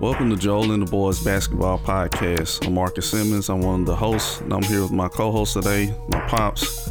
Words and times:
Welcome 0.00 0.30
to 0.30 0.36
Joel 0.36 0.72
and 0.72 0.86
the 0.86 0.90
Boys 0.90 1.22
Basketball 1.22 1.78
Podcast. 1.78 2.66
I'm 2.66 2.72
Marcus 2.72 3.10
Simmons. 3.10 3.50
I'm 3.50 3.60
one 3.60 3.80
of 3.80 3.86
the 3.86 3.94
hosts, 3.94 4.40
and 4.40 4.50
I'm 4.50 4.62
here 4.62 4.80
with 4.80 4.92
my 4.92 5.08
co-host 5.08 5.52
today, 5.52 5.94
my 6.08 6.20
pops, 6.20 6.90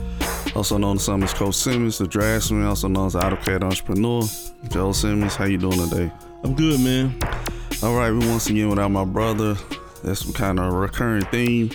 also 0.56 0.78
known 0.78 0.98
as 0.98 1.06
Simmons 1.06 1.34
Coach 1.34 1.56
Simmons, 1.56 1.98
the 1.98 2.06
draftsman, 2.06 2.64
also 2.66 2.88
known 2.88 3.08
as 3.08 3.16
AutoCAD 3.16 3.64
entrepreneur. 3.64 4.22
Joel 4.70 4.94
Simmons, 4.94 5.36
how 5.36 5.46
you 5.46 5.58
doing 5.58 5.90
today? 5.90 6.12
I'm 6.44 6.54
good, 6.54 6.80
man. 6.82 7.18
All 7.82 7.98
right, 7.98 8.12
we 8.12 8.20
once 8.20 8.48
again 8.48 8.70
without 8.70 8.92
my 8.92 9.06
brother. 9.06 9.56
That's 10.04 10.32
kind 10.34 10.60
of 10.60 10.72
a 10.72 10.78
recurring 10.78 11.26
theme, 11.26 11.72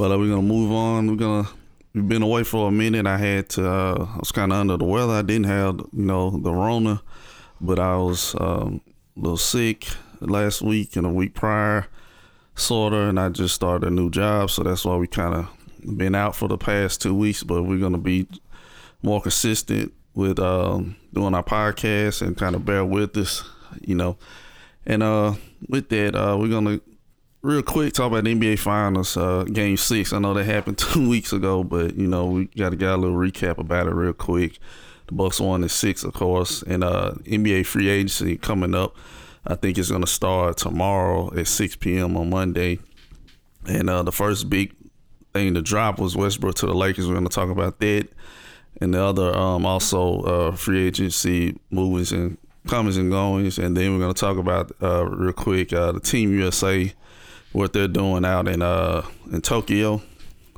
but 0.00 0.10
uh, 0.10 0.18
we're 0.18 0.30
gonna 0.30 0.42
move 0.42 0.72
on. 0.72 1.06
We're 1.06 1.14
gonna 1.14 1.48
we've 1.94 2.08
been 2.08 2.22
away 2.22 2.42
for 2.42 2.66
a 2.66 2.72
minute. 2.72 3.06
I 3.06 3.18
had 3.18 3.48
to. 3.50 3.70
Uh, 3.70 4.08
I 4.14 4.18
was 4.18 4.32
kind 4.32 4.50
of 4.50 4.58
under 4.58 4.76
the 4.76 4.84
weather. 4.84 5.12
I 5.12 5.22
didn't 5.22 5.46
have 5.46 5.76
you 5.76 5.88
know 5.92 6.30
the 6.30 6.52
Rona, 6.52 7.02
but 7.60 7.78
I 7.78 7.98
was 7.98 8.34
um, 8.40 8.80
a 9.16 9.20
little 9.20 9.36
sick 9.36 9.86
last 10.28 10.62
week 10.62 10.96
and 10.96 11.06
a 11.06 11.10
week 11.10 11.34
prior, 11.34 11.86
sorta, 12.54 13.08
and 13.08 13.18
I 13.18 13.28
just 13.28 13.54
started 13.54 13.86
a 13.86 13.90
new 13.90 14.10
job, 14.10 14.50
so 14.50 14.62
that's 14.62 14.84
why 14.84 14.96
we 14.96 15.06
kind 15.06 15.34
of 15.34 15.96
been 15.96 16.14
out 16.14 16.34
for 16.34 16.48
the 16.48 16.58
past 16.58 17.02
two 17.02 17.14
weeks. 17.14 17.42
But 17.42 17.62
we're 17.62 17.80
gonna 17.80 17.98
be 17.98 18.26
more 19.02 19.20
consistent 19.20 19.92
with 20.14 20.38
um, 20.38 20.96
doing 21.12 21.34
our 21.34 21.44
podcast 21.44 22.22
and 22.22 22.36
kind 22.36 22.56
of 22.56 22.64
bear 22.64 22.84
with 22.84 23.16
us, 23.16 23.44
you 23.80 23.94
know. 23.94 24.16
And 24.86 25.02
uh, 25.02 25.34
with 25.68 25.88
that, 25.90 26.14
uh, 26.14 26.36
we're 26.38 26.48
gonna 26.48 26.80
real 27.42 27.62
quick 27.62 27.92
talk 27.92 28.08
about 28.08 28.24
the 28.24 28.34
NBA 28.34 28.58
Finals, 28.58 29.16
uh, 29.16 29.44
Game 29.44 29.76
Six. 29.76 30.12
I 30.12 30.18
know 30.18 30.34
that 30.34 30.44
happened 30.44 30.78
two 30.78 31.08
weeks 31.08 31.32
ago, 31.32 31.62
but 31.62 31.96
you 31.96 32.06
know 32.06 32.26
we 32.26 32.46
got 32.46 32.70
to 32.70 32.76
get 32.76 32.90
a 32.90 32.96
little 32.96 33.16
recap 33.16 33.58
about 33.58 33.86
it 33.86 33.94
real 33.94 34.12
quick. 34.12 34.58
The 35.06 35.14
Bucks 35.14 35.40
won 35.40 35.62
in 35.62 35.68
six, 35.68 36.02
of 36.02 36.14
course, 36.14 36.62
and 36.62 36.82
uh, 36.82 37.12
NBA 37.24 37.66
free 37.66 37.88
agency 37.88 38.36
coming 38.36 38.74
up. 38.74 38.96
I 39.46 39.54
think 39.54 39.78
it's 39.78 39.90
gonna 39.90 40.06
start 40.06 40.56
tomorrow 40.56 41.32
at 41.36 41.46
six 41.46 41.76
p.m. 41.76 42.16
on 42.16 42.30
Monday. 42.30 42.78
And 43.66 43.90
uh, 43.90 44.02
the 44.02 44.12
first 44.12 44.48
big 44.48 44.74
thing 45.32 45.54
to 45.54 45.62
drop 45.62 45.98
was 45.98 46.16
Westbrook 46.16 46.54
to 46.56 46.66
the 46.66 46.74
Lakers. 46.74 47.08
We're 47.08 47.14
gonna 47.14 47.28
talk 47.28 47.50
about 47.50 47.78
that, 47.80 48.08
and 48.80 48.94
the 48.94 49.02
other 49.02 49.36
um, 49.36 49.66
also 49.66 50.20
uh, 50.22 50.52
free 50.52 50.86
agency 50.86 51.58
movements 51.70 52.12
and 52.12 52.38
comings 52.66 52.96
and 52.96 53.10
goings, 53.10 53.58
and 53.58 53.76
then 53.76 53.92
we're 53.92 54.00
gonna 54.00 54.14
talk 54.14 54.36
about 54.38 54.72
uh, 54.82 55.06
real 55.06 55.32
quick 55.32 55.72
uh, 55.72 55.92
the 55.92 56.00
Team 56.00 56.32
USA 56.32 56.92
what 57.52 57.72
they're 57.72 57.88
doing 57.88 58.24
out 58.24 58.48
in 58.48 58.62
uh 58.62 59.02
in 59.32 59.40
Tokyo. 59.40 60.02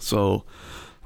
So, 0.01 0.45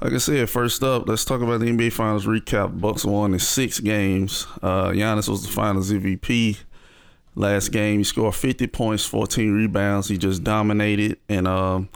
like 0.01 0.13
I 0.13 0.17
said, 0.17 0.49
first 0.49 0.83
up, 0.83 1.07
let's 1.07 1.25
talk 1.25 1.41
about 1.41 1.59
the 1.59 1.67
NBA 1.67 1.93
Finals 1.93 2.25
recap. 2.25 2.79
Bucks 2.79 3.05
won 3.05 3.33
in 3.33 3.39
six 3.39 3.79
games. 3.79 4.47
Uh, 4.61 4.89
Giannis 4.89 5.29
was 5.29 5.43
the 5.43 5.51
Finals 5.51 5.91
MVP. 5.91 6.57
Last 7.35 7.69
game, 7.69 7.99
he 7.99 8.03
scored 8.03 8.35
50 8.35 8.67
points, 8.67 9.05
14 9.05 9.51
rebounds. 9.51 10.07
He 10.07 10.17
just 10.17 10.43
dominated. 10.43 11.17
And 11.27 11.47
um, 11.47 11.89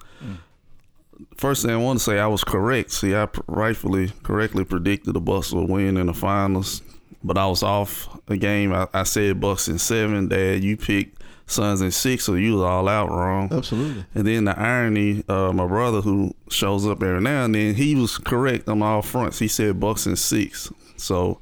first 1.38 1.64
thing 1.64 1.72
I 1.72 1.78
want 1.78 2.00
to 2.00 2.04
say, 2.04 2.20
I 2.20 2.28
was 2.28 2.44
correct. 2.44 2.92
See, 2.92 3.16
I 3.16 3.28
rightfully, 3.48 4.12
correctly 4.24 4.66
predicted 4.66 5.14
the 5.14 5.22
Bucks 5.22 5.54
would 5.54 5.70
win 5.70 5.98
in 5.98 6.08
the 6.08 6.14
finals, 6.14 6.82
but 7.24 7.38
I 7.38 7.46
was 7.48 7.62
off 7.62 8.10
a 8.28 8.38
game. 8.38 8.74
I, 8.74 8.88
I 8.94 9.04
said 9.04 9.40
Bucks 9.40 9.68
in 9.68 9.78
seven. 9.78 10.28
Dad, 10.28 10.64
you 10.64 10.76
picked 10.76 11.22
Suns 11.46 11.82
in 11.82 11.92
six, 11.92 12.26
so 12.26 12.34
you 12.34 12.56
was 12.56 12.64
all 12.64 12.88
out 12.90 13.10
wrong. 13.10 13.50
Absolutely. 13.54 14.06
And 14.16 14.28
then 14.28 14.46
the 14.46 14.60
irony, 14.60 15.24
uh, 15.30 15.54
my 15.54 15.66
brother 15.66 16.02
who 16.02 16.34
shows 16.50 16.86
up 16.86 17.02
every 17.02 17.22
now 17.22 17.46
and 17.46 17.56
then, 17.56 17.76
he 17.76 17.96
was 17.96 18.18
correct 18.18 18.68
on 18.68 18.82
all 18.82 19.02
fronts. 19.02 19.40
He 19.40 19.48
said 19.48 19.80
Bucks 19.80 20.06
in 20.08 20.18
six. 20.18 20.72
So 20.98 21.40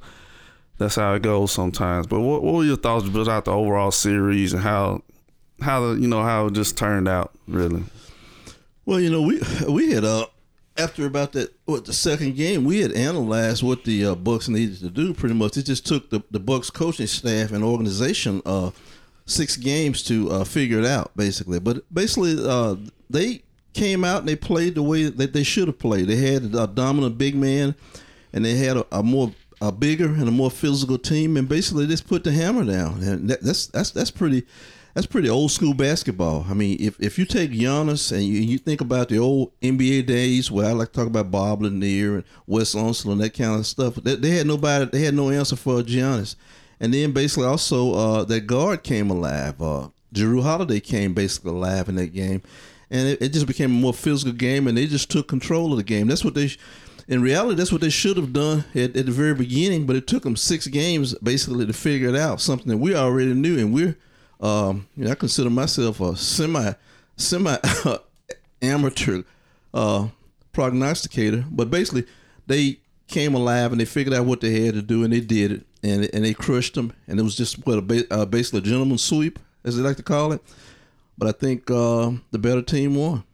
that's 0.78 0.96
how 0.96 1.14
it 1.14 1.22
goes 1.22 1.52
sometimes. 1.52 2.06
But 2.06 2.20
what, 2.20 2.42
what 2.42 2.54
were 2.54 2.64
your 2.64 2.76
thoughts 2.76 3.06
about 3.06 3.44
the 3.44 3.52
overall 3.52 3.90
series 3.90 4.52
and 4.52 4.62
how 4.62 5.02
how 5.60 5.80
the 5.80 6.00
you 6.00 6.08
know 6.08 6.22
how 6.22 6.46
it 6.46 6.54
just 6.54 6.76
turned 6.76 7.08
out 7.08 7.32
really? 7.46 7.84
Well, 8.84 9.00
you 9.00 9.10
know, 9.10 9.22
we 9.22 9.40
we 9.68 9.92
had 9.92 10.04
uh 10.04 10.26
after 10.78 11.06
about 11.06 11.32
that 11.32 11.54
what 11.64 11.86
the 11.86 11.92
second 11.92 12.36
game, 12.36 12.64
we 12.64 12.80
had 12.80 12.92
analyzed 12.92 13.62
what 13.62 13.84
the 13.84 14.06
uh, 14.06 14.14
Bucks 14.14 14.48
needed 14.48 14.78
to 14.80 14.90
do. 14.90 15.14
Pretty 15.14 15.34
much, 15.34 15.56
it 15.56 15.64
just 15.64 15.86
took 15.86 16.10
the 16.10 16.22
the 16.30 16.40
Bucks 16.40 16.70
coaching 16.70 17.06
staff 17.06 17.52
and 17.52 17.64
organization 17.64 18.42
uh 18.44 18.70
six 19.26 19.56
games 19.56 20.02
to 20.04 20.30
uh, 20.30 20.44
figure 20.44 20.78
it 20.78 20.86
out, 20.86 21.10
basically. 21.16 21.58
But 21.58 21.82
basically, 21.92 22.36
uh, 22.38 22.76
they 23.10 23.42
came 23.74 24.04
out 24.04 24.20
and 24.20 24.28
they 24.28 24.36
played 24.36 24.74
the 24.74 24.82
way 24.82 25.04
that 25.04 25.32
they 25.32 25.42
should 25.42 25.68
have 25.68 25.78
played. 25.78 26.06
They 26.06 26.16
had 26.16 26.54
a 26.54 26.66
dominant 26.66 27.18
big 27.18 27.34
man, 27.34 27.74
and 28.32 28.44
they 28.44 28.54
had 28.54 28.78
a, 28.78 28.86
a 28.92 29.02
more 29.02 29.32
a 29.60 29.72
bigger 29.72 30.06
and 30.06 30.28
a 30.28 30.32
more 30.32 30.50
physical 30.50 30.98
team, 30.98 31.36
and 31.36 31.48
basically 31.48 31.86
just 31.86 32.06
put 32.06 32.24
the 32.24 32.32
hammer 32.32 32.64
down. 32.64 33.02
And 33.02 33.30
that, 33.30 33.42
that's 33.42 33.66
that's 33.66 33.90
that's 33.90 34.10
pretty. 34.10 34.46
That's 34.94 35.06
pretty 35.06 35.28
old 35.28 35.50
school 35.50 35.74
basketball. 35.74 36.46
I 36.48 36.54
mean, 36.54 36.78
if, 36.80 36.98
if 36.98 37.18
you 37.18 37.26
take 37.26 37.50
Giannis 37.50 38.12
and 38.12 38.24
you, 38.24 38.40
you 38.40 38.56
think 38.56 38.80
about 38.80 39.10
the 39.10 39.18
old 39.18 39.52
NBA 39.60 40.06
days 40.06 40.50
where 40.50 40.68
I 40.68 40.72
like 40.72 40.88
to 40.92 41.00
talk 41.00 41.06
about 41.06 41.30
Bob 41.30 41.60
Lanier 41.60 42.14
and 42.14 42.24
Wes 42.46 42.74
Unseld 42.74 43.12
and 43.12 43.20
that 43.20 43.36
kind 43.36 43.60
of 43.60 43.66
stuff, 43.66 43.96
they, 43.96 44.14
they 44.14 44.30
had 44.30 44.46
nobody, 44.46 44.86
they 44.86 45.02
had 45.02 45.12
no 45.12 45.28
answer 45.28 45.54
for 45.54 45.82
Giannis. 45.82 46.34
And 46.80 46.94
then 46.94 47.12
basically 47.12 47.44
also 47.44 47.92
uh, 47.92 48.24
that 48.24 48.46
guard 48.46 48.84
came 48.84 49.10
alive. 49.10 49.60
Uh, 49.60 49.88
Jrue 50.14 50.42
Holiday 50.42 50.80
came 50.80 51.12
basically 51.12 51.50
alive 51.50 51.88
in 51.88 51.96
that 51.96 52.14
game, 52.14 52.42
and 52.90 53.08
it, 53.08 53.20
it, 53.20 53.32
just 53.32 53.46
became 53.46 53.70
a 53.70 53.74
more 53.74 53.92
physical 53.92 54.32
game, 54.32 54.66
and 54.66 54.78
they 54.78 54.86
just 54.86 55.10
took 55.10 55.28
control 55.28 55.72
of 55.72 55.78
the 55.78 55.84
game. 55.84 56.06
That's 56.06 56.24
what 56.24 56.34
they, 56.34 56.50
in 57.08 57.22
reality, 57.22 57.56
that's 57.56 57.72
what 57.72 57.80
they 57.80 57.90
should 57.90 58.16
have 58.16 58.32
done 58.32 58.64
at, 58.74 58.96
at 58.96 59.06
the 59.06 59.12
very 59.12 59.34
beginning. 59.34 59.86
But 59.86 59.96
it 59.96 60.06
took 60.06 60.24
them 60.24 60.36
six 60.36 60.66
games 60.66 61.14
basically 61.18 61.66
to 61.66 61.72
figure 61.72 62.08
it 62.08 62.16
out. 62.16 62.40
Something 62.40 62.68
that 62.68 62.78
we 62.78 62.94
already 62.94 63.34
knew, 63.34 63.58
and 63.58 63.72
we're, 63.72 63.96
um, 64.40 64.88
you 64.96 65.04
know, 65.04 65.12
I 65.12 65.14
consider 65.14 65.50
myself 65.50 66.00
a 66.00 66.16
semi, 66.16 66.72
semi 67.16 67.56
amateur 68.62 69.22
uh, 69.72 70.08
prognosticator. 70.52 71.44
But 71.50 71.70
basically, 71.70 72.06
they 72.46 72.80
came 73.08 73.34
alive 73.34 73.70
and 73.70 73.80
they 73.80 73.84
figured 73.84 74.14
out 74.14 74.26
what 74.26 74.40
they 74.40 74.64
had 74.64 74.74
to 74.74 74.82
do, 74.82 75.04
and 75.04 75.12
they 75.12 75.20
did 75.20 75.52
it 75.52 75.66
and 75.86 76.10
and 76.12 76.24
they 76.24 76.34
crushed 76.34 76.74
them, 76.74 76.92
and 77.06 77.18
it 77.18 77.22
was 77.22 77.36
just 77.36 77.64
what 77.66 77.78
a 77.78 78.06
uh, 78.12 78.26
basically 78.26 78.58
a 78.58 78.62
gentleman's 78.62 79.02
sweep, 79.02 79.38
as 79.64 79.76
they 79.76 79.82
like 79.82 79.96
to 79.96 80.02
call 80.02 80.32
it. 80.32 80.42
But 81.16 81.28
I 81.28 81.32
think 81.32 81.70
uh, 81.70 82.12
the 82.30 82.38
better 82.38 82.62
team 82.62 82.94
won. 82.94 83.24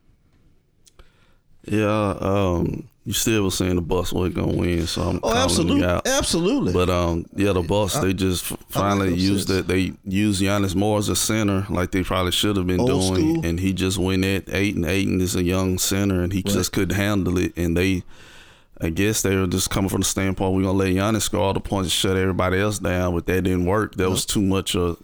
Yeah, 1.64 2.16
um, 2.20 2.88
you 3.04 3.12
still 3.12 3.42
was 3.44 3.56
saying 3.56 3.74
the 3.74 3.82
Bucks 3.82 4.12
were 4.12 4.28
gonna 4.28 4.56
win, 4.56 4.86
so 4.86 5.02
I'm 5.02 5.16
oh, 5.16 5.20
calling 5.20 5.38
absolutely, 5.38 5.80
you 5.80 5.86
out. 5.86 6.06
Absolutely. 6.06 6.72
But 6.72 6.88
um, 6.88 7.26
yeah, 7.34 7.52
the 7.52 7.62
Bucks 7.62 7.96
they 7.98 8.12
just 8.12 8.44
finally 8.68 9.14
used 9.14 9.50
it. 9.50 9.66
They 9.66 9.92
used 10.04 10.40
Giannis 10.40 10.74
more 10.76 10.98
as 10.98 11.08
a 11.08 11.16
center, 11.16 11.66
like 11.68 11.90
they 11.90 12.04
probably 12.04 12.32
should 12.32 12.56
have 12.56 12.66
been 12.66 12.80
Old 12.80 12.88
doing, 13.14 13.34
school. 13.34 13.46
and 13.46 13.58
he 13.58 13.72
just 13.72 13.98
went 13.98 14.24
at 14.24 14.44
eight 14.54 14.76
and 14.76 14.84
eight, 14.84 15.08
and 15.08 15.20
is 15.20 15.34
a 15.34 15.42
young 15.42 15.78
center, 15.78 16.22
and 16.22 16.32
he 16.32 16.42
Right. 16.46 16.54
just 16.54 16.72
couldn't 16.72 16.96
handle 16.96 17.38
it, 17.38 17.52
and 17.56 17.76
they. 17.76 18.04
I 18.80 18.88
guess 18.90 19.22
they 19.22 19.36
were 19.36 19.46
just 19.46 19.70
coming 19.70 19.88
from 19.90 20.00
the 20.00 20.06
standpoint 20.06 20.54
we're 20.56 20.62
gonna 20.62 20.72
let 20.76 20.92
Giannis 20.92 21.22
score 21.22 21.40
all 21.40 21.52
the 21.52 21.60
points 21.60 21.86
and 21.86 21.92
shut 21.92 22.16
everybody 22.16 22.58
else 22.58 22.80
down, 22.80 23.14
but 23.14 23.26
that 23.26 23.42
didn't 23.42 23.64
work. 23.66 23.94
That 23.94 24.10
was 24.10 24.26
too 24.26 24.42
much 24.42 24.74
of 24.74 24.96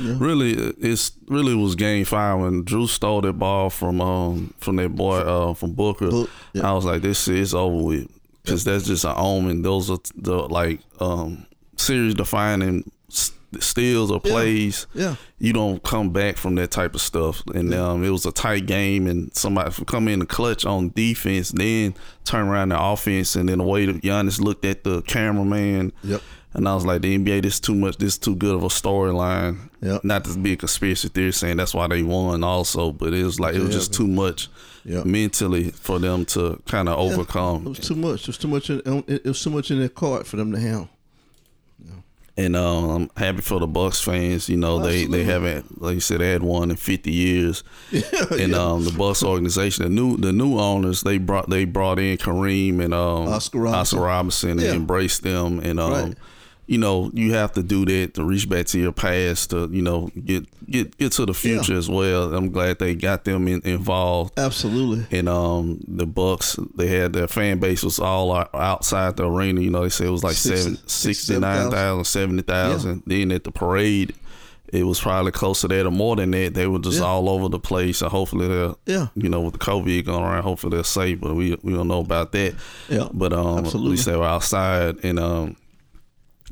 really 0.00 0.52
it's 0.52 1.12
really 1.28 1.54
was 1.54 1.74
game 1.74 2.04
five 2.04 2.40
when 2.40 2.64
Jrue 2.64 2.88
stole 2.88 3.20
that 3.22 3.34
ball 3.34 3.70
from 3.70 4.00
um 4.00 4.54
from 4.58 4.76
that 4.76 4.94
boy 4.94 5.18
uh 5.18 5.54
from 5.54 5.72
Booker. 5.72 6.10
Book, 6.10 6.30
yeah. 6.52 6.68
I 6.68 6.72
was 6.72 6.84
like, 6.84 7.02
this 7.02 7.28
is 7.28 7.54
over 7.54 7.82
with 7.82 8.08
because 8.42 8.64
that's 8.64 8.86
just 8.86 9.04
an 9.04 9.14
omen. 9.16 9.62
Those 9.62 9.90
are 9.90 9.98
the 10.16 10.36
like 10.48 10.80
um 11.00 11.46
series 11.76 12.14
defining 12.14 12.90
steals 13.60 14.10
or 14.10 14.20
plays. 14.20 14.86
yeah. 14.94 15.16
You 15.38 15.52
don't 15.52 15.82
come 15.82 16.10
back 16.10 16.36
from 16.36 16.54
that 16.56 16.70
type 16.70 16.94
of 16.94 17.00
stuff. 17.00 17.42
And 17.54 17.74
um, 17.74 18.02
it 18.02 18.10
was 18.10 18.26
a 18.26 18.32
tight 18.32 18.66
game, 18.66 19.06
and 19.06 19.34
somebody 19.34 19.70
come 19.86 20.08
in 20.08 20.20
the 20.20 20.26
clutch 20.26 20.64
on 20.64 20.90
defense, 20.90 21.50
then 21.50 21.94
turn 22.24 22.48
around 22.48 22.70
the 22.70 22.80
offense, 22.82 23.36
and 23.36 23.48
then 23.48 23.58
the 23.58 23.64
way 23.64 23.86
that 23.86 24.02
Giannis 24.02 24.40
looked 24.40 24.64
at 24.64 24.84
the 24.84 25.02
cameraman. 25.02 25.92
Yep. 26.02 26.22
And 26.56 26.68
I 26.68 26.74
was 26.74 26.86
like, 26.86 27.02
the 27.02 27.18
NBA, 27.18 27.42
this 27.42 27.58
too 27.58 27.74
much. 27.74 27.96
This 27.96 28.16
too 28.16 28.36
good 28.36 28.54
of 28.54 28.62
a 28.62 28.68
storyline. 28.68 29.58
Yep. 29.82 30.04
Not 30.04 30.24
to 30.26 30.38
be 30.38 30.52
a 30.52 30.56
conspiracy 30.56 31.08
theory 31.08 31.32
saying 31.32 31.56
that's 31.56 31.74
why 31.74 31.88
they 31.88 32.02
won, 32.04 32.44
also, 32.44 32.92
but 32.92 33.12
it 33.12 33.24
was 33.24 33.40
like 33.40 33.54
it 33.56 33.58
was 33.60 33.70
Yeah, 33.70 33.74
just 33.74 33.92
too 33.92 34.06
much 34.06 34.48
Yep. 34.84 35.04
mentally 35.04 35.70
for 35.70 35.98
them 35.98 36.24
to 36.26 36.62
kind 36.66 36.88
of 36.88 36.98
It 36.98 37.02
overcome. 37.12 37.64
was 37.64 37.80
too 37.80 37.96
much. 37.96 38.20
It 38.22 38.26
was 38.28 38.38
too 38.38 38.48
much. 38.48 38.70
In, 38.70 39.04
it 39.08 39.24
was 39.24 39.42
too 39.42 39.50
much 39.50 39.70
in 39.72 39.80
their 39.80 39.88
court 39.88 40.26
for 40.26 40.36
them 40.36 40.52
to 40.52 40.60
handle. 40.60 40.88
And 42.36 42.56
um, 42.56 42.90
I'm 42.90 43.10
happy 43.16 43.42
for 43.42 43.60
the 43.60 43.68
Bucks 43.68 44.00
fans. 44.00 44.48
You 44.48 44.56
know, 44.56 44.80
they 44.80 45.06
they 45.06 45.22
haven't, 45.22 45.80
like 45.80 45.94
you 45.94 46.00
said, 46.00 46.18
they 46.20 46.30
had 46.32 46.42
one 46.42 46.68
in 46.70 46.76
50 46.76 47.10
years. 47.12 47.62
Yeah, 47.92 48.02
and 48.32 48.50
yeah. 48.52 48.58
um, 48.58 48.84
the 48.84 48.90
Bucks 48.90 49.22
organization, 49.22 49.84
the 49.84 49.88
new 49.90 50.16
the 50.16 50.32
new 50.32 50.58
owners, 50.58 51.02
they 51.02 51.18
brought 51.18 51.48
they 51.48 51.64
brought 51.64 52.00
in 52.00 52.16
Kareem 52.18 52.82
and 52.82 52.92
um, 52.92 53.28
Oscar 53.28 53.58
Robertson. 53.60 53.98
Oscar 53.98 54.00
Robinson 54.00 54.50
and 54.50 54.62
embraced 54.62 55.22
them. 55.22 55.60
And 55.60 55.78
um, 55.78 55.92
Right. 55.92 56.14
You 56.66 56.78
know, 56.78 57.10
you 57.12 57.34
have 57.34 57.52
to 57.52 57.62
do 57.62 57.84
that 57.84 58.14
to 58.14 58.24
reach 58.24 58.48
back 58.48 58.66
to 58.66 58.78
your 58.78 58.92
past 58.92 59.50
to 59.50 59.68
you 59.70 59.82
know 59.82 60.08
get 60.24 60.46
get 60.70 60.96
get 60.96 61.12
to 61.12 61.26
the 61.26 61.34
future 61.34 61.72
Yeah. 61.72 61.78
as 61.78 61.88
well. 61.90 62.34
I'm 62.34 62.50
glad 62.50 62.78
they 62.78 62.94
got 62.94 63.24
them 63.24 63.46
in, 63.48 63.60
involved. 63.64 64.38
Absolutely. 64.38 65.06
And 65.18 65.28
um, 65.28 65.80
the 65.86 66.06
Bucks, 66.06 66.58
they 66.76 66.86
had 66.86 67.12
their 67.12 67.28
fan 67.28 67.58
base 67.58 67.82
was 67.82 67.98
all 67.98 68.32
outside 68.54 69.16
the 69.16 69.28
arena. 69.28 69.60
You 69.60 69.70
know, 69.70 69.82
they 69.82 69.90
said 69.90 70.06
it 70.06 70.10
was 70.10 70.24
like 70.24 70.36
Six- 70.36 70.60
seven, 70.62 70.76
six- 70.86 71.18
69,000, 71.20 72.04
70,000. 72.04 73.02
Then 73.06 73.30
at 73.32 73.44
the 73.44 73.52
parade, 73.52 74.14
it 74.72 74.84
was 74.84 74.98
probably 75.00 75.30
close 75.32 75.60
to 75.60 75.68
that 75.68 75.86
or 75.86 75.90
more 75.90 76.16
than 76.16 76.30
that. 76.32 76.54
They 76.54 76.66
were 76.66 76.78
just 76.78 76.98
Yeah. 76.98 77.04
all 77.04 77.28
over 77.28 77.48
the 77.48 77.60
place. 77.60 77.98
So 77.98 78.08
hopefully 78.08 78.48
they're, 78.48 78.74
Yeah. 78.86 79.08
you 79.14 79.28
know, 79.28 79.42
with 79.42 79.52
the 79.52 79.58
COVID 79.58 80.06
going 80.06 80.24
around, 80.24 80.42
hopefully 80.42 80.76
they're 80.76 80.84
safe. 80.84 81.20
But 81.20 81.34
we 81.36 81.56
we 81.62 81.74
don't 81.74 81.88
know 81.88 82.00
about 82.00 82.32
that. 82.32 82.54
Yeah, 82.88 83.08
But 83.12 83.32
um, 83.34 83.58
absolutely. 83.58 83.88
at 83.88 83.90
least 83.90 84.06
they 84.06 84.16
were 84.16 84.24
outside, 84.24 84.96
and 85.04 85.18
um, 85.20 85.56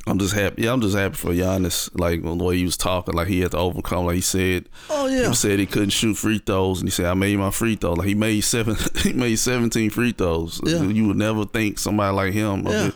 I'm 0.06 0.18
just 0.18 0.34
happy. 0.34 0.62
Yeah, 0.62 0.72
I'm 0.72 0.80
just 0.80 0.96
happy 0.96 1.14
for 1.14 1.30
Giannis. 1.30 1.88
Like 1.98 2.22
the 2.22 2.34
way 2.34 2.56
he 2.56 2.64
was 2.64 2.76
talking, 2.76 3.14
like 3.14 3.28
he 3.28 3.40
had 3.40 3.52
to 3.52 3.58
overcome. 3.58 4.06
Like 4.06 4.16
he 4.16 4.20
said, 4.20 4.68
Oh 4.90 5.06
yeah. 5.06 5.28
he 5.28 5.34
said 5.34 5.58
he 5.60 5.66
couldn't 5.66 5.90
shoot 5.90 6.14
free 6.14 6.38
throws, 6.38 6.80
and 6.80 6.88
he 6.88 6.90
said 6.90 7.06
I 7.06 7.14
made 7.14 7.38
my 7.38 7.50
free 7.52 7.76
throw. 7.76 7.92
Like 7.92 8.08
he 8.08 8.14
made 8.14 8.40
seven, 8.40 8.76
he 8.96 9.12
made 9.12 9.36
17 9.36 9.90
free 9.90 10.12
throws. 10.12 10.60
Yeah. 10.64 10.82
You 10.82 11.06
would 11.08 11.16
never 11.16 11.44
think 11.44 11.78
somebody 11.78 12.14
like 12.14 12.32
him. 12.32 12.66
of 12.66 12.72
Yeah. 12.72 12.82
The, 12.88 12.94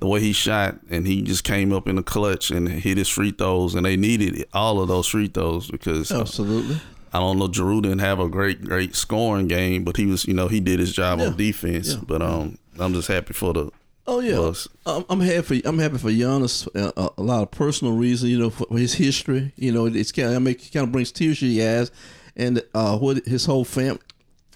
the 0.00 0.06
way 0.06 0.20
he 0.20 0.32
shot, 0.32 0.76
and 0.90 1.06
he 1.06 1.22
just 1.22 1.42
came 1.44 1.72
up 1.72 1.88
in 1.88 1.96
the 1.96 2.02
clutch 2.04 2.50
and 2.52 2.68
hit 2.68 2.98
his 2.98 3.08
free 3.08 3.32
throws, 3.32 3.74
and 3.74 3.84
they 3.84 3.96
needed 3.96 4.44
all 4.52 4.80
of 4.80 4.86
those 4.88 5.06
free 5.08 5.26
throws 5.28 5.68
because 5.70 6.10
Absolutely. 6.12 6.80
I 7.12 7.18
don't 7.20 7.38
know. 7.38 7.48
Jrue 7.48 7.82
didn't 7.82 7.98
have 8.00 8.20
a 8.20 8.28
great, 8.28 8.62
great 8.64 8.94
scoring 8.94 9.48
game, 9.48 9.82
but 9.82 9.96
he 9.96 10.06
was, 10.06 10.24
you 10.26 10.34
know, 10.34 10.46
he 10.46 10.60
did 10.60 10.78
his 10.78 10.92
job 10.92 11.18
Yeah. 11.20 11.26
on 11.26 11.36
defense. 11.36 11.94
Yeah. 11.94 12.00
But 12.06 12.22
um, 12.22 12.58
I'm 12.78 12.92
just 12.94 13.08
happy 13.08 13.32
for 13.32 13.52
the 13.52 13.70
Oh 14.10 14.20
yeah, 14.20 14.36
Bucks. 14.36 14.66
I'm, 14.86 15.04
I'm 15.10 15.20
happy. 15.20 15.60
I'm 15.66 15.78
happy 15.78 15.98
for 15.98 16.08
Giannis. 16.08 16.66
Uh, 16.74 16.92
a, 16.96 17.20
a 17.20 17.22
lot 17.22 17.42
of 17.42 17.50
personal 17.50 17.94
reasons, 17.94 18.32
you 18.32 18.38
know, 18.38 18.48
for 18.48 18.66
his 18.70 18.94
history. 18.94 19.52
You 19.56 19.70
know, 19.70 19.84
it's 19.84 20.12
kind 20.12 20.30
of 20.30 20.36
I 20.36 20.38
make 20.38 20.72
kind 20.72 20.84
of 20.84 20.92
brings 20.92 21.12
tears 21.12 21.40
to 21.40 21.46
your 21.46 21.80
eyes, 21.80 21.90
and 22.34 22.62
uh, 22.72 22.96
what 22.96 23.18
his 23.26 23.44
whole 23.44 23.66
fam- 23.66 23.98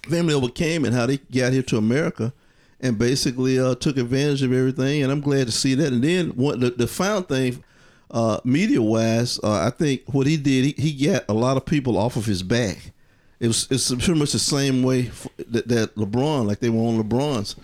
family 0.09 0.33
overcame 0.33 0.87
and 0.87 0.95
how 0.95 1.05
they 1.05 1.19
got 1.19 1.53
here 1.53 1.63
to 1.65 1.77
America, 1.77 2.33
and 2.81 2.99
basically 2.99 3.61
uh, 3.61 3.75
took 3.75 3.99
advantage 3.99 4.43
of 4.43 4.55
everything. 4.55 5.03
And 5.03 5.13
I'm 5.13 5.21
glad 5.21 5.49
to 5.49 5.53
see 5.53 5.75
that. 5.75 5.93
And 5.93 6.03
then 6.03 6.31
what 6.31 6.59
the, 6.59 6.71
the 6.71 6.87
final 6.87 7.21
thing, 7.21 7.63
uh, 8.11 8.41
media 8.45 8.81
wise, 8.81 9.39
uh, 9.45 9.67
I 9.67 9.69
think 9.69 10.01
what 10.07 10.27
he 10.27 10.39
did, 10.39 10.65
he, 10.65 10.93
he 10.93 11.07
got 11.09 11.27
a 11.29 11.35
lot 11.35 11.59
of 11.59 11.67
people 11.67 11.99
off 11.99 12.17
of 12.17 12.25
his 12.25 12.43
back. 12.43 12.93
It 13.39 13.49
was 13.49 13.69
it's 13.71 13.91
pretty 13.91 14.19
much 14.19 14.33
the 14.33 14.39
same 14.39 14.83
way 14.83 15.11
that, 15.37 15.69
that 15.69 15.95
LeBron, 15.97 16.47
like 16.47 16.61
they 16.61 16.71
were 16.71 16.89
on 16.89 17.03
LeBron's 17.03 17.55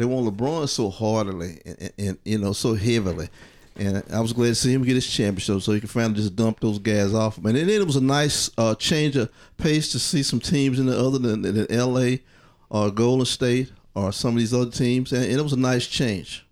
they 0.00 0.06
want 0.06 0.26
LeBron 0.26 0.66
so 0.66 0.88
heartily 0.88 1.60
and, 1.66 1.76
and, 1.80 1.92
and, 1.98 2.18
you 2.24 2.38
know 2.38 2.52
so 2.54 2.74
heavily. 2.74 3.28
And 3.76 4.02
I 4.12 4.20
was 4.20 4.32
glad 4.32 4.48
to 4.48 4.54
see 4.54 4.72
him 4.72 4.82
get 4.82 4.94
his 4.94 5.06
championship, 5.06 5.62
so 5.62 5.72
he 5.72 5.80
could 5.80 5.90
finally 5.90 6.14
just 6.14 6.36
dump 6.36 6.60
those 6.60 6.78
guys 6.78 7.14
off 7.14 7.38
him. 7.38 7.46
And 7.46 7.56
then 7.56 7.68
it 7.68 7.86
was 7.86 7.96
a 7.96 8.02
nice 8.02 8.50
uh, 8.58 8.74
change 8.74 9.16
of 9.16 9.30
pace 9.58 9.92
to 9.92 9.98
see 9.98 10.22
some 10.22 10.40
teams 10.40 10.78
in 10.78 10.86
the 10.86 10.98
other 10.98 11.18
than, 11.18 11.42
than 11.42 11.70
L.A. 11.70 12.20
or 12.68 12.90
Golden 12.90 13.24
State 13.26 13.72
or 13.94 14.12
some 14.12 14.34
of 14.34 14.38
these 14.38 14.54
other 14.54 14.70
teams, 14.70 15.12
and, 15.12 15.24
it 15.24 15.40
was 15.42 15.52
a 15.52 15.58
nice 15.58 15.86
change. 15.86 16.46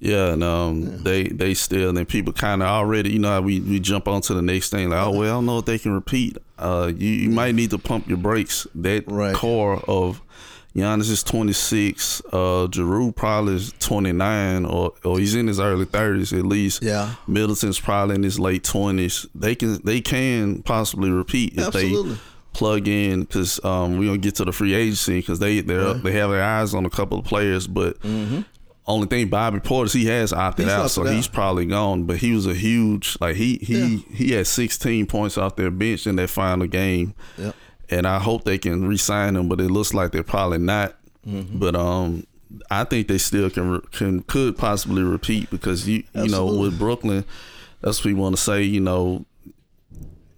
Yeah, 0.00 0.32
and 0.32 0.42
um, 0.42 1.02
they 1.02 1.24
they 1.24 1.54
still 1.54 1.96
and 1.96 2.08
people 2.08 2.32
kind 2.32 2.62
of 2.62 2.68
already, 2.68 3.12
you 3.12 3.20
know, 3.20 3.28
how 3.30 3.40
we 3.40 3.60
we 3.60 3.78
jump 3.80 4.08
on 4.08 4.20
to 4.22 4.34
the 4.34 4.42
next 4.42 4.70
thing 4.70 4.90
like, 4.90 5.06
oh 5.06 5.12
well, 5.12 5.22
I 5.22 5.36
don't 5.36 5.46
know 5.46 5.58
if 5.58 5.64
they 5.64 5.78
can 5.78 5.92
repeat. 5.92 6.36
Uh, 6.58 6.92
you 6.94 7.08
you 7.08 7.30
might 7.30 7.54
need 7.54 7.70
to 7.70 7.78
pump 7.78 8.08
your 8.08 8.18
brakes. 8.18 8.66
That 8.74 9.04
Right. 9.06 9.34
core 9.34 9.82
of 9.88 10.20
Giannis 10.76 11.08
is 11.10 11.22
26, 11.22 12.20
uh, 12.32 12.66
Jrue 12.68 13.14
probably 13.14 13.54
is 13.54 13.72
29, 13.78 14.64
or 14.64 14.92
or 15.04 15.18
he's 15.20 15.34
in 15.36 15.46
his 15.46 15.60
early 15.60 15.86
30s 15.86 16.36
at 16.36 16.44
least. 16.44 16.82
Yeah. 16.82 17.14
Middleton's 17.28 17.78
probably 17.78 18.16
in 18.16 18.22
his 18.24 18.40
late 18.40 18.64
20s. 18.64 19.26
They 19.34 19.54
can 19.54 19.80
they 19.84 20.00
can 20.00 20.62
possibly 20.62 21.10
repeat 21.10 21.52
if 21.56 21.66
Absolutely. 21.68 22.14
they 22.14 22.20
plug 22.54 22.88
in 22.88 23.20
because 23.20 23.64
um, 23.64 23.98
we're 23.98 24.06
gonna 24.06 24.18
get 24.18 24.34
to 24.36 24.44
the 24.44 24.52
free 24.52 24.74
agency 24.74 25.20
because 25.20 25.38
they 25.38 25.60
they 25.60 25.92
they 26.02 26.12
have 26.12 26.30
their 26.30 26.42
eyes 26.42 26.74
on 26.74 26.84
a 26.84 26.90
couple 26.90 27.20
of 27.20 27.24
players, 27.24 27.68
but 27.68 27.96
only 28.86 29.06
thing 29.06 29.28
Bobby 29.28 29.60
Portis 29.60 29.94
he 29.94 30.06
has 30.06 30.32
opted 30.32 30.66
Mm-hmm. 30.66 30.74
He's 30.74 30.84
out, 30.84 30.90
so 30.90 31.02
opted 31.02 31.14
he's 31.16 31.28
probably 31.28 31.66
gone. 31.66 32.04
But 32.04 32.16
he 32.18 32.32
was 32.32 32.46
a 32.48 32.54
huge 32.54 33.16
like 33.20 33.36
he 33.36 33.58
he 33.62 33.78
Yeah. 33.78 33.98
he 34.12 34.32
had 34.32 34.46
16 34.48 35.06
points 35.06 35.38
off 35.38 35.54
their 35.56 35.70
bench 35.70 36.06
in 36.08 36.16
that 36.16 36.30
final 36.30 36.66
game, 36.66 37.14
Yep. 37.38 37.54
And 37.94 38.06
I 38.06 38.18
hope 38.18 38.44
they 38.44 38.58
can 38.58 38.86
re-sign 38.86 39.36
him, 39.36 39.48
but 39.48 39.60
it 39.60 39.70
looks 39.70 39.94
like 39.94 40.12
they're 40.12 40.22
probably 40.22 40.58
not. 40.58 40.94
Mm-hmm. 41.26 41.58
But 41.58 41.76
um. 41.76 42.26
I 42.70 42.84
think 42.84 43.08
they 43.08 43.18
still 43.18 43.50
can 43.50 43.80
can 43.90 44.22
could 44.22 44.56
possibly 44.56 45.02
repeat 45.02 45.50
because 45.50 45.88
you 45.88 46.04
you 46.14 46.28
know 46.28 46.46
with 46.46 46.78
Brooklyn, 46.78 47.24
that's 47.80 47.98
what 47.98 48.06
we 48.06 48.14
want 48.14 48.36
to 48.36 48.40
say. 48.40 48.62
You 48.62 48.80
know, 48.80 49.26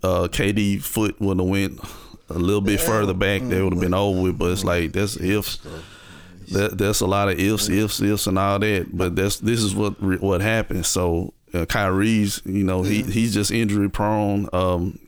uh, 0.03 0.29
KD 0.29 0.83
foot 0.83 1.21
would 1.21 1.39
have 1.39 1.47
went 1.47 1.79
a 2.29 2.39
little 2.39 2.61
bit 2.61 2.81
further 2.81 3.15
back, 3.15 3.43
they 3.43 3.63
would 3.63 3.73
have 3.73 3.81
been 3.81 3.95
over 3.95 4.23
with. 4.23 4.39
But 4.39 4.53
it's 4.53 4.65
like 4.65 4.93
that's 4.93 5.17
ifs. 5.17 5.59
That, 6.53 6.79
that's 6.79 7.01
a 7.01 7.07
lot 7.07 7.29
of 7.29 7.39
ifs, 7.41 7.69
ifs, 7.69 8.01
ifs, 8.01 8.27
and 8.27 8.39
all 8.39 8.59
that. 8.61 8.97
But 8.97 9.17
that's 9.17 9.39
this 9.39 9.61
is 9.61 9.75
what 9.75 10.01
what 10.01 10.41
happened. 10.41 10.87
So 10.87 11.35
uh, 11.53 11.67
Kyrie's, 11.67 12.41
you 12.45 12.65
know, 12.65 12.83
he 12.83 13.03
he's 13.03 13.35
just 13.35 13.51
injury 13.51 13.91
prone. 13.91 14.49
Um, 14.53 14.99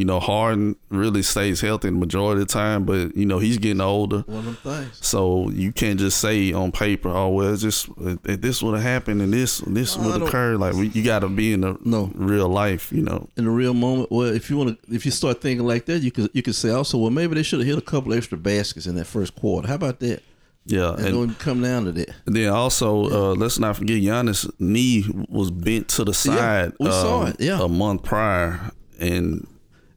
you 0.00 0.06
know, 0.06 0.18
Harden 0.18 0.76
really 0.88 1.22
stays 1.22 1.60
healthy 1.60 1.88
the 1.90 1.92
majority 1.96 2.40
of 2.42 2.48
the 2.48 2.52
time, 2.52 2.84
but 2.84 3.14
you 3.16 3.26
know 3.26 3.38
he's 3.38 3.58
getting 3.58 3.80
older. 3.82 4.20
One 4.26 4.38
of 4.38 4.44
them 4.46 4.54
things. 4.56 4.98
So 5.06 5.50
you 5.50 5.72
can't 5.72 5.98
just 6.00 6.18
say 6.20 6.52
on 6.52 6.72
paper, 6.72 7.08
"Oh 7.10 7.28
well, 7.28 7.52
it's 7.52 7.62
just 7.62 7.88
if 8.24 8.40
this 8.40 8.62
would 8.62 8.74
have 8.74 8.82
happened 8.82 9.20
and 9.22 9.32
this 9.32 9.58
this 9.66 9.96
No, 9.96 10.04
would 10.18 10.22
occur." 10.22 10.56
Like 10.56 10.74
we, 10.74 10.88
you 10.88 11.02
got 11.04 11.18
to 11.20 11.28
be 11.28 11.52
in 11.52 11.60
the 11.60 11.76
No. 11.84 12.10
real 12.14 12.48
life, 12.48 12.90
you 12.92 13.02
know. 13.02 13.28
in 13.36 13.44
the 13.44 13.50
real 13.50 13.74
moment. 13.74 14.10
Well, 14.10 14.28
if 14.34 14.48
you 14.50 14.56
want 14.56 14.82
to, 14.82 14.94
if 14.94 15.04
you 15.04 15.12
start 15.12 15.40
thinking 15.42 15.66
like 15.66 15.84
that, 15.86 16.00
you 16.02 16.10
could 16.10 16.30
you 16.32 16.42
could 16.42 16.54
say 16.56 16.70
also, 16.70 16.96
well, 16.98 17.10
maybe 17.10 17.34
they 17.34 17.42
should 17.42 17.60
have 17.60 17.68
hit 17.68 17.78
a 17.78 17.82
couple 17.82 18.14
extra 18.14 18.38
baskets 18.38 18.86
in 18.86 18.94
that 18.96 19.06
first 19.06 19.36
quarter. 19.36 19.68
How 19.68 19.74
about 19.74 20.00
that? 20.00 20.22
Yeah, 20.66 20.94
And, 20.94 21.16
and 21.16 21.38
come 21.38 21.62
down 21.62 21.86
to 21.86 21.92
that. 21.92 22.10
then 22.26 22.48
also 22.50 23.04
uh, 23.06 23.34
let's 23.34 23.58
not 23.58 23.76
forget 23.76 24.00
Giannis' 24.02 24.48
knee 24.60 25.04
was 25.28 25.50
bent 25.50 25.88
to 25.88 26.04
the 26.04 26.12
side. 26.14 26.72
we 26.78 26.90
saw 26.90 27.22
um, 27.22 27.28
it, 27.28 27.36
yeah. 27.40 27.60
a 27.62 27.66
month 27.68 28.02
prior, 28.04 28.70
and 29.00 29.46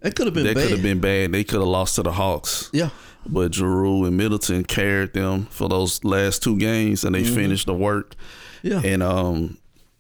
That 0.04 0.16
could 0.16 0.28
have 0.28 0.34
been 0.34 0.44
that 0.46 0.56
could 0.56 0.70
have 0.72 0.84
been 0.84 1.00
bad. 1.00 1.32
They 1.32 1.44
could 1.44 1.60
have 1.62 1.68
lost 1.68 1.96
to 1.96 2.04
the 2.04 2.12
Hawks. 2.12 2.70
Yeah. 2.74 2.90
But 3.26 3.54
Jrue 3.54 4.06
and 4.06 4.18
Middleton 4.18 4.66
carried 4.66 5.14
them 5.14 5.46
for 5.46 5.70
those 5.70 6.04
last 6.04 6.44
two 6.44 6.58
games, 6.58 7.06
and 7.06 7.16
they 7.16 7.24
finished 7.24 7.68
the 7.68 7.74
work. 7.74 8.16
Mm-hmm. 8.64 8.68
Yeah. 8.68 8.82
And 8.94 9.02
um, 9.02 9.58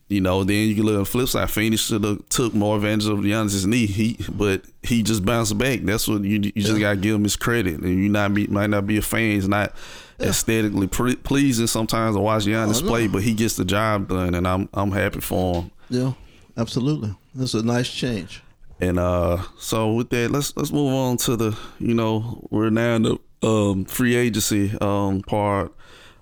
you 0.10 0.20
know, 0.20 0.44
then 0.44 0.68
you 0.68 0.76
can 0.76 0.84
look 0.84 0.96
at 0.96 1.00
the 1.00 1.06
flip 1.06 1.30
side. 1.30 1.50
Phoenix 1.50 1.84
should 1.84 2.04
have 2.04 2.28
took 2.28 2.54
more 2.54 2.76
advantage 2.76 3.08
of 3.08 3.20
Giannis' 3.20 3.66
knee. 3.66 3.86
He, 3.86 4.18
but 4.30 4.64
he 4.84 5.04
just 5.04 5.24
bounced 5.26 5.58
back. 5.58 5.80
That's 5.84 6.06
what 6.06 6.22
you 6.24 6.52
you 6.54 6.62
just 6.62 6.80
gotta 6.82 6.98
give 6.98 7.16
him 7.16 7.24
his 7.24 7.38
credit. 7.38 7.80
And 7.80 8.04
you 8.04 8.10
not 8.10 8.34
be 8.34 8.46
might 8.48 8.70
not 8.70 8.86
be 8.86 8.98
a 8.98 9.02
fan. 9.02 9.38
It's 9.38 9.48
not 9.48 9.74
aesthetically 10.20 10.88
pre- 10.88 11.16
pleasing 11.16 11.68
sometimes 11.68 12.18
to 12.18 12.22
watch 12.22 12.44
Giannis 12.44 12.84
Oh, 12.84 12.88
play, 12.88 13.08
but 13.08 13.24
he 13.24 13.34
gets 13.34 13.56
the 13.56 13.64
job 13.66 14.10
done, 14.10 14.36
and 14.36 14.46
I'm 14.46 14.68
I'm 14.74 14.92
happy 14.92 15.22
for 15.22 15.62
him. 15.62 15.72
Yeah. 15.90 16.14
Absolutely. 16.58 17.16
That's 17.34 17.56
a 17.56 17.64
nice 17.64 17.90
change. 17.90 18.43
And 18.84 19.00
uh, 19.00 19.42
so 19.58 19.94
with 19.94 20.10
that, 20.10 20.30
let's 20.32 20.56
let's 20.58 20.72
move 20.74 20.94
on 20.94 21.16
to 21.18 21.38
the 21.38 21.58
you 21.80 21.94
know 21.94 22.46
we're 22.50 22.70
now 22.70 22.96
in 22.96 23.04
the 23.04 23.18
um, 23.42 23.86
free 23.86 24.16
agency 24.16 24.78
um, 24.82 25.22
part 25.22 25.74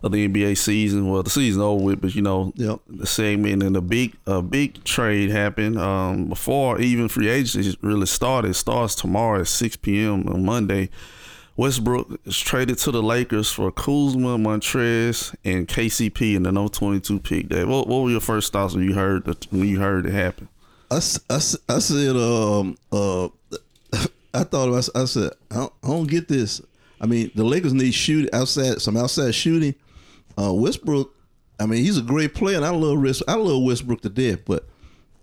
of 0.03 0.12
the 0.12 0.27
NBA 0.27 0.58
season. 0.58 1.10
Well, 1.10 1.24
the 1.24 1.32
season 1.32 1.60
over 1.62 1.84
with, 1.84 2.01
but 2.01 2.13
you 2.13 2.22
know 2.22 2.53
Yep. 2.56 2.80
the 2.88 3.08
segment 3.08 3.63
and 3.63 3.75
the 3.75 3.82
big 3.82 4.15
a 4.27 4.44
big 4.44 4.84
trade 4.84 5.32
happened 5.32 5.80
um, 5.80 6.27
before 6.30 6.80
even 6.80 7.08
free 7.08 7.30
agency 7.30 7.75
really 7.82 8.06
started. 8.06 8.51
It 8.51 8.53
starts 8.56 8.94
tomorrow 8.94 9.41
at 9.41 9.48
six 9.48 9.75
p.m. 9.75 10.27
on 10.27 10.46
Monday. 10.46 10.89
Westbrook 11.58 12.20
is 12.25 12.39
traded 12.39 12.77
to 12.80 12.91
the 12.91 13.01
Lakers 13.03 13.51
for 13.51 13.72
Kuzma, 13.72 14.38
Montrez, 14.38 15.36
and 15.44 15.68
KCP 15.68 16.36
in 16.36 16.44
the 16.44 16.51
number 16.51 16.72
twenty-two 16.72 17.20
pick. 17.22 17.50
Dave, 17.50 17.68
what, 17.68 17.88
what 17.88 18.03
were 18.03 18.12
your 18.12 18.22
first 18.22 18.53
thoughts 18.53 18.75
when 18.75 18.84
you 18.84 18.94
heard 18.94 19.25
that, 19.25 19.48
when 19.51 19.68
you 19.68 19.80
heard 19.80 20.06
it 20.06 20.13
happen? 20.13 20.48
I, 20.92 20.98
I, 21.30 21.36
I 21.70 21.80
said, 21.80 22.16
um, 22.18 22.78
uh, 22.92 23.26
I 24.34 24.44
thought 24.44 24.70
about, 24.70 24.90
I 24.94 25.06
said, 25.06 25.32
I 25.50 25.56
don't, 25.56 25.74
I 25.84 25.88
don't 25.88 26.08
get 26.08 26.28
this. 26.28 26.62
I 27.00 27.08
mean, 27.08 27.32
the 27.34 27.44
Lakers 27.44 27.74
need 27.74 27.94
shoot 27.94 28.30
outside, 28.34 28.82
some 28.82 28.98
outside 28.98 29.34
shooting. 29.34 29.74
Uh, 30.38 30.54
Westbrook, 30.54 31.14
I 31.60 31.66
mean, 31.66 31.84
he's 31.84 31.98
a 31.98 32.02
great 32.02 32.36
player, 32.36 32.58
and 32.58 32.66
I 32.66 32.70
love 32.70 33.02
West, 33.02 33.24
I 33.28 33.36
love 33.36 33.64
Westbrook 33.64 34.02
to 34.02 34.10
death, 34.10 34.46
but 34.46 34.68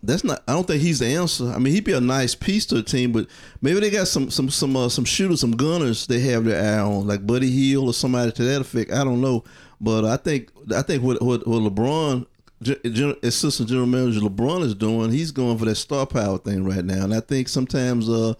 that's 0.03 0.25
not. 0.25 0.43
I 0.47 0.53
don't 0.53 0.67
think 0.67 0.81
he's 0.81 1.01
the 1.01 1.07
answer. 1.07 1.51
I 1.51 1.59
mean, 1.59 1.75
he'd 1.75 1.85
be 1.85 1.93
a 1.93 2.01
nice 2.01 2.35
piece 2.35 2.67
to 2.67 2.77
the 2.77 2.83
team, 2.83 3.13
but 3.13 3.27
maybe 3.61 3.81
they 3.81 3.91
got 3.91 4.07
some 4.07 4.31
some 4.31 4.49
some 4.49 4.77
uh, 4.77 4.89
some 4.89 5.05
shooters, 5.05 5.41
some 5.41 5.51
gunners 5.53 6.07
they 6.07 6.21
have 6.21 6.45
their 6.45 6.63
eye 6.63 6.81
on, 6.81 7.07
like 7.07 7.27
Buddy 7.27 7.51
Hield 7.51 7.89
or 7.89 7.95
somebody 7.95 8.31
to 8.33 8.45
that 8.45 8.61
effect. 8.61 8.93
I 8.93 9.03
don't 9.03 9.21
know, 9.21 9.43
but 9.81 10.05
I 10.05 10.17
think 10.17 10.51
I 10.75 10.83
think 10.83 11.03
what 11.03 11.21
what, 11.21 11.47
what 11.47 11.63
LeBron, 11.63 12.27
assistant 12.62 13.69
general 13.69 13.87
manager 13.87 14.21
LeBron 14.21 14.62
is 14.62 14.75
doing, 14.75 15.11
he's 15.11 15.31
going 15.31 15.59
for 15.59 15.65
that 15.67 15.77
star 15.77 16.07
power 16.07 16.38
thing 16.38 16.65
right 16.65 16.85
now, 16.85 17.05
and 17.05 17.15
I 17.15 17.21
think 17.21 17.49
sometimes. 17.49 18.09
uh 18.09 18.35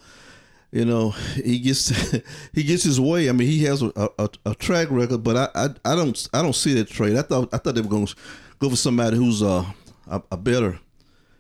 you 0.71 0.85
know, 0.85 1.13
he 1.35 1.59
gets 1.61 1.89
he 2.53 2.63
gets 2.63 2.83
his 2.83 3.01
way. 3.01 3.31
I 3.31 3.33
mean, 3.33 3.49
he 3.49 3.65
has 3.65 3.81
a, 3.81 3.91
a, 4.19 4.29
a 4.45 4.55
track 4.55 4.89
record, 4.91 5.25
but 5.25 5.35
I, 5.35 5.49
I 5.55 5.93
I 5.93 5.97
don't 5.97 6.29
I 6.35 6.43
don't 6.43 6.55
see 6.55 6.75
that 6.75 6.89
trade. 6.91 7.17
I 7.17 7.23
thought 7.23 7.49
I 7.55 7.57
thought 7.57 7.75
they 7.75 7.81
were 7.81 7.89
going 7.89 8.05
to 8.05 8.15
go 8.59 8.69
for 8.69 8.77
somebody 8.77 9.17
who's 9.17 9.43
uh, 9.43 9.65
a 10.11 10.21
a 10.31 10.37
better, 10.37 10.79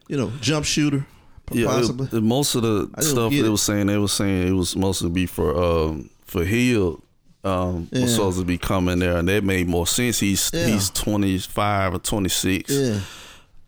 you 0.08 0.16
know, 0.16 0.32
jump 0.40 0.64
shooter, 0.64 1.06
possibly. 1.66 2.06
it- 2.11 2.23
most 2.23 2.54
of 2.54 2.62
the 2.62 2.88
stuff 3.02 3.30
they 3.42 3.50
were 3.50 3.58
saying, 3.58 3.88
they 3.88 3.99
were 3.99 4.08
saying 4.08 4.49
it 4.49 4.52
was 4.52 4.75
mostly 4.75 5.11
be 5.11 5.26
for 5.26 5.54
um 5.62 6.08
for 6.25 6.42
Hield. 6.47 7.02
Um, 7.45 7.88
Yeah. 7.92 8.02
was 8.02 8.14
supposed 8.14 8.38
to 8.40 8.45
be 8.45 8.59
coming 8.59 8.99
there, 8.99 9.16
and 9.16 9.28
that 9.28 9.45
made 9.45 9.68
more 9.68 9.87
sense. 9.87 10.18
He's 10.21 10.50
Yeah. 10.52 10.66
he's 10.66 10.90
twenty 10.90 11.38
five 11.38 11.95
or 11.95 11.99
twenty 11.99 12.28
six. 12.28 12.73
yeah, 12.73 13.00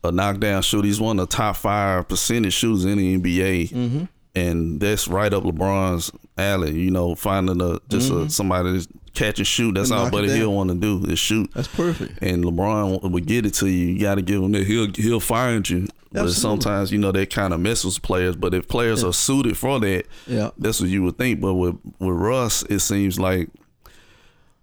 a 0.05 0.11
knockdown 0.11 0.63
shooter. 0.63 0.87
He's 0.87 1.01
one 1.01 1.19
of 1.21 1.29
the 1.29 1.37
top 1.37 1.57
five 1.57 2.09
percentage 2.09 2.53
shooters 2.55 2.85
in 2.85 2.99
the 2.99 3.15
NBA, 3.15 3.69
Mm-hmm. 3.73 4.05
and 4.35 4.81
that's 4.81 5.07
right 5.09 5.33
up 5.33 5.45
LeBron's 5.45 6.11
alley. 6.37 6.79
You 6.81 6.91
know, 6.91 7.15
finding 7.15 7.61
a 7.63 7.79
just 7.89 8.11
a, 8.11 8.29
somebody 8.29 8.73
that's 8.73 8.89
catch 9.15 9.39
and 9.39 9.47
shoot. 9.47 9.75
That's 9.75 9.91
And 9.91 9.99
all 10.01 10.11
Buddy 10.11 10.31
Hield 10.31 10.55
want 10.55 10.71
to 10.71 10.77
do 10.77 11.05
is 11.11 11.19
shoot. 11.19 11.51
That's 11.55 11.69
perfect. 11.69 12.19
And 12.23 12.45
LeBron 12.45 13.11
would 13.11 13.27
get 13.27 13.47
it 13.47 13.55
to 13.55 13.69
you. 13.69 13.89
You 13.89 14.01
got 14.01 14.17
to 14.17 14.23
give 14.23 14.43
him 14.43 14.53
that. 14.53 14.67
He'll 14.67 14.91
he'll 14.95 15.21
find 15.21 15.69
you. 15.69 15.87
But 16.13 16.23
Absolutely. 16.23 16.41
sometimes 16.63 16.91
you 16.93 16.99
know 16.99 17.13
that 17.13 17.31
kind 17.31 17.55
of 17.55 17.61
messes 17.61 17.95
with 17.97 18.03
players. 18.03 18.35
But 18.37 18.53
if 18.53 18.67
players 18.67 19.05
are 19.05 19.13
suited 19.13 19.57
for 19.57 19.79
that, 19.81 20.07
Yeah. 20.27 20.51
that's 20.59 20.81
what 20.81 20.91
you 20.91 21.05
would 21.05 21.17
think. 21.19 21.41
But 21.41 21.55
with 21.55 21.77
with 22.01 22.17
Russ, 22.17 22.63
it 22.65 22.81
seems 22.81 23.19
like 23.21 23.49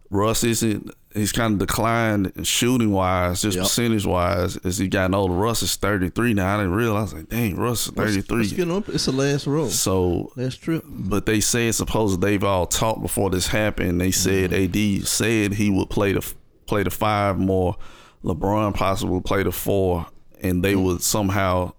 Russ 0.10 0.44
isn't. 0.44 0.92
He's 1.14 1.32
kind 1.32 1.54
of 1.54 1.60
declined 1.68 2.46
shooting 2.46 2.92
wise, 2.92 3.42
just 3.42 3.56
Yep. 3.56 3.64
percentage 3.66 4.06
wise, 4.06 4.56
as 4.58 4.78
he 4.78 4.88
gotten 4.88 5.16
older. 5.16 5.34
Russ 5.34 5.64
is 5.64 5.76
thirty 5.76 6.10
three 6.10 6.34
now. 6.34 6.56
I 6.56 6.58
didn't 6.62 6.74
realize 6.76 7.14
like, 7.14 7.28
dang, 7.30 7.56
Russ 7.56 7.88
is 7.88 7.94
thirty 7.94 8.22
three. 8.22 8.38
Let's 8.40 8.50
three. 8.50 8.58
get 8.66 8.70
up. 8.72 8.88
It's 8.90 9.06
the 9.06 9.12
last 9.14 9.48
row. 9.48 9.68
So 9.70 10.32
Last 10.36 10.62
trip. 10.62 10.84
but 10.88 11.26
they 11.26 11.40
said 11.42 11.74
supposedly 11.76 12.32
they've 12.32 12.44
all 12.44 12.68
talked 12.68 13.02
before 13.02 13.30
this 13.32 13.48
happened. 13.48 14.00
They 14.00 14.12
said 14.12 14.52
Mm-hmm. 14.52 15.02
AD 15.02 15.08
said 15.08 15.54
he 15.54 15.70
would 15.72 15.90
play 15.90 16.14
the 16.14 16.34
play 16.68 16.84
the 16.84 16.92
five 16.92 17.38
more. 17.40 17.76
LeBron 18.24 18.76
possibly 18.76 19.16
would 19.16 19.26
play 19.26 19.42
the 19.44 19.52
four, 19.52 20.06
and 20.42 20.64
they 20.64 20.76
would 20.76 21.02
somehow, 21.02 21.74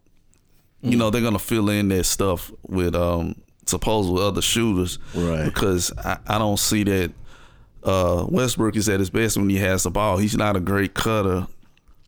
you 0.82 0.96
know, 0.96 1.10
they're 1.10 1.22
gonna 1.22 1.38
fill 1.38 1.70
in 1.70 1.88
that 1.88 2.04
stuff 2.04 2.50
with 2.62 2.94
um 2.96 3.36
supposedly 3.66 4.22
other 4.22 4.42
shooters, 4.42 4.98
Right. 5.14 5.44
Because 5.44 5.92
I, 5.98 6.18
I 6.26 6.38
don't 6.38 6.58
see 6.58 6.82
that. 6.84 7.12
Uh, 7.82 8.26
Westbrook 8.28 8.76
is 8.76 8.88
at 8.88 9.00
his 9.00 9.10
best 9.10 9.36
when 9.36 9.48
he 9.48 9.56
has 9.58 9.82
the 9.84 9.90
ball. 9.90 10.18
He's 10.18 10.36
not 10.36 10.56
a 10.56 10.60
great 10.60 10.94
cutter. 10.94 11.46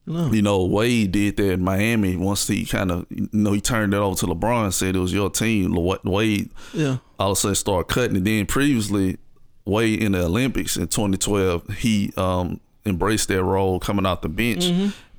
No. 0.07 0.33
You 0.33 0.43
know, 0.43 0.65
Wade 0.65 1.13
did 1.13 1.37
that 1.37 1.53
in 1.53 1.63
Miami 1.63 2.17
once 2.17 2.49
he 2.49 2.65
kind 2.65 2.91
of, 2.91 3.07
you 3.11 3.29
know, 3.33 3.53
he 3.53 3.61
turned 3.61 3.95
it 3.95 3.99
over 3.99 4.17
to 4.17 4.27
LeBron 4.27 4.65
and 4.65 4.75
said 4.75 4.97
it 4.97 4.99
was 4.99 5.13
your 5.13 5.31
team. 5.31 5.75
Wade 6.05 6.51
Yeah. 6.75 6.97
all 7.19 7.33
of 7.33 7.37
a 7.37 7.41
sudden 7.41 7.55
started 7.55 7.93
cutting. 7.93 8.17
And 8.17 8.27
then 8.27 8.47
previously, 8.47 9.19
way 9.65 9.93
in 9.95 10.13
the 10.13 10.25
Olympics 10.25 10.77
in 10.77 10.89
2012, 10.89 11.69
he 11.77 12.13
um, 12.17 12.61
embraced 12.85 13.29
that 13.29 13.45
role 13.45 13.79
coming 13.79 14.07
out 14.07 14.23
the 14.23 14.29
bench 14.29 14.65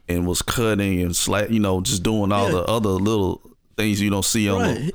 and 0.09 0.27
was 0.27 0.41
cutting 0.41 0.99
and 1.01 1.15
slack, 1.15 1.49
you 1.51 1.59
know, 1.59 1.79
just 1.79 2.03
doing 2.03 2.31
all 2.33 2.47
Mm-hmm. 2.47 2.55
Yeah. 2.57 2.61
the 2.63 2.67
other 2.71 2.89
little 2.89 3.41
things 3.77 4.01
you 4.01 4.09
don't 4.09 4.25
see 4.25 4.49
on 4.49 4.59
the. 4.61 4.81
Right. 4.81 4.93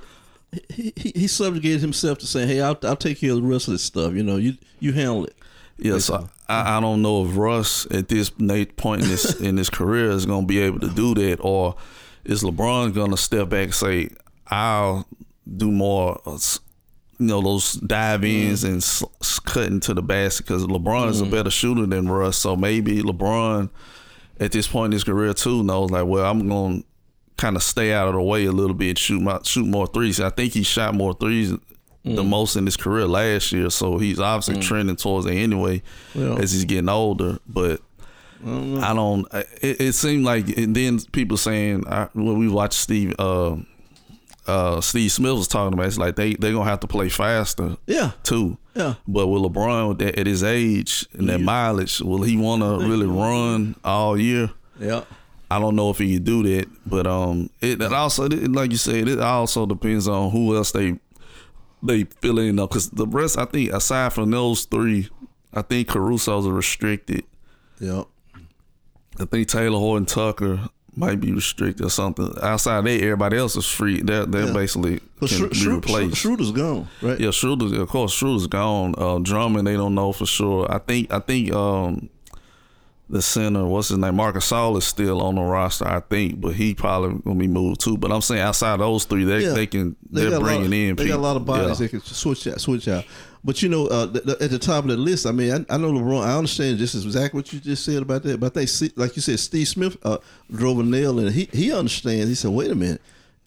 He, 0.70 0.92
he, 0.96 1.12
he 1.14 1.26
subjugated 1.26 1.80
himself 1.80 2.18
to 2.18 2.26
saying, 2.26 2.48
"Hey, 2.48 2.60
I'll, 2.60 2.78
I'll 2.84 2.96
take 2.96 3.20
care 3.20 3.30
of 3.32 3.36
the 3.36 3.42
rest 3.42 3.68
of 3.68 3.72
this 3.72 3.82
stuff. 3.82 4.14
You 4.14 4.22
know, 4.22 4.36
you 4.36 4.56
you 4.80 4.92
handle 4.92 5.24
it." 5.24 5.34
Yeah, 5.78 5.98
so 5.98 6.28
I, 6.48 6.78
I 6.78 6.80
don't 6.80 7.02
know 7.02 7.24
if 7.24 7.36
Russ 7.36 7.86
at 7.90 8.08
this 8.08 8.30
point 8.30 9.02
in 9.02 9.08
his 9.08 9.40
in 9.40 9.56
his 9.56 9.70
career 9.70 10.10
is 10.10 10.26
going 10.26 10.42
to 10.42 10.46
be 10.46 10.60
able 10.60 10.80
to 10.80 10.88
do 10.88 11.14
that, 11.14 11.38
or 11.40 11.76
is 12.24 12.42
LeBron 12.42 12.94
going 12.94 13.10
to 13.10 13.16
step 13.16 13.48
back 13.48 13.64
and 13.64 13.74
say, 13.74 14.10
"I'll 14.46 15.06
do 15.56 15.70
more." 15.70 16.20
You 17.18 17.26
know 17.26 17.40
those 17.40 17.74
dive 17.74 18.20
mm-hmm. 18.20 18.50
ins 18.50 18.64
and 18.64 18.76
s- 18.76 19.02
cutting 19.44 19.80
to 19.80 19.94
the 19.94 20.02
basket 20.02 20.46
because 20.46 20.66
LeBron 20.66 21.08
is 21.08 21.20
a 21.20 21.24
mm-hmm. 21.24 21.32
better 21.32 21.50
shooter 21.50 21.86
than 21.86 22.08
Russ. 22.08 22.36
So 22.36 22.56
maybe 22.56 23.02
LeBron, 23.02 23.70
at 24.38 24.52
this 24.52 24.68
point 24.68 24.86
in 24.86 24.92
his 24.92 25.04
career 25.04 25.32
too, 25.32 25.62
knows 25.62 25.90
like, 25.90 26.06
well, 26.06 26.30
I'm 26.30 26.46
going 26.46 26.82
to 26.82 26.86
kind 27.38 27.56
of 27.56 27.62
stay 27.62 27.92
out 27.92 28.08
of 28.08 28.14
the 28.14 28.22
way 28.22 28.44
a 28.44 28.52
little 28.52 28.74
bit, 28.74 28.98
shoot 28.98 29.20
my 29.20 29.40
shoot 29.44 29.66
more 29.66 29.86
threes. 29.86 30.20
I 30.20 30.30
think 30.30 30.52
he 30.52 30.62
shot 30.62 30.94
more 30.94 31.14
threes 31.14 31.54
the 32.06 32.22
most 32.24 32.54
in 32.56 32.64
his 32.64 32.76
career 32.76 33.06
last 33.06 33.50
year, 33.52 33.68
so 33.68 33.98
he's 33.98 34.20
obviously 34.20 34.62
trending 34.62 34.96
towards 34.96 35.26
it 35.26 35.34
anyway 35.34 35.82
as 36.14 36.52
he's 36.52 36.64
getting 36.64 36.88
older. 36.88 37.38
But 37.48 37.80
I 38.46 38.92
don't. 38.94 39.26
I- 39.34 39.44
It, 39.60 39.80
it 39.80 39.92
seemed 39.94 40.24
like, 40.24 40.48
and 40.56 40.74
then 40.76 41.00
people 41.12 41.36
saying 41.36 41.84
I, 41.88 42.08
when 42.14 42.38
we 42.38 42.48
watched 42.48 42.74
Steve. 42.78 43.14
Uh, 43.18 43.56
uh, 44.46 44.80
Steve 44.80 45.10
Smith 45.10 45.32
was 45.32 45.48
talking 45.48 45.72
about 45.74 45.86
it's 45.86 45.98
like 45.98 46.14
they 46.14 46.34
they 46.34 46.52
gonna 46.52 46.70
have 46.70 46.78
to 46.80 46.86
play 46.86 47.08
faster 47.08 47.76
Yeah. 47.88 48.12
too. 48.22 48.56
Yeah. 48.76 48.94
But 49.08 49.26
with 49.26 49.42
LeBron 49.42 49.98
that, 49.98 50.16
at 50.16 50.26
his 50.28 50.44
age 50.44 51.04
and 51.14 51.28
that 51.28 51.40
mileage, 51.40 52.00
will 52.00 52.22
he 52.22 52.36
want 52.36 52.62
to 52.62 52.86
really 52.88 53.06
run 53.06 53.74
all 53.84 54.16
year? 54.16 54.50
Yeah. 54.78 55.02
I 55.50 55.58
don't 55.58 55.74
know 55.74 55.90
if 55.90 55.98
he 55.98 56.14
can 56.14 56.22
do 56.22 56.42
that, 56.44 56.68
but 56.86 57.08
um, 57.08 57.50
it, 57.60 57.82
it 57.82 57.92
also 57.92 58.26
it, 58.26 58.52
like 58.52 58.70
you 58.70 58.76
said, 58.76 59.08
it 59.08 59.18
also 59.18 59.66
depends 59.66 60.06
on 60.06 60.30
who 60.30 60.54
else 60.56 60.70
they 60.70 60.96
they 61.86 62.04
fill 62.04 62.38
in 62.38 62.58
up. 62.58 62.70
Because 62.70 62.90
the 62.90 63.06
rest, 63.06 63.38
I 63.38 63.44
think, 63.46 63.72
aside 63.72 64.12
from 64.12 64.30
those 64.30 64.64
three, 64.64 65.08
I 65.54 65.62
think 65.62 65.88
Caruso's 65.88 66.46
are 66.46 66.52
restricted. 66.52 67.24
Yeah. 67.80 68.04
I 69.18 69.24
think 69.24 69.48
Talen 69.48 69.78
Horton 69.78 70.06
Tucker 70.06 70.68
might 70.94 71.20
be 71.20 71.32
restricted 71.32 71.84
or 71.86 71.90
something. 71.90 72.30
Outside 72.42 72.78
of 72.78 72.84
that, 72.84 73.00
everybody 73.02 73.36
else 73.38 73.56
is 73.56 73.66
free. 73.66 74.00
They're 74.02 74.26
they're 74.26 74.46
Yeah. 74.46 74.52
basically 74.52 75.00
Because 75.20 75.38
can 75.38 75.48
be 75.50 75.66
replaced. 75.76 76.16
Schroeder's 76.16 76.52
gone, 76.52 76.88
right? 77.02 77.18
Yeah, 77.20 77.30
Schroeder, 77.30 77.80
of 77.82 77.88
course, 77.88 78.12
Schroeder's 78.12 78.46
gone. 78.46 78.94
Uh, 78.96 79.18
Drummond, 79.18 79.66
they 79.66 79.74
don't 79.74 79.94
know 79.94 80.12
for 80.12 80.26
sure. 80.26 80.70
I 80.70 80.78
think, 80.78 81.12
I 81.12 81.18
think, 81.20 81.52
um, 81.52 82.08
the 83.08 83.22
center, 83.22 83.64
what's 83.64 83.88
his 83.88 83.98
name, 83.98 84.16
Marc 84.16 84.34
Gasol 84.36 84.76
is 84.78 84.84
still 84.84 85.22
on 85.22 85.36
the 85.36 85.42
roster. 85.42 85.86
I 85.86 86.00
think, 86.00 86.40
but 86.40 86.54
he 86.54 86.74
probably 86.74 87.20
gonna 87.24 87.38
be 87.38 87.46
moved 87.46 87.80
too. 87.80 87.96
But 87.96 88.10
I'm 88.12 88.20
saying 88.20 88.40
outside 88.40 88.80
those 88.80 89.04
three, 89.04 89.24
they 89.24 89.44
Yeah. 89.44 89.52
they 89.52 89.66
can 89.66 89.94
They 90.10 90.26
are 90.26 90.40
bringing 90.40 90.66
of- 90.66 90.72
in. 90.72 90.96
They 90.96 91.04
people. 91.04 91.18
got 91.18 91.22
a 91.22 91.26
lot 91.28 91.36
of 91.36 91.44
bodies 91.44 91.80
Yeah. 91.80 91.86
they 91.86 91.88
can 91.88 92.00
switch 92.02 92.46
out, 92.48 92.60
switch 92.60 92.88
out. 92.88 93.04
But 93.44 93.62
you 93.62 93.68
know, 93.68 93.86
uh, 93.86 94.06
th- 94.10 94.24
th- 94.24 94.38
at 94.40 94.50
the 94.50 94.58
top 94.58 94.82
of 94.82 94.90
the 94.90 94.96
list, 94.96 95.24
I 95.24 95.30
mean, 95.30 95.52
I, 95.52 95.74
I 95.74 95.76
know 95.78 95.92
LeBron. 95.92 96.24
I 96.26 96.36
understand 96.36 96.80
this 96.80 96.96
is 96.96 97.04
exactly 97.04 97.38
what 97.38 97.52
you 97.52 97.60
just 97.60 97.84
said 97.84 98.02
about 98.02 98.24
that. 98.24 98.40
But 98.40 98.54
they 98.54 98.66
see- 98.66 98.90
like 98.96 99.14
you 99.14 99.22
said, 99.22 99.38
Steve 99.38 99.68
Smith 99.68 99.96
uh, 100.02 100.18
drove 100.52 100.80
a 100.80 100.82
nail 100.82 101.20
in. 101.20 101.28
it. 101.28 101.32
He 101.32 101.48
he 101.52 101.72
understands. 101.72 102.28
He 102.28 102.34
said, 102.34 102.50
"Wait 102.50 102.72
a 102.72 102.74
minute, 102.74 103.00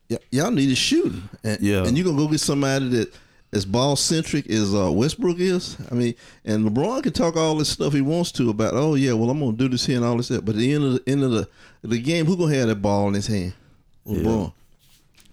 y- 0.09 0.17
y'all 0.31 0.51
need 0.51 0.71
a 0.71 0.75
shooting, 0.75 1.23
and, 1.43 1.59
Yeah. 1.61 1.83
and 1.85 1.97
you 1.97 2.05
gonna 2.05 2.15
go 2.15 2.29
get 2.29 2.39
somebody 2.39 2.87
that." 2.89 3.13
As 3.51 3.65
ball 3.65 3.95
centric 3.95 4.47
as 4.47 4.75
uh, 4.75 4.91
Westbrook 4.91 5.39
is, 5.39 5.75
I 5.89 5.95
mean, 5.95 6.13
and 6.45 6.69
LeBron 6.69 7.01
can 7.01 7.13
talk 7.13 7.35
all 7.35 7.55
this 7.55 7.69
stuff 7.69 7.93
he 7.93 8.01
wants 8.01 8.31
to 8.33 8.51
about. 8.51 8.75
Oh 8.75 8.93
yeah, 8.93 9.13
well 9.13 9.31
I'm 9.31 9.39
gonna 9.39 9.53
do 9.53 9.67
this 9.67 9.87
here 9.87 9.97
and 9.97 10.05
all 10.05 10.17
this. 10.17 10.27
That. 10.27 10.45
But 10.45 10.53
at 10.53 10.59
the 10.59 10.73
end 10.73 10.83
of 10.83 10.93
the 10.93 11.11
end 11.11 11.23
of 11.23 11.31
the, 11.31 11.49
the 11.81 11.99
game, 11.99 12.27
who 12.27 12.37
gonna 12.37 12.53
have 12.55 12.67
that 12.67 12.75
ball 12.75 13.07
in 13.07 13.15
his 13.15 13.25
hand? 13.25 13.53
LeBron. 14.05 14.53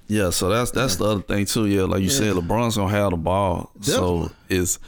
Yeah, 0.09 0.31
so 0.31 0.49
that's 0.49 0.71
that's 0.71 0.97
the 0.97 1.05
other 1.05 1.23
thing 1.23 1.45
too. 1.45 1.67
Yeah, 1.67 1.83
like 1.83 2.03
you 2.03 2.09
said, 2.09 2.35
LeBron's 2.35 2.77
gonna 2.77 2.91
have 2.91 3.11
the 3.11 3.17
ball. 3.19 3.71
Definitely. 3.81 4.29
So 4.29 4.33
it's 4.49 4.79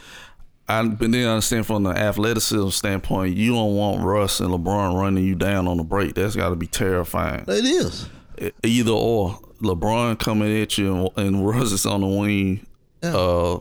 I 0.68 0.86
but 0.86 1.10
then 1.10 1.26
I 1.26 1.30
understand 1.30 1.66
from 1.66 1.82
the 1.84 1.90
athleticism 1.90 2.68
standpoint, 2.68 3.36
you 3.36 3.54
don't 3.54 3.74
want 3.74 4.04
Russ 4.04 4.40
and 4.40 4.50
LeBron 4.50 4.98
running 5.00 5.24
you 5.24 5.34
down 5.34 5.66
on 5.66 5.78
the 5.78 5.84
break. 5.84 6.14
That's 6.14 6.36
got 6.36 6.50
to 6.50 6.56
be 6.56 6.66
terrifying. 6.66 7.44
It 7.48 7.64
is. 7.64 8.08
Either 8.62 8.92
or, 8.92 9.38
LeBron 9.62 10.18
coming 10.18 10.60
at 10.60 10.76
you 10.76 11.10
and, 11.16 11.26
and 11.26 11.46
Russ 11.46 11.72
is 11.72 11.86
on 11.86 12.02
the 12.02 12.06
wing. 12.06 12.66
Yeah. 13.02 13.16
Uh, 13.16 13.60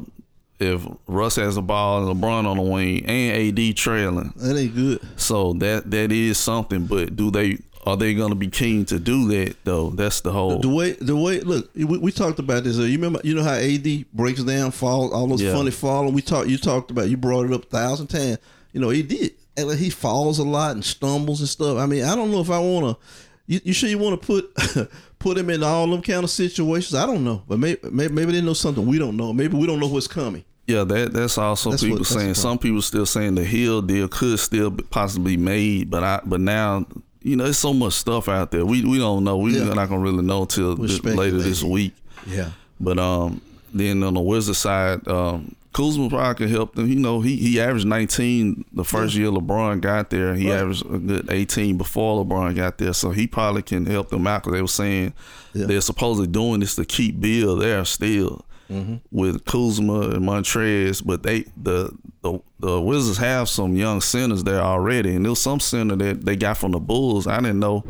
if 0.60 0.82
Russ 1.08 1.36
has 1.36 1.56
the 1.56 1.62
ball 1.62 2.10
and 2.10 2.20
LeBron 2.20 2.46
on 2.48 2.58
the 2.58 2.64
wing 2.64 3.06
and 3.06 3.60
AD 3.60 3.76
trailing, 3.78 4.34
That 4.38 4.58
ain't 4.58 4.74
good. 4.76 5.00
so 5.16 5.54
that 5.54 5.92
that 5.92 6.12
is 6.12 6.38
something. 6.40 6.88
But 6.88 7.16
do 7.16 7.30
they 7.30 7.60
are 7.86 7.96
they 7.96 8.14
gonna 8.16 8.34
be 8.36 8.48
keen 8.48 8.84
to 8.86 9.00
do 9.00 9.28
that 9.28 9.56
though? 9.64 9.92
That's 9.92 10.22
the 10.22 10.32
whole. 10.32 10.58
The 10.60 10.68
way, 10.70 10.92
the 10.94 11.16
way, 11.16 11.40
look, 11.42 11.70
we, 11.76 11.86
we 11.86 12.12
talked 12.12 12.40
about 12.40 12.64
this. 12.64 12.80
Uh, 12.80 12.82
you 12.84 12.98
remember, 12.98 13.22
you 13.24 13.36
know 13.36 13.44
how 13.44 13.54
AD 13.54 14.06
breaks 14.14 14.44
down, 14.44 14.72
falls, 14.72 15.14
all 15.14 15.28
those 15.28 15.42
Yeah. 15.44 15.54
funny 15.54 15.72
falling. 15.72 16.14
We 16.14 16.22
talked, 16.24 16.50
you 16.50 16.58
talked 16.58 16.90
about, 16.90 17.08
you 17.10 17.18
brought 17.18 17.46
it 17.46 17.54
up 17.54 17.64
a 17.64 17.68
thousand 17.68 18.08
times. 18.08 18.40
You 18.74 18.82
know, 18.82 18.90
he 18.90 19.04
did. 19.04 19.34
And 19.56 19.72
he 19.72 19.90
falls 19.90 20.38
a 20.40 20.44
lot 20.44 20.72
and 20.72 20.84
stumbles 20.84 21.40
and 21.40 21.50
stuff. 21.50 21.78
I 21.78 21.86
mean, 21.86 22.04
I 22.04 22.16
don't 22.16 22.30
know 22.32 22.42
if 22.42 22.50
I 22.50 22.60
want 22.60 22.98
to. 22.98 23.06
You, 23.48 23.62
you 23.64 23.74
sure 23.74 23.90
you 23.90 23.98
want 23.98 24.22
to 24.22 24.28
put 24.28 24.90
put 25.20 25.38
him 25.38 25.50
in 25.50 25.64
all 25.64 25.88
them 25.88 26.02
kind 26.02 26.24
of 26.24 26.30
situations? 26.30 26.94
I 26.96 27.06
don't 27.06 27.24
know, 27.24 27.44
but 27.48 27.60
maybe 27.60 27.80
maybe, 27.92 28.14
maybe 28.14 28.32
they 28.34 28.42
know 28.42 28.54
something 28.54 28.86
we 28.86 28.98
don't 29.00 29.18
know. 29.18 29.34
Maybe 29.34 29.58
we 29.58 29.68
don't 29.68 29.80
know 29.80 29.88
what's 29.88 30.08
coming. 30.08 30.44
Yeah, 30.68 30.84
that 30.84 31.14
that's 31.14 31.38
also 31.38 31.72
That's 31.72 31.82
people 31.84 32.00
what- 32.00 32.08
that's 32.08 32.14
saying. 32.14 32.34
Some 32.34 32.58
people 32.58 32.82
still 32.82 33.06
saying 33.06 33.36
the 33.36 33.44
Hield 33.46 33.88
deal 33.88 34.08
could 34.08 34.40
still 34.40 34.72
possibly 34.90 35.36
be 35.38 35.42
made, 35.44 35.90
but 35.90 36.04
I 36.04 36.20
but 36.26 36.42
now 36.42 36.86
you 37.22 37.36
know 37.36 37.46
there's 37.46 37.58
so 37.58 37.74
much 37.74 37.94
stuff 37.94 38.28
out 38.28 38.52
there. 38.52 38.66
We 38.66 38.84
we 38.84 38.98
don't 38.98 39.24
know. 39.24 39.38
We're 39.38 39.66
Yeah. 39.66 39.74
not 39.74 39.90
gonna 39.90 40.02
really 40.02 40.24
know 40.24 40.46
till 40.46 40.76
later 40.76 41.38
this 41.38 41.64
week. 41.64 41.94
Yeah, 42.26 42.50
But 42.80 43.00
um, 43.00 43.40
then 43.74 44.04
on 44.04 44.14
the 44.16 44.20
Wizards 44.22 44.58
side, 44.58 45.08
um, 45.08 45.56
Kuzma 45.78 46.10
probably 46.10 46.36
could 46.36 46.50
help 46.50 46.74
them. 46.76 46.88
You 46.90 46.96
know, 46.96 47.22
he 47.22 47.36
he 47.36 47.60
averaged 47.62 47.86
19 47.86 48.66
the 48.74 48.84
first 48.84 49.14
year 49.16 49.28
LeBron 49.30 49.80
got 49.82 50.10
there. 50.10 50.34
He 50.34 50.50
Right. 50.50 50.60
averaged 50.60 50.86
a 50.86 50.98
good 50.98 51.28
18 51.30 51.78
before 51.78 52.26
LeBron 52.26 52.56
got 52.56 52.78
there, 52.80 52.94
so 52.94 53.12
he 53.12 53.28
probably 53.28 53.62
can 53.62 53.86
help 53.86 54.10
them 54.10 54.26
out. 54.26 54.42
Because 54.44 54.54
they 54.54 54.62
were 54.62 54.68
saying 54.68 55.14
Yeah. 55.54 55.68
they're 55.68 55.82
supposedly 55.82 56.28
doing 56.28 56.62
this 56.62 56.76
to 56.76 56.86
keep 56.86 57.20
Beal 57.22 57.56
there 57.56 57.86
still 57.86 58.44
Mm-hmm. 58.72 58.96
with 59.12 59.46
Kuzma 59.46 60.10
and 60.10 60.26
Montrez, 60.28 61.02
but 61.06 61.24
they 61.24 61.46
the, 61.62 61.92
the 62.22 62.40
the 62.60 62.82
Wizards 62.82 63.18
have 63.20 63.48
some 63.48 63.76
young 63.78 64.02
centers 64.02 64.44
there 64.44 64.60
already, 64.62 65.16
and 65.16 65.24
there 65.24 65.30
was 65.32 65.42
some 65.42 65.60
center 65.62 65.96
that 65.96 66.26
they 66.26 66.36
got 66.36 66.58
from 66.58 66.72
the 66.72 66.80
Bulls. 66.80 67.28
I 67.28 67.38
didn't 67.40 67.60
know 67.60 67.86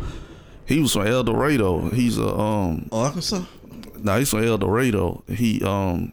he 0.65 0.79
was 0.81 0.93
from 0.93 1.07
El 1.07 1.23
Dorado. 1.23 1.89
He's 1.89 2.17
a 2.19 2.27
um 2.37 2.89
Arkansas. 2.91 3.41
no, 4.03 4.19
he's 4.19 4.29
from 4.29 4.43
El 4.43 4.57
Dorado. 4.59 5.23
He 5.27 5.63
um 5.63 6.11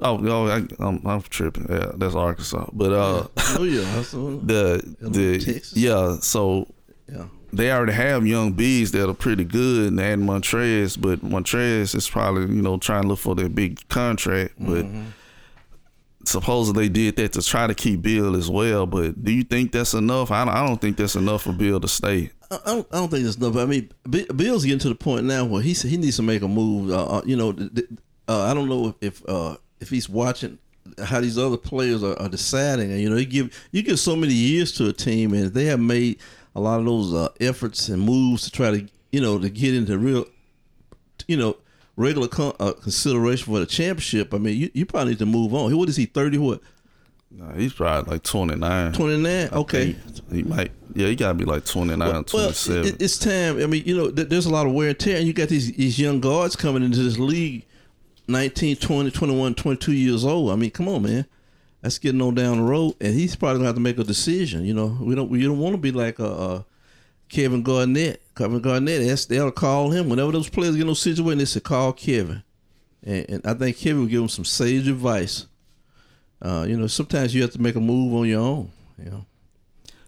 oh 0.00 0.16
no, 0.18 0.46
I, 0.48 0.62
I'm, 0.78 1.04
I'm 1.06 1.22
tripping. 1.22 1.66
Yeah, 1.68 1.92
that's 1.96 2.14
Arkansas. 2.14 2.66
But 2.72 2.92
uh 2.92 3.26
Oh 3.58 3.64
yeah, 3.64 3.80
the 4.12 4.96
the 5.00 5.38
Texas? 5.38 5.76
yeah, 5.76 6.16
so 6.20 6.66
yeah. 7.12 7.26
they 7.52 7.70
already 7.72 7.92
have 7.92 8.26
young 8.26 8.52
bees 8.52 8.92
that 8.92 9.08
are 9.08 9.14
pretty 9.14 9.44
good 9.44 9.88
and 9.88 10.00
add 10.00 10.18
Montrez, 10.18 11.00
but 11.00 11.20
Montrez 11.24 11.94
is 11.94 12.08
probably, 12.08 12.42
you 12.54 12.62
know, 12.62 12.76
trying 12.78 13.02
to 13.02 13.08
look 13.08 13.18
for 13.18 13.34
that 13.34 13.54
big 13.54 13.86
contract. 13.88 14.54
But 14.58 14.84
Mm-hmm. 14.84 15.04
supposedly 16.24 16.88
they 16.88 16.92
did 16.92 17.16
that 17.16 17.32
to 17.34 17.42
try 17.42 17.66
to 17.66 17.74
keep 17.74 18.02
Beal 18.02 18.36
as 18.36 18.50
well. 18.50 18.86
But 18.86 19.22
do 19.24 19.32
you 19.32 19.44
think 19.44 19.72
that's 19.72 19.94
enough? 19.94 20.30
I 20.30 20.44
don't, 20.44 20.54
I 20.54 20.66
don't 20.66 20.80
think 20.80 20.96
that's 20.96 21.16
enough 21.16 21.42
for 21.42 21.52
Beal 21.52 21.80
to 21.80 21.88
stay. 21.88 22.30
I 22.50 22.58
don't, 22.64 22.86
I 22.92 22.96
don't 22.98 23.08
think 23.10 23.26
it's 23.26 23.36
enough. 23.36 23.56
I 23.56 23.64
mean, 23.66 23.90
Beal's 24.08 24.64
getting 24.64 24.78
to 24.80 24.88
the 24.88 24.94
point 24.94 25.24
now 25.24 25.44
where 25.44 25.62
he 25.62 25.72
he 25.74 25.96
needs 25.96 26.16
to 26.16 26.22
make 26.22 26.42
a 26.42 26.48
move. 26.48 26.90
Uh, 26.90 27.04
uh, 27.18 27.22
you 27.26 27.36
know, 27.36 27.50
uh, 28.28 28.42
I 28.44 28.54
don't 28.54 28.68
know 28.68 28.94
if 29.00 29.22
uh, 29.28 29.56
if 29.80 29.90
he's 29.90 30.08
watching 30.08 30.58
how 31.04 31.20
these 31.20 31.36
other 31.38 31.56
players 31.56 32.02
are, 32.02 32.18
are 32.18 32.28
deciding. 32.28 32.90
And 32.90 33.00
you 33.00 33.10
know, 33.10 33.16
you 33.16 33.26
give 33.26 33.68
you 33.72 33.82
give 33.82 33.98
so 33.98 34.16
many 34.16 34.32
years 34.34 34.72
to 34.72 34.88
a 34.88 34.92
team, 34.92 35.32
and 35.34 35.52
they 35.52 35.66
have 35.66 35.80
made 35.80 36.18
a 36.54 36.60
lot 36.60 36.80
of 36.80 36.86
those 36.86 37.12
uh, 37.14 37.28
efforts 37.40 37.88
and 37.88 38.02
moves 38.02 38.44
to 38.44 38.50
try 38.50 38.70
to 38.70 38.88
you 39.12 39.20
know 39.20 39.38
to 39.38 39.48
get 39.50 39.74
into 39.74 39.98
real, 39.98 40.24
you 41.26 41.36
know, 41.36 41.56
regular 41.96 42.28
con- 42.28 42.54
uh, 42.60 42.72
consideration 42.72 43.52
for 43.52 43.60
the 43.60 43.66
championship. 43.66 44.32
I 44.32 44.38
mean, 44.38 44.56
you, 44.56 44.70
you 44.74 44.86
probably 44.86 45.10
need 45.12 45.18
to 45.20 45.26
move 45.26 45.54
on. 45.54 45.76
What 45.76 45.88
is 45.88 45.96
he? 45.96 46.06
Thirty? 46.06 46.38
What? 46.38 46.60
Nah, 47.30 47.52
he's 47.52 47.74
probably 47.74 48.12
like 48.12 48.22
29. 48.22 48.92
Twenty 48.94 49.18
nine? 49.18 49.50
Okay. 49.52 49.94
He, 50.30 50.36
he 50.38 50.42
might, 50.44 50.72
yeah, 50.94 51.08
he 51.08 51.14
got 51.14 51.28
to 51.28 51.34
be 51.34 51.44
like 51.44 51.66
29, 51.66 51.98
Well, 52.08 52.24
27. 52.24 52.86
it, 52.86 53.02
it's 53.02 53.18
time. 53.18 53.60
I 53.62 53.66
mean, 53.66 53.82
you 53.84 53.94
know, 53.94 54.10
th- 54.10 54.28
there's 54.30 54.46
a 54.46 54.50
lot 54.50 54.66
of 54.66 54.72
wear 54.72 54.88
and 54.88 54.98
tear, 54.98 55.18
and 55.18 55.26
you 55.26 55.34
got 55.34 55.50
these 55.50 55.70
these 55.72 55.98
young 55.98 56.20
guards 56.20 56.56
coming 56.56 56.82
into 56.82 57.02
this 57.02 57.18
league, 57.18 57.66
19, 58.28 58.76
20, 58.76 59.10
21, 59.10 59.54
22 59.54 59.92
years 59.92 60.24
old. 60.24 60.50
I 60.52 60.56
mean, 60.56 60.70
come 60.70 60.88
on, 60.88 61.02
man. 61.02 61.26
That's 61.80 61.98
getting 61.98 62.20
on 62.20 62.34
down 62.34 62.58
the 62.58 62.64
road, 62.64 62.94
and 63.00 63.14
he's 63.14 63.36
probably 63.36 63.58
gonna 63.58 63.66
have 63.66 63.76
to 63.76 63.80
make 63.80 63.98
a 63.98 64.04
decision. 64.04 64.64
You 64.64 64.74
know, 64.74 64.98
we 65.00 65.14
don't 65.14 65.30
we 65.30 65.42
don't 65.42 65.58
want 65.58 65.74
to 65.74 65.78
be 65.80 65.92
like 65.92 66.18
a, 66.18 66.26
uh 66.26 66.62
Kevin 67.28 67.62
Garnett. 67.62 68.22
Kevin 68.34 68.60
Garnett, 68.60 69.06
that's, 69.06 69.26
they'll 69.26 69.50
call 69.50 69.90
him 69.90 70.08
whenever 70.08 70.32
those 70.32 70.48
players 70.48 70.74
get 70.74 70.82
in 70.82 70.86
those 70.88 71.00
situations. 71.00 71.38
They 71.38 71.44
say 71.44 71.60
call 71.60 71.92
Kevin, 71.92 72.42
and, 73.04 73.26
and 73.28 73.46
I 73.46 73.54
think 73.54 73.76
Kevin 73.76 74.00
will 74.00 74.08
give 74.08 74.22
him 74.22 74.28
some 74.28 74.44
sage 74.44 74.88
advice. 74.88 75.46
Uh, 76.40 76.66
you 76.68 76.76
know, 76.76 76.86
sometimes 76.86 77.34
you 77.34 77.42
have 77.42 77.52
to 77.52 77.60
make 77.60 77.76
a 77.76 77.80
move 77.80 78.14
on 78.14 78.26
your 78.26 78.40
own. 78.40 78.72
You 78.98 79.10
know. 79.10 79.26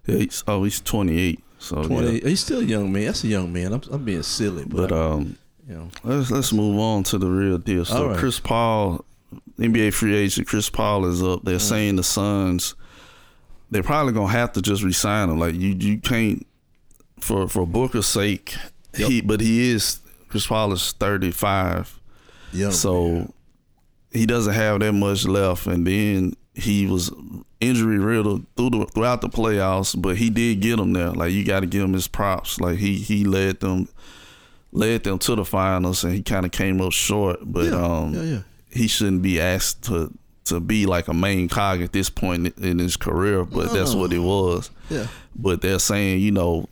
yeah, 0.07 0.17
he's, 0.17 0.43
oh, 0.47 0.65
he's 0.65 0.81
28. 0.81 1.41
So, 1.59 1.83
Twenty. 1.85 2.19
yeah. 2.21 2.29
He's 2.29 2.41
still 2.41 2.61
a 2.61 2.65
young 2.65 2.91
man. 2.91 3.05
That's 3.05 3.23
a 3.23 3.29
young 3.29 3.53
man. 3.53 3.75
I'm, 3.75 3.83
I'm 3.93 4.05
being 4.05 4.23
silly, 4.23 4.65
but, 4.65 4.89
But, 4.89 4.93
um, 4.93 5.37
know, 5.75 5.89
Let's 6.05 6.31
let's 6.31 6.53
move 6.53 6.79
on 6.79 7.03
to 7.05 7.19
the 7.19 7.29
real 7.29 7.59
deal. 7.59 7.85
So 7.85 8.09
right. 8.09 8.19
Chris 8.19 8.41
Paul, 8.41 9.05
NBA 9.59 9.93
free 9.95 10.17
agent, 10.17 10.47
Chris 10.47 10.71
Paul 10.71 11.07
is 11.07 11.23
up. 11.23 11.41
Mm. 11.41 11.45
They're 11.45 11.59
saying 11.59 11.97
the 11.97 12.03
Suns, 12.03 12.75
they're 13.71 13.83
probably 13.83 14.13
gonna 14.13 14.33
have 14.33 14.53
to 14.53 14.63
just 14.63 14.83
resign 14.83 15.31
him. 15.31 15.39
Like 15.39 15.55
you, 15.55 15.71
you 15.71 15.99
can't 15.99 16.47
for 17.21 17.49
for 17.49 17.67
Booker's 17.67 18.07
sake. 18.07 18.55
He, 18.95 19.21
but 19.21 19.41
he 19.41 19.71
is 19.71 20.01
Chris 20.29 20.47
Paul 20.47 20.73
is 20.73 20.93
thirty 20.93 21.31
five, 21.31 22.01
young. 22.53 22.73
so 22.73 23.33
he 24.13 24.27
doesn't 24.27 24.55
have 24.55 24.81
that 24.81 24.93
much 24.93 25.27
left. 25.27 25.67
And 25.67 25.87
then 25.87 26.35
he 26.55 26.87
was 26.87 27.13
injury 27.61 27.99
riddled 27.99 28.47
through 28.57 28.71
the, 28.71 28.87
throughout 28.87 29.21
the 29.21 29.29
playoffs, 29.29 30.01
but 30.01 30.17
he 30.17 30.31
did 30.31 30.61
get 30.61 30.77
them 30.77 30.93
there. 30.93 31.13
Like 31.13 31.33
you 31.33 31.45
got 31.45 31.61
to 31.61 31.67
give 31.67 31.83
him 31.83 31.93
his 31.93 32.09
props. 32.09 32.61
Like 32.61 32.79
he 32.79 32.95
he 32.95 33.25
led 33.25 33.61
them 33.61 33.89
led 34.73 35.05
them 35.05 35.19
to 35.21 35.35
the 35.35 35.45
finals, 35.45 36.05
and 36.05 36.15
he 36.15 36.23
kind 36.23 36.47
of 36.47 36.53
came 36.53 36.81
up 36.81 36.93
short. 36.93 37.39
But 37.43 37.67
yeah, 37.67 37.85
um, 37.85 38.15
yeah, 38.15 38.23
yeah. 38.23 38.41
he 38.71 38.87
shouldn't 38.89 39.23
be 39.23 39.41
asked 39.41 39.83
to 39.85 40.13
to 40.45 40.59
be 40.61 40.87
like 40.87 41.09
a 41.09 41.15
main 41.15 41.49
cog 41.49 41.81
at 41.83 41.93
this 41.93 42.11
point 42.11 42.57
in 42.59 42.79
his 42.79 42.97
career. 42.97 43.45
But 43.45 43.73
that's 43.73 43.95
what 43.95 44.13
it 44.13 44.19
was. 44.21 44.71
Yeah. 44.89 45.07
But 45.37 45.63
they're 45.63 45.79
saying, 45.79 46.21
you 46.21 46.33
know, 46.33 46.69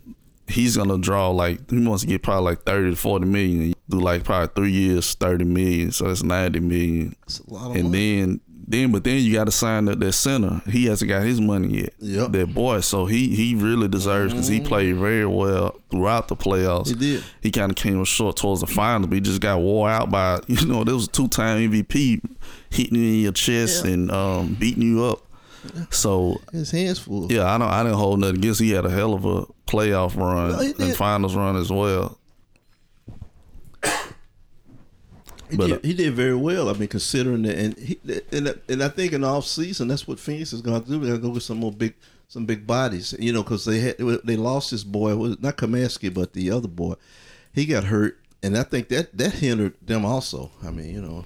he's 0.49 0.77
gonna 0.77 0.99
draw 0.99 1.31
like 1.31 1.71
he 1.71 1.87
wants 1.87 2.03
to 2.03 2.09
get 2.09 2.23
probably 2.23 2.45
like 2.51 2.63
thirty 2.65 2.91
to 2.91 2.97
forty 2.97 3.27
million. 3.27 3.75
Do 3.89 4.01
like 4.01 4.25
probably 4.25 4.49
three 4.55 4.73
years, 4.73 5.15
thirty 5.15 5.45
million. 5.45 5.93
So 5.93 6.09
that's 6.09 6.23
ninety 6.23 6.61
million. 6.61 7.15
It's 7.25 7.41
a 7.41 7.53
lot 7.53 7.71
of 7.71 7.77
And 7.77 7.85
money. 7.91 8.21
then 8.23 8.41
then 8.71 8.93
but 8.93 9.05
then 9.05 9.23
you 9.23 9.33
gotta 9.33 9.51
sign 9.51 9.87
that, 9.87 9.99
that 10.01 10.13
center. 10.13 10.61
He 10.69 10.87
hasn't 10.87 11.09
got 11.09 11.23
his 11.23 11.41
money 11.41 11.81
yet. 11.83 11.93
Yep. 11.99 12.33
That 12.33 12.55
boy. 12.55 12.81
So 12.81 13.07
he 13.07 13.35
he 13.35 13.55
really 13.55 13.89
deserves 13.89 14.33
because 14.35 14.49
he 14.49 14.61
played 14.61 14.97
very 14.97 15.27
well 15.27 15.81
throughout 15.91 16.29
the 16.29 16.37
playoffs. 16.37 16.89
He 16.89 16.95
did. 16.95 17.25
He 17.41 17.51
kind 17.51 17.71
of 17.71 17.77
came 17.77 18.01
up 18.01 18.07
short 18.07 18.37
towards 18.37 18.61
the 18.61 18.67
finals, 18.67 19.09
but 19.09 19.15
he 19.15 19.21
just 19.21 19.41
got 19.41 19.61
wore 19.61 19.89
out 19.89 20.11
by 20.11 20.41
you 20.47 20.67
know 20.67 20.85
there 20.85 20.95
was 20.95 21.07
a 21.07 21.11
two 21.11 21.29
time 21.29 21.71
MVP 21.71 22.21
hitting 22.71 22.97
you 22.97 23.03
in 23.15 23.21
your 23.21 23.33
chest 23.33 23.85
Yeah. 23.85 23.93
and 23.93 24.11
um, 24.11 24.55
beating 24.55 24.83
you 24.83 25.05
up. 25.05 25.23
So 25.91 26.41
His 26.53 26.71
hands 26.71 26.99
full. 27.01 27.31
yeah, 27.33 27.45
I 27.53 27.59
don't 27.59 27.69
I 27.69 27.83
didn't 27.83 27.99
hold 27.99 28.21
nothing 28.21 28.37
against. 28.37 28.61
He 28.61 28.71
had 28.71 28.87
a 28.87 28.91
hell 28.91 29.13
of 29.15 29.25
a 29.25 29.45
playoff 29.67 30.17
run 30.17 30.53
No, 30.53 30.61
and 30.87 30.97
finals 30.97 31.35
run 31.35 31.57
as 31.57 31.71
well. 31.71 32.19
He, 35.51 35.57
But, 35.57 35.67
did, 35.69 35.77
uh, 35.77 35.81
he 35.83 35.95
did 35.95 36.15
very 36.15 36.35
well. 36.35 36.69
I 36.69 36.73
mean, 36.75 36.89
considering 36.89 37.43
that, 37.43 37.57
and 37.57 37.79
he 37.79 37.99
and 38.33 38.61
and 38.69 38.83
I 38.83 38.89
think 38.89 39.13
in 39.13 39.25
off 39.25 39.47
season, 39.47 39.89
that's 39.89 40.07
what 40.07 40.21
Phoenix 40.21 40.53
is 40.53 40.61
going 40.63 40.83
to 40.83 40.89
do. 40.89 40.99
They're 40.99 41.11
going 41.11 41.21
to 41.23 41.29
go 41.29 41.35
get 41.35 41.43
some 41.43 41.59
more 41.59 41.73
big, 41.73 41.95
some 42.29 42.45
big 42.47 42.67
bodies. 42.67 43.15
You 43.19 43.33
know, 43.33 43.43
because 43.43 43.65
they 43.65 43.81
had 43.81 43.99
they 43.99 44.37
lost 44.37 44.71
this 44.71 44.85
boy, 44.85 45.15
not 45.41 45.57
Kaminsky, 45.57 46.13
but 46.13 46.33
the 46.33 46.51
other 46.51 46.69
boy. 46.69 46.95
He 47.53 47.65
got 47.67 47.85
hurt, 47.85 48.19
and 48.43 48.57
I 48.57 48.63
think 48.63 48.89
that 48.89 49.17
that 49.17 49.33
hindered 49.35 49.75
them 49.85 50.05
also. 50.05 50.51
I 50.65 50.71
mean, 50.71 50.95
you 50.95 51.01
know, 51.03 51.25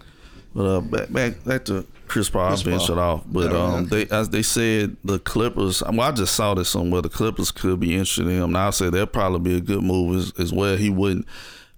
But 0.54 0.64
uh, 0.64 0.80
back 0.80 1.12
back 1.12 1.44
back 1.44 1.64
to 1.66 1.86
Chris 2.06 2.30
Paul, 2.30 2.50
Chris 2.50 2.62
Paul. 2.62 2.78
shut 2.78 2.98
off. 2.98 3.22
But 3.26 3.52
um, 3.52 3.88
they 3.88 4.06
as 4.06 4.30
they 4.30 4.42
said 4.42 4.96
the 5.04 5.18
Clippers. 5.18 5.82
Well, 5.82 6.00
I 6.00 6.12
just 6.12 6.34
saw 6.34 6.54
this 6.54 6.68
somewhere. 6.70 7.02
The 7.02 7.08
Clippers 7.08 7.50
could 7.50 7.80
be 7.80 7.92
interested 7.94 8.26
in 8.26 8.42
him. 8.42 8.52
Now 8.52 8.68
I 8.68 8.70
say 8.70 8.88
that'd 8.90 9.12
probably 9.12 9.40
be 9.40 9.56
a 9.56 9.60
good 9.60 9.82
move 9.82 10.16
as, 10.16 10.32
as 10.38 10.52
well. 10.52 10.76
He 10.76 10.90
wouldn't 10.90 11.26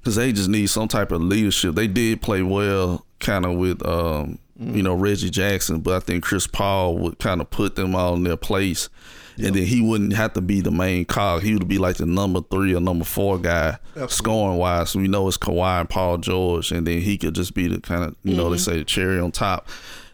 because 0.04 0.16
they 0.16 0.32
just 0.32 0.50
need 0.50 0.66
some 0.66 0.86
type 0.86 1.12
of 1.12 1.22
leadership. 1.22 1.74
They 1.74 1.86
did 1.86 2.20
play 2.20 2.42
well, 2.42 3.06
kind 3.20 3.46
of 3.46 3.56
with 3.56 3.84
um, 3.86 4.38
you 4.58 4.82
know 4.82 4.92
Reggie 4.94 5.30
Jackson, 5.30 5.80
but 5.80 5.94
I 5.94 6.00
think 6.00 6.24
Chris 6.24 6.46
Paul 6.46 6.98
would 6.98 7.18
kind 7.18 7.40
of 7.40 7.48
put 7.50 7.74
them 7.74 7.94
all 7.94 8.14
in 8.14 8.24
their 8.24 8.36
place. 8.36 8.90
And 9.36 9.56
then 9.56 9.64
he 9.64 9.80
wouldn't 9.80 10.12
have 10.12 10.34
to 10.34 10.40
be 10.40 10.60
the 10.60 10.70
main 10.70 11.06
cog. 11.06 11.42
He 11.42 11.54
would 11.54 11.66
be 11.66 11.78
like 11.78 11.96
the 11.96 12.06
number 12.06 12.40
three 12.52 12.72
or 12.72 12.80
number 12.80 13.04
four 13.04 13.36
guy, 13.36 13.78
scoring 14.06 14.58
wise. 14.58 14.90
So 14.90 15.00
We 15.00 15.08
know 15.08 15.26
it's 15.26 15.38
Kawhi 15.38 15.80
and 15.80 15.90
Paul 15.90 16.18
George, 16.18 16.70
and 16.70 16.86
then 16.86 17.00
he 17.00 17.18
could 17.18 17.34
just 17.34 17.52
be 17.52 17.66
the 17.66 17.80
kind 17.80 18.04
of 18.04 18.14
you 18.22 18.36
know 18.36 18.50
they 18.50 18.58
say 18.58 18.76
the 18.78 18.84
cherry 18.84 19.18
on 19.18 19.32
top. 19.32 19.68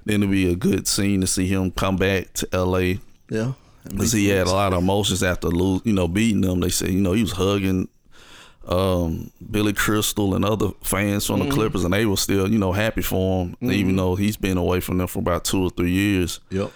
Then 0.06 0.22
it'd 0.22 0.30
be 0.30 0.50
a 0.50 0.56
good 0.56 0.86
scene 0.86 1.20
to 1.20 1.26
see 1.26 1.46
him 1.48 1.72
come 1.72 1.96
back 1.96 2.32
to 2.34 2.48
L.A. 2.52 3.00
yeah. 3.28 3.52
because 3.84 4.12
he 4.12 4.28
had 4.28 4.46
a 4.46 4.52
lot 4.52 4.72
of 4.72 4.78
emotions 4.78 5.22
after 5.22 5.48
lose, 5.48 5.82
you 5.84 5.92
know, 5.92 6.08
beating 6.08 6.40
them. 6.40 6.60
They 6.60 6.70
said, 6.70 6.88
you 6.88 7.00
know 7.00 7.12
he 7.12 7.22
was 7.22 7.32
hugging 7.32 7.88
um, 8.70 9.30
Billy 9.50 9.72
Crystal 9.72 10.34
and 10.34 10.44
other 10.44 10.68
fans 10.82 11.26
from 11.26 11.40
the 11.40 11.50
Clippers, 11.50 11.84
and 11.84 11.92
they 11.92 12.06
were 12.06 12.16
still 12.16 12.50
you 12.50 12.58
know 12.58 12.72
happy 12.72 13.02
for 13.02 13.46
him, 13.46 13.56
even 13.70 13.96
though 13.96 14.14
he's 14.14 14.36
been 14.36 14.56
away 14.56 14.80
from 14.80 14.98
them 14.98 15.06
for 15.08 15.18
about 15.18 15.44
two 15.44 15.62
or 15.64 15.70
three 15.70 15.90
years 15.90 16.40
Yep. 16.50 16.70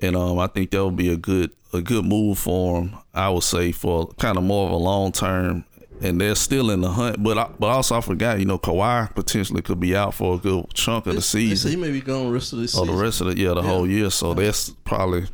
and 0.00 0.16
um, 0.16 0.38
I 0.38 0.48
think 0.48 0.70
that 0.72 0.84
would 0.84 0.96
be 0.96 1.10
a 1.12 1.16
good 1.16 1.50
a 1.72 1.80
good 1.80 2.04
move 2.04 2.38
for 2.38 2.80
him. 2.82 2.94
I 3.14 3.28
would 3.28 3.42
say 3.44 3.72
for 3.72 4.08
kind 4.18 4.36
of 4.36 4.42
more 4.42 4.66
of 4.66 4.72
a 4.72 4.76
long 4.76 5.12
term, 5.12 5.64
and 6.00 6.20
they're 6.20 6.34
still 6.34 6.70
in 6.70 6.80
the 6.80 6.88
hunt. 6.90 7.22
But 7.22 7.36
I, 7.38 7.50
but 7.58 7.66
also 7.66 7.96
I 7.96 8.00
forgot, 8.00 8.38
you 8.38 8.44
know, 8.46 8.58
Kawhi 8.58 9.14
potentially 9.14 9.60
could 9.62 9.78
be 9.78 9.94
out 9.94 10.14
for 10.14 10.34
a 10.36 10.38
good 10.38 10.64
chunk 10.74 11.06
of 11.06 11.14
the 11.14 11.22
season. 11.22 11.70
he 11.70 11.76
may 11.76 11.90
be 11.90 12.00
gone 12.00 12.26
the 12.26 12.32
rest 12.32 12.52
of 12.52 12.58
or 12.60 12.66
season. 12.66 12.86
the 12.86 12.92
rest 12.94 13.20
of 13.20 13.26
the 13.28 13.36
yeah 13.38 13.52
the 13.54 13.62
whole 13.62 13.86
year. 13.86 14.08
So 14.10 14.32
that's 14.34 14.70
probably 14.84 15.26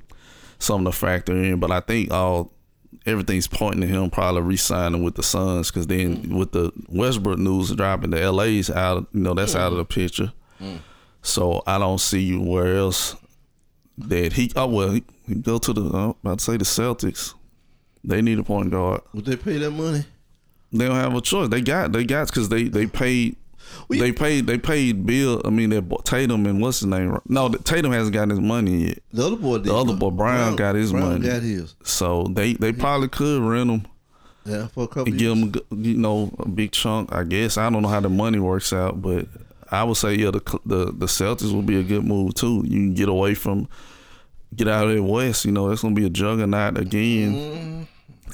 something 0.59 0.91
to 0.91 0.93
factor 0.93 1.37
in. 1.37 1.61
But 1.61 1.71
I 1.71 1.81
think 1.81 2.11
all 2.11 2.51
everything's 3.07 3.47
pointing 3.47 3.81
to 3.83 3.87
him 3.87 4.11
probably 4.11 4.43
re-signing 4.43 5.03
with 5.03 5.15
the 5.15 5.23
Suns 5.23 5.71
because 5.71 5.87
then 5.87 6.17
Mm. 6.19 6.37
with 6.39 6.53
the 6.53 6.73
Westbrook 6.89 7.39
news 7.39 7.71
dropping, 7.73 8.11
the 8.11 8.31
LA's 8.31 8.71
out. 8.71 9.07
You 9.13 9.21
know 9.21 9.35
that's 9.35 9.55
out 9.55 9.73
of 9.73 9.79
the 9.79 9.85
picture. 9.85 10.33
Mm. 10.61 10.79
So 11.23 11.63
I 11.67 11.79
don't 11.79 12.01
see 12.01 12.37
where 12.37 12.77
else 12.77 13.17
that 13.99 14.33
he. 14.35 14.51
Oh 14.57 14.67
well, 14.67 14.91
he, 14.91 15.05
he 15.27 15.35
go 15.37 15.59
to 15.59 15.73
the. 15.73 16.15
I'd 16.25 16.41
say 16.41 16.57
the 16.57 16.65
Celtics. 16.65 17.35
They 18.03 18.21
need 18.21 18.39
a 18.39 18.43
point 18.45 18.71
guard. 18.71 19.01
Would 19.15 19.25
they 19.25 19.37
pay 19.37 19.59
that 19.59 19.71
money? 19.71 20.05
They 20.73 20.87
don't 20.87 20.97
have 20.97 21.15
a 21.15 21.21
choice. 21.21 21.49
They 21.49 21.61
got 21.63 21.93
they 21.93 22.05
got 22.05 22.27
because 22.29 22.49
they 22.49 22.65
they 22.65 22.87
paid. 22.87 23.37
We- 23.89 23.99
they 24.01 24.13
paid. 24.13 24.47
They 24.47 24.59
paid 24.59 25.05
Bill. 25.07 25.43
I 25.45 25.51
mean, 25.51 25.71
that 25.71 25.85
Tatum 26.05 26.47
and 26.47 26.61
what's 26.61 26.81
his 26.81 26.87
name? 26.87 27.19
No, 27.29 27.49
Tatum 27.51 27.93
hasn't 27.93 28.15
got 28.15 28.31
his 28.31 28.41
money 28.41 28.89
yet. 28.89 28.99
The 29.13 29.27
other 29.27 29.37
boy 29.37 29.59
did. 29.59 29.67
The 29.67 29.75
other 29.77 29.95
boy, 29.95 30.11
Brown, 30.11 30.57
got 30.57 30.75
his 30.75 30.91
Brown 30.93 31.05
money. 31.21 31.27
got 31.29 31.43
his. 31.43 31.75
So 31.85 32.25
they 32.31 32.55
they 32.55 32.73
probably 32.73 33.09
could 33.09 33.43
rent 33.43 33.71
him 33.71 33.87
Yeah, 34.47 34.69
for 34.69 34.85
a 34.85 34.89
couple 34.89 35.13
and 35.13 35.21
years. 35.21 35.35
give 35.35 35.43
him, 35.43 35.63
a 35.73 35.77
you 35.89 35.97
know, 35.97 36.33
a 36.39 36.49
big 36.49 36.73
chunk. 36.73 37.13
I 37.13 37.25
guess 37.25 37.59
I 37.59 37.69
don't 37.71 37.83
know 37.83 37.89
how 37.89 38.01
the 38.01 38.09
money 38.11 38.39
works 38.39 38.73
out, 38.73 39.01
but 39.03 39.27
I 39.71 39.83
would 39.85 39.97
say 39.97 40.15
yeah, 40.15 40.31
the 40.31 40.41
the 40.65 40.87
the 40.93 41.07
Celtics 41.07 41.53
would 41.53 41.67
be 41.67 41.79
a 41.79 41.83
good 41.83 42.05
move 42.05 42.35
too. 42.35 42.63
You 42.67 42.79
can 42.79 42.95
get 42.95 43.09
away 43.09 43.35
from, 43.35 43.69
get 44.55 44.69
out 44.69 44.87
of 44.89 44.95
the 44.95 45.03
West. 45.03 45.45
You 45.45 45.53
know, 45.53 45.71
it's 45.71 45.83
gonna 45.83 45.95
be 45.95 46.07
a 46.07 46.11
juggernaut 46.11 46.79
again, 46.79 47.33
Mm-hmm. 47.35 47.83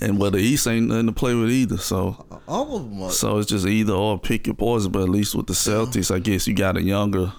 And 0.00 0.18
well, 0.18 0.31
the 0.31 0.38
East 0.38 0.66
ain't 0.66 0.88
nothing 0.88 1.07
to 1.07 1.12
play 1.12 1.35
with 1.35 1.50
either. 1.50 1.79
So 1.79 2.24
All 2.48 2.76
of 2.76 2.85
them 2.90 3.03
are. 3.03 3.11
so 3.11 3.38
it's 3.38 3.50
just 3.50 3.66
either 3.66 3.92
or 3.92 4.18
pick 4.18 4.46
your 4.46 4.55
poison. 4.55 4.92
But 4.92 5.03
at 5.03 5.09
least 5.09 5.35
with 5.35 5.46
the 5.46 5.53
Celtics, 5.55 6.14
I 6.14 6.18
guess 6.18 6.46
you 6.46 6.55
got 6.55 6.76
a 6.76 6.83
younger, 6.83 7.33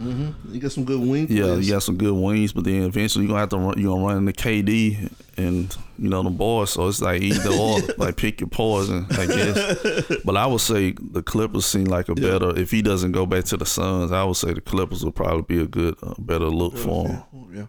Mm-hmm. 0.00 0.54
You 0.54 0.60
got 0.60 0.72
some 0.72 0.84
good 0.84 1.00
wings. 1.00 1.30
Yeah, 1.30 1.44
players. 1.44 1.66
you 1.68 1.72
got 1.74 1.82
some 1.82 1.96
good 1.96 2.14
wings, 2.14 2.52
but 2.52 2.64
then 2.64 2.82
eventually 2.82 3.24
you're 3.24 3.30
gonna 3.30 3.40
have 3.40 3.48
to 3.50 3.58
run. 3.58 3.78
You're 3.78 3.94
gonna 3.94 4.04
run 4.04 4.28
into 4.28 4.32
KD 4.32 5.10
and 5.36 5.74
you 5.98 6.08
know 6.08 6.22
the 6.22 6.30
boys. 6.30 6.70
So 6.70 6.88
it's 6.88 7.00
like 7.00 7.22
either 7.22 7.50
or. 7.50 7.78
like 7.98 8.16
pick 8.16 8.40
your 8.40 8.48
poison, 8.48 9.06
I 9.10 9.26
guess. 9.26 10.12
but 10.24 10.36
I 10.36 10.46
would 10.46 10.60
say 10.60 10.94
the 11.00 11.22
Clippers 11.22 11.64
seem 11.64 11.84
like 11.84 12.08
a 12.08 12.14
better. 12.14 12.58
If 12.58 12.70
he 12.72 12.82
doesn't 12.82 13.12
go 13.12 13.24
back 13.24 13.44
to 13.46 13.56
the 13.56 13.66
Suns, 13.66 14.10
I 14.10 14.24
would 14.24 14.36
say 14.36 14.52
the 14.52 14.60
Clippers 14.60 15.04
would 15.04 15.14
probably 15.14 15.42
be 15.42 15.62
a 15.62 15.66
good, 15.66 15.96
uh, 16.02 16.14
better 16.18 16.46
look 16.46 16.76
for 16.76 17.08
him. 17.08 17.22
Yeah. 17.52 17.66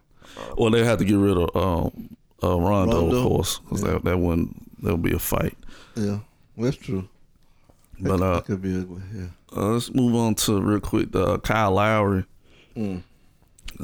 Well, 0.58 0.71
they 0.71 0.84
have 0.84 0.98
to 1.00 1.06
get 1.06 1.17
rid 1.17 1.38
of 1.38 1.56
um, 1.56 2.14
uh, 2.43 2.60
Rondo, 2.60 3.02
Rondo. 3.02 3.15
of 3.17 3.28
course, 3.28 3.60
because 3.60 3.82
that 3.82 4.04
that 4.04 4.17
wouldn't 4.17 4.84
that 4.84 4.91
would 4.91 5.02
be 5.04 5.13
a 5.13 5.19
fight. 5.19 5.58
Yeah. 5.95 6.19
Well, 6.56 6.65
that's 6.71 6.78
true. 6.78 7.08
But 8.00 8.21
uh, 8.21 8.36
That 8.36 8.45
could 8.45 8.62
be 8.62 8.78
ugly. 8.78 9.02
Yeah. 9.13 9.28
uh, 9.56 9.67
let's 9.69 9.93
move 9.93 10.15
on 10.15 10.36
to 10.36 10.62
real 10.62 10.80
quick. 10.82 11.15
Uh, 11.15 11.38
Kyle 11.38 11.71
Lowry. 11.71 12.26
Mm. 12.76 13.04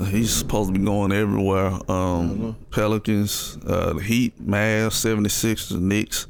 He's 0.07 0.33
supposed 0.33 0.73
to 0.73 0.79
be 0.79 0.85
going 0.85 1.11
everywhere. 1.11 1.77
Um, 1.89 2.55
Pelicans, 2.71 3.57
uh, 3.65 3.93
the 3.93 4.01
Heat, 4.01 4.41
Mavs, 4.45 4.91
76ers, 4.93 5.79
Knicks. 5.79 6.27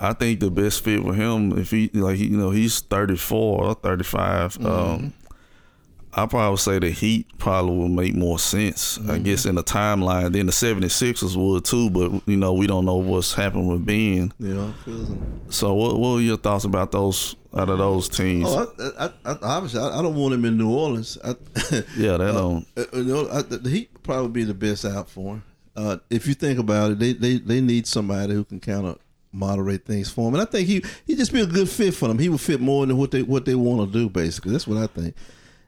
I 0.00 0.12
think 0.12 0.40
the 0.40 0.50
best 0.50 0.82
fit 0.84 1.02
for 1.02 1.14
him, 1.14 1.56
if 1.58 1.70
he 1.70 1.88
like, 1.94 2.16
he, 2.16 2.26
you 2.26 2.36
know, 2.36 2.50
he's 2.50 2.80
34 2.80 3.64
or 3.64 3.74
35. 3.74 4.58
Mm-hmm. 4.58 4.66
Um, 4.66 5.12
I 6.14 6.26
probably 6.26 6.58
say 6.58 6.78
the 6.78 6.90
Heat 6.90 7.26
probably 7.38 7.76
would 7.78 7.90
make 7.90 8.14
more 8.14 8.38
sense, 8.38 8.98
I 8.98 9.00
Mm-hmm. 9.02 9.22
guess, 9.22 9.46
in 9.46 9.54
the 9.54 9.62
timeline. 9.64 10.32
Then 10.32 10.46
the 10.46 10.52
76ers 10.52 11.36
would 11.36 11.64
too, 11.64 11.88
but 11.90 12.22
you 12.28 12.36
know, 12.36 12.52
we 12.52 12.66
don't 12.66 12.84
know 12.84 12.96
what's 12.96 13.32
happened 13.32 13.68
with 13.68 13.86
Ben. 13.86 14.32
Yeah. 14.38 14.72
So, 15.48 15.72
what, 15.74 15.98
what 15.98 16.14
were 16.14 16.20
your 16.20 16.36
thoughts 16.36 16.64
about 16.64 16.92
those 16.92 17.36
out 17.56 17.68
of 17.70 17.78
those 17.78 18.08
teams? 18.08 18.46
Oh, 18.48 18.72
I, 18.98 19.06
I, 19.06 19.10
I, 19.32 19.38
obviously, 19.42 19.80
I, 19.80 19.98
I 19.98 20.02
don't 20.02 20.14
want 20.14 20.34
him 20.34 20.44
in 20.44 20.58
New 20.58 20.70
Orleans. 20.70 21.16
I, 21.24 21.30
yeah, 21.96 22.16
they 22.18 22.32
don't. 22.32 22.66
Uh, 22.76 22.84
you 22.92 23.04
know, 23.04 23.28
I, 23.30 23.42
the 23.42 23.68
Heat 23.70 23.90
would 23.92 24.02
probably 24.02 24.28
be 24.30 24.44
the 24.44 24.54
best 24.54 24.84
out 24.84 25.08
for 25.08 25.34
him. 25.36 25.42
Uh, 25.74 25.96
if 26.10 26.26
you 26.26 26.34
think 26.34 26.58
about 26.58 26.92
it, 26.92 26.98
they, 26.98 27.14
they, 27.14 27.38
they 27.38 27.60
need 27.62 27.86
somebody 27.86 28.34
who 28.34 28.44
can 28.44 28.60
kind 28.60 28.86
of 28.86 28.98
moderate 29.32 29.86
things 29.86 30.10
for 30.10 30.28
him, 30.28 30.34
and 30.34 30.42
I 30.42 30.44
think 30.44 30.68
he 30.68 30.84
he 31.06 31.16
just 31.16 31.32
be 31.32 31.40
a 31.40 31.46
good 31.46 31.70
fit 31.70 31.94
for 31.94 32.08
them. 32.08 32.18
He 32.18 32.28
would 32.28 32.42
fit 32.42 32.60
more 32.60 32.84
than 32.84 32.98
what 32.98 33.10
they 33.12 33.22
what 33.22 33.46
they 33.46 33.54
want 33.54 33.90
to 33.90 33.98
do. 33.98 34.10
Basically, 34.10 34.52
that's 34.52 34.66
what 34.66 34.76
I 34.76 34.86
think. 34.86 35.14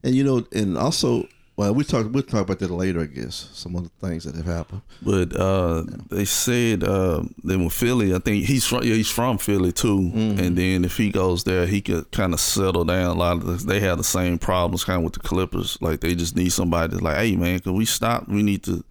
And 0.04 0.14
you 0.14 0.22
know, 0.22 0.46
and 0.52 0.76
also, 0.78 1.26
well, 1.56 1.74
we 1.74 1.82
talk 1.82 2.06
we'll 2.12 2.22
talk 2.22 2.42
about 2.42 2.58
that 2.58 2.70
later. 2.70 3.00
I 3.00 3.06
guess 3.06 3.48
some 3.52 3.74
of 3.74 3.84
the 3.84 4.06
things 4.06 4.24
that 4.24 4.34
have 4.34 4.44
happened. 4.44 4.82
But 5.02 5.34
uh, 5.34 5.84
they 6.10 6.24
said 6.26 6.84
uh, 6.84 7.22
that 7.44 7.58
with 7.58 7.72
Philly, 7.72 8.14
I 8.14 8.18
think 8.18 8.44
he's 8.44 8.66
from 8.66 8.82
yeah, 8.82 8.94
he's 8.94 9.08
from 9.10 9.38
Philly 9.38 9.72
too. 9.72 10.10
And 10.14 10.58
then 10.58 10.84
if 10.84 10.96
he 10.98 11.10
goes 11.10 11.44
there, 11.44 11.66
he 11.66 11.80
could 11.80 12.10
kind 12.12 12.34
of 12.34 12.40
settle 12.40 12.84
down. 12.84 13.16
A 13.16 13.18
lot 13.18 13.36
of 13.38 13.46
the, 13.46 13.52
they 13.54 13.80
have 13.80 13.96
the 13.98 14.04
same 14.04 14.38
problems 14.38 14.84
kind 14.84 14.98
of 14.98 15.04
with 15.04 15.14
the 15.14 15.20
Clippers. 15.20 15.78
Like 15.80 16.00
they 16.00 16.14
just 16.14 16.36
need 16.36 16.50
somebody 16.50 16.90
that's 16.90 17.02
like, 17.02 17.16
hey 17.16 17.34
man, 17.36 17.60
can 17.60 17.74
we 17.74 17.86
stop? 17.86 18.28
We 18.28 18.42
need 18.42 18.62
to 18.64 18.84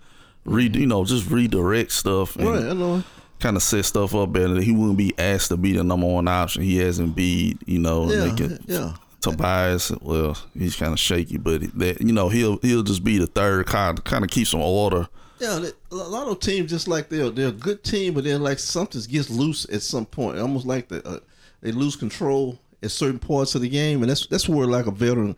read, 0.45 0.75
you 0.75 0.87
know, 0.87 1.05
just 1.05 1.29
redirect 1.29 1.91
stuff 1.91 2.35
and 2.37 2.49
Right, 2.49 2.63
I 2.65 2.73
know. 2.73 3.03
kind 3.39 3.55
of 3.55 3.61
set 3.63 3.85
stuff 3.85 4.15
up 4.15 4.31
better. 4.33 4.59
He 4.61 4.71
wouldn't 4.71 4.97
be 4.97 5.13
asked 5.19 5.49
to 5.49 5.57
be 5.57 5.73
the 5.73 5.83
number 5.83 6.07
one 6.07 6.27
option. 6.27 6.63
He 6.63 6.77
hasn't 6.77 7.15
be, 7.15 7.57
you 7.65 7.79
know, 7.79 8.09
Yeah, 8.11 8.33
they 8.35 8.57
yeah. 8.67 8.93
Tobias, 9.23 9.91
well, 10.01 10.37
he's 10.57 10.75
kind 10.75 10.91
of 10.93 10.99
shaky, 10.99 11.37
but 11.37 11.61
that 11.79 12.01
you 12.01 12.11
know 12.11 12.29
he'll 12.29 12.57
he'll 12.57 12.83
just 12.83 13.03
be 13.03 13.17
the 13.17 13.27
third 13.27 13.65
kind, 13.67 14.03
kind 14.03 14.23
of 14.23 14.29
keep 14.29 14.47
some 14.47 14.61
order. 14.61 15.07
Yeah, 15.39 15.69
a 15.91 15.95
lot 15.95 16.27
of 16.27 16.39
teams 16.39 16.69
just 16.69 16.87
like 16.87 17.09
they're 17.09 17.29
they're 17.29 17.49
a 17.49 17.51
good 17.51 17.83
team, 17.83 18.13
but 18.13 18.23
then 18.23 18.41
like 18.41 18.59
something 18.59 19.01
gets 19.09 19.29
loose 19.29 19.65
at 19.71 19.81
some 19.81 20.05
point, 20.05 20.39
almost 20.39 20.65
like 20.65 20.87
the, 20.87 21.05
uh, 21.07 21.19
they 21.61 21.71
lose 21.71 21.95
control 21.95 22.59
at 22.81 22.91
certain 22.91 23.19
parts 23.19 23.55
of 23.55 23.61
the 23.61 23.69
game, 23.69 24.01
and 24.01 24.09
that's 24.09 24.27
that's 24.27 24.47
where 24.47 24.67
like 24.67 24.87
a 24.87 24.91
veteran, 24.91 25.35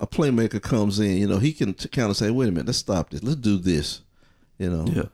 a 0.00 0.06
playmaker 0.06 0.60
comes 0.60 0.98
in. 1.00 1.16
You 1.16 1.28
know, 1.28 1.38
he 1.38 1.52
can 1.52 1.74
t- 1.74 1.88
kind 1.88 2.10
of 2.10 2.16
say, 2.16 2.30
"Wait 2.30 2.48
a 2.48 2.50
minute, 2.50 2.66
let's 2.66 2.78
stop 2.78 3.10
this. 3.10 3.22
Let's 3.22 3.40
do 3.40 3.56
this." 3.56 4.00
You 4.58 4.70
know, 4.70 4.86
Yeah. 4.86 5.04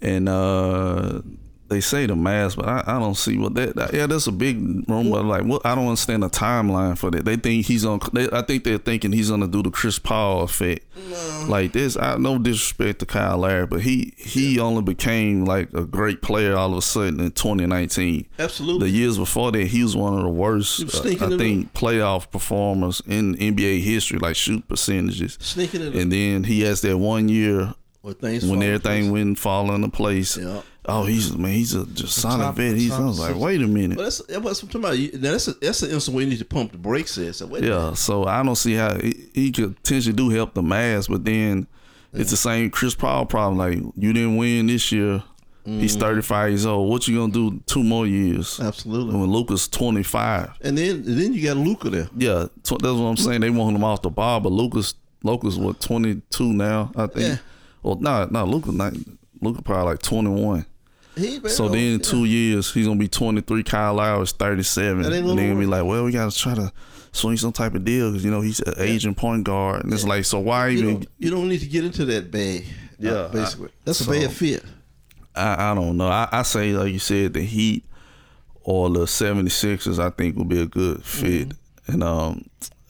And 0.00 0.28
uh 0.28 1.22
they 1.68 1.80
say 1.80 2.06
the 2.06 2.14
Mavs, 2.14 2.56
but 2.56 2.66
I, 2.66 2.84
I 2.86 2.98
don't 2.98 3.16
see 3.16 3.38
what 3.38 3.54
that, 3.54 3.74
that- 3.76 3.94
Yeah, 3.94 4.06
that's 4.06 4.26
a 4.26 4.32
big 4.32 4.86
but 4.86 5.24
like, 5.24 5.44
what? 5.44 5.64
I 5.64 5.74
don't 5.74 5.86
understand 5.88 6.22
the 6.22 6.28
timeline 6.30 6.96
for 6.96 7.10
that. 7.10 7.24
They 7.24 7.36
think 7.36 7.66
he's 7.66 7.84
on. 7.84 8.00
They, 8.12 8.28
I 8.30 8.42
think 8.42 8.64
they're 8.64 8.78
thinking 8.78 9.12
he's 9.12 9.30
gonna 9.30 9.48
do 9.48 9.62
the 9.62 9.70
Chris 9.70 9.98
Paul 9.98 10.42
effect, 10.42 10.84
like 11.48 11.72
this. 11.72 11.96
I 11.96 12.16
no 12.16 12.38
disrespect 12.38 12.98
to 13.00 13.06
Kyle 13.06 13.38
Lowry, 13.38 13.66
but 13.66 13.80
he 13.80 14.12
he 14.16 14.58
only 14.60 14.82
became 14.82 15.44
like 15.44 15.72
a 15.74 15.84
great 15.84 16.22
player 16.22 16.56
all 16.56 16.72
of 16.72 16.78
a 16.78 16.82
sudden 16.82 17.20
in 17.20 17.30
2019. 17.32 18.26
Absolutely. 18.38 18.90
The 18.90 18.96
years 18.96 19.16
before 19.18 19.52
that, 19.52 19.66
he 19.66 19.82
was 19.82 19.96
one 19.96 20.14
of 20.18 20.22
the 20.22 20.28
worst. 20.28 20.82
uh, 20.94 21.08
I 21.08 21.36
think 21.38 21.72
playoff 21.74 22.30
performers 22.30 23.02
in 23.06 23.36
NBA 23.36 23.80
history, 23.82 24.18
like 24.18 24.36
shoot 24.36 24.66
percentages. 24.68 25.38
Sneaking 25.40 25.82
it 25.82 25.94
And 25.94 26.12
then 26.12 26.44
he 26.44 26.60
has 26.62 26.80
that 26.82 26.98
one 26.98 27.28
year 27.28 27.74
when 28.02 28.14
when 28.20 28.62
everything 28.62 29.10
went 29.12 29.38
fall 29.38 29.72
into 29.74 29.88
place. 29.88 30.36
Yeah. 30.36 30.60
Oh, 30.86 31.04
he's 31.04 31.34
man, 31.36 31.52
he's 31.52 31.74
a 31.74 31.86
just 31.86 32.16
solid 32.20 32.54
vet. 32.56 32.76
He's 32.76 32.92
I 32.92 33.00
was 33.00 33.18
like, 33.18 33.36
wait 33.36 33.62
a 33.62 33.66
minute. 33.66 33.96
But 33.96 34.04
that's 34.04 34.18
that's 34.18 34.40
what 34.40 34.62
I'm 34.62 34.68
talking 34.68 34.80
about. 34.80 35.20
Now 35.22 35.30
that's 35.32 35.48
a, 35.48 35.52
that's 35.54 35.82
an 35.82 35.90
instant 35.90 36.14
where 36.14 36.24
you 36.24 36.30
need 36.30 36.38
to 36.40 36.44
pump 36.44 36.72
the 36.72 36.78
brakes. 36.78 37.16
At 37.16 37.34
so 37.36 37.46
wait. 37.46 37.64
Yeah, 37.64 37.94
so 37.94 38.24
I 38.24 38.42
don't 38.42 38.54
see 38.56 38.74
how 38.74 38.94
he, 38.98 39.28
he 39.32 39.50
could 39.52 39.76
potentially 39.76 40.14
do 40.14 40.28
help 40.28 40.52
the 40.54 40.62
Mavs, 40.62 41.08
but 41.08 41.24
then 41.24 41.66
it's 42.12 42.30
the 42.30 42.36
same 42.36 42.70
Chris 42.70 42.94
Paul 42.94 43.24
problem. 43.24 43.56
Like 43.56 43.78
you 43.96 44.12
didn't 44.12 44.36
win 44.36 44.66
this 44.66 44.92
year. 44.92 45.22
Mm-hmm. 45.66 45.80
He's 45.80 45.96
35 45.96 46.50
years 46.50 46.66
old. 46.66 46.90
What 46.90 47.08
you 47.08 47.16
gonna 47.16 47.32
do 47.32 47.60
two 47.64 47.82
more 47.82 48.06
years? 48.06 48.60
absolutely. 48.60 49.18
When 49.18 49.30
Luka's 49.30 49.66
25. 49.68 50.58
And 50.60 50.76
then 50.76 50.96
and 50.96 51.18
then 51.18 51.32
you 51.32 51.42
got 51.42 51.56
Luka 51.56 51.88
there. 51.88 52.08
Yeah, 52.14 52.48
tw- 52.62 52.78
that's 52.82 52.92
what 52.92 53.06
I'm 53.06 53.16
saying. 53.16 53.40
They 53.40 53.48
want 53.48 53.74
him 53.74 53.82
off 53.82 54.02
the 54.02 54.10
bar, 54.10 54.42
but 54.42 54.52
Lucas, 54.52 54.94
Lucas, 55.22 55.56
what 55.56 55.80
22 55.80 56.52
now? 56.52 56.92
I 56.94 57.06
think. 57.06 57.26
Yeah. 57.26 57.36
Well, 57.82 57.96
no, 57.96 58.26
no, 58.30 58.44
Luka, 58.44 58.72
not 58.72 58.92
Luka, 59.40 59.62
probably 59.62 59.92
like 59.92 60.02
21. 60.02 60.66
So 61.48 61.68
then 61.68 61.92
yeah. 61.92 61.98
two 61.98 62.24
years, 62.24 62.72
he's 62.72 62.86
gonna 62.86 62.98
be 62.98 63.08
23. 63.08 63.62
Kyle 63.62 63.94
Lowry's 63.94 64.32
37. 64.32 65.02
That 65.02 65.06
And 65.12 65.14
ain't 65.14 65.36
then 65.36 65.48
gonna 65.48 65.60
be 65.60 65.66
like, 65.66 65.84
well, 65.84 66.04
we 66.04 66.12
gotta 66.12 66.36
try 66.36 66.54
to 66.54 66.72
swing 67.12 67.36
some 67.36 67.52
type 67.52 67.74
of 67.74 67.84
deal 67.84 68.10
because 68.10 68.24
you 68.24 68.30
know 68.30 68.40
he's 68.40 68.60
an 68.60 68.74
aging 68.78 69.14
point 69.14 69.44
guard, 69.44 69.84
and 69.84 69.92
it's 69.92 70.04
like, 70.04 70.24
so 70.24 70.40
why 70.40 70.68
you 70.68 70.78
even? 70.78 70.94
don't, 70.94 71.08
you 71.18 71.30
don't 71.30 71.48
need 71.48 71.60
to 71.60 71.66
get 71.68 71.84
into 71.84 72.04
that 72.06 72.30
bag. 72.30 72.64
Yeah, 72.98 73.12
uh, 73.12 73.28
basically, 73.32 73.68
I- 73.68 73.72
that's 73.84 74.00
a 74.00 74.10
bad 74.10 74.32
fit. 74.32 74.64
I, 75.36 75.70
I 75.70 75.74
don't 75.74 75.96
know. 75.96 76.08
I, 76.08 76.28
I 76.30 76.42
say 76.42 76.72
like 76.72 76.92
you 76.92 76.98
said, 77.00 77.34
the 77.34 77.42
Heat 77.42 77.84
or 78.62 78.88
the 78.88 79.00
76ers, 79.00 79.98
I 79.98 80.10
think 80.10 80.36
would 80.36 80.48
be 80.48 80.60
a 80.62 80.66
good 80.66 81.04
fit. 81.04 81.48
Mm-hmm. 81.50 81.92
And 81.92 82.02
um, 82.02 82.44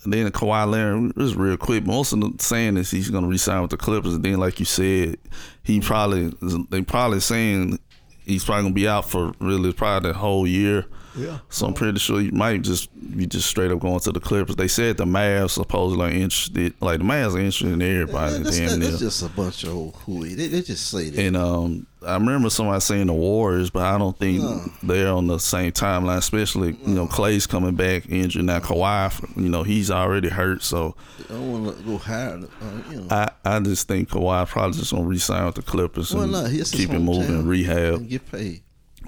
then 0.07 0.31
Kawhi 0.31 0.71
Leonard, 0.71 1.15
just 1.17 1.35
real 1.37 1.57
quick. 1.57 1.85
Most 1.85 2.13
of 2.13 2.21
them 2.21 2.39
saying 2.39 2.77
is 2.77 2.91
he's 2.91 3.11
gonna 3.11 3.27
resign 3.27 3.63
with 3.63 3.71
the 3.71 3.77
Clippers. 3.77 4.15
And 4.15 4.25
then, 4.25 4.39
like 4.39 4.59
you 4.61 4.67
said, 4.67 5.17
he 5.63 5.81
probably 5.81 6.33
they 6.71 6.83
probably 6.83 7.21
saying 7.21 7.79
he's 8.25 8.45
probably 8.45 8.65
gonna 8.65 8.75
be 8.75 8.89
out 8.89 9.09
for 9.09 9.33
really 9.41 9.73
probably 9.73 10.13
the 10.13 10.19
whole 10.19 10.47
year. 10.47 10.87
Yeah. 11.17 11.39
So 11.49 11.67
I'm 11.67 11.75
pretty 11.75 11.99
sure 11.99 12.21
you 12.21 12.33
might 12.33 12.63
just 12.63 12.89
be 13.17 13.27
just 13.27 13.49
straight 13.49 13.71
up 13.71 13.79
going 13.81 14.01
to 14.01 14.13
the 14.13 14.21
Clippers. 14.21 14.57
They 14.57 14.69
said 14.69 14.97
the 14.97 15.05
Mavs 15.05 15.51
supposedly 15.51 16.07
are 16.07 16.11
interested. 16.11 16.75
Like 16.81 16.99
the 16.99 17.05
Mavs 17.05 17.35
are 17.35 17.39
interested 17.39 17.69
in 17.73 17.83
everybody. 17.83 18.43
that's, 18.43 18.59
damn 18.59 18.81
that- 18.81 18.87
that's 18.87 18.99
just 18.99 19.23
a 19.23 19.29
bunch 19.29 19.63
of 19.65 19.75
old 19.75 19.95
hooey. 19.97 20.35
They, 20.35 20.49
they 20.49 20.63
just 20.63 20.91
say 20.91 21.11
that. 21.11 21.21
And 21.25 21.37
um, 21.37 21.87
I 22.05 22.15
remember 22.15 22.51
somebody 22.51 22.81
saying 22.81 23.07
the 23.07 23.13
Warriors, 23.13 23.71
but 23.71 23.83
I 23.85 23.97
don't 23.97 24.19
think 24.19 24.43
they're 24.83 25.09
on 25.13 25.29
the 25.29 25.39
same 25.39 25.71
timeline. 25.73 26.19
Especially, 26.19 26.77
you 26.85 26.95
know, 26.95 27.07
Clay's 27.07 27.47
coming 27.47 27.77
back 27.77 28.09
injured 28.11 28.45
now. 28.45 28.59
Kawhi, 28.59 29.37
you 29.37 29.49
know, 29.49 29.63
he's 29.63 29.91
already 29.93 30.29
hurt. 30.29 30.63
So 30.63 30.97
I 31.31 31.33
don't 31.35 31.65
want 31.65 31.79
to 31.79 31.83
go 31.85 31.97
higher. 31.99 32.41
Uh, 32.61 32.91
you 32.91 33.01
know, 33.03 33.07
I, 33.11 33.31
I 33.45 33.61
just 33.61 33.87
think 33.87 34.09
Kawhi 34.11 34.47
probably 34.49 34.79
just 34.79 34.93
gonna 34.93 35.05
re-sign 35.05 35.47
with 35.47 35.55
the 35.55 35.63
Clippers 35.63 36.13
Why 36.13 36.25
and 36.25 36.33
not? 36.33 36.51
He- 36.51 36.59
it's 36.59 36.73
his 36.73 36.81
keep 36.81 36.91
it 36.93 36.99
moving, 36.99 37.47
rehab. 37.47 37.95
and 37.95 38.09
get 38.09 38.31
paid. 38.31 38.63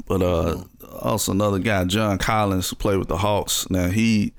But 0.07 0.23
uh, 0.23 0.63
also 1.01 1.33
another 1.33 1.59
guy, 1.59 1.85
John 1.85 2.19
Collins, 2.19 2.71
who 2.71 2.77
played 2.77 2.99
with 2.99 3.09
the 3.09 3.17
Hawks. 3.19 3.69
Now 3.71 3.89
he, 3.89 4.33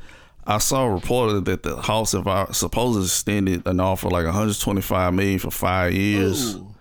I 0.45 0.59
saw 0.59 0.85
reported 0.85 1.45
that 1.45 1.63
the 1.63 1.75
Hawks 1.75 2.11
have 2.13 2.27
uh, 2.27 2.51
supposedly 2.53 3.05
extended 3.05 3.67
an 3.67 3.79
offer 3.79 4.09
like 4.09 4.25
125 4.25 5.13
million 5.13 5.39
for 5.39 5.51
five 5.51 5.93
years. 5.93 6.55
Ooh. 6.55 6.73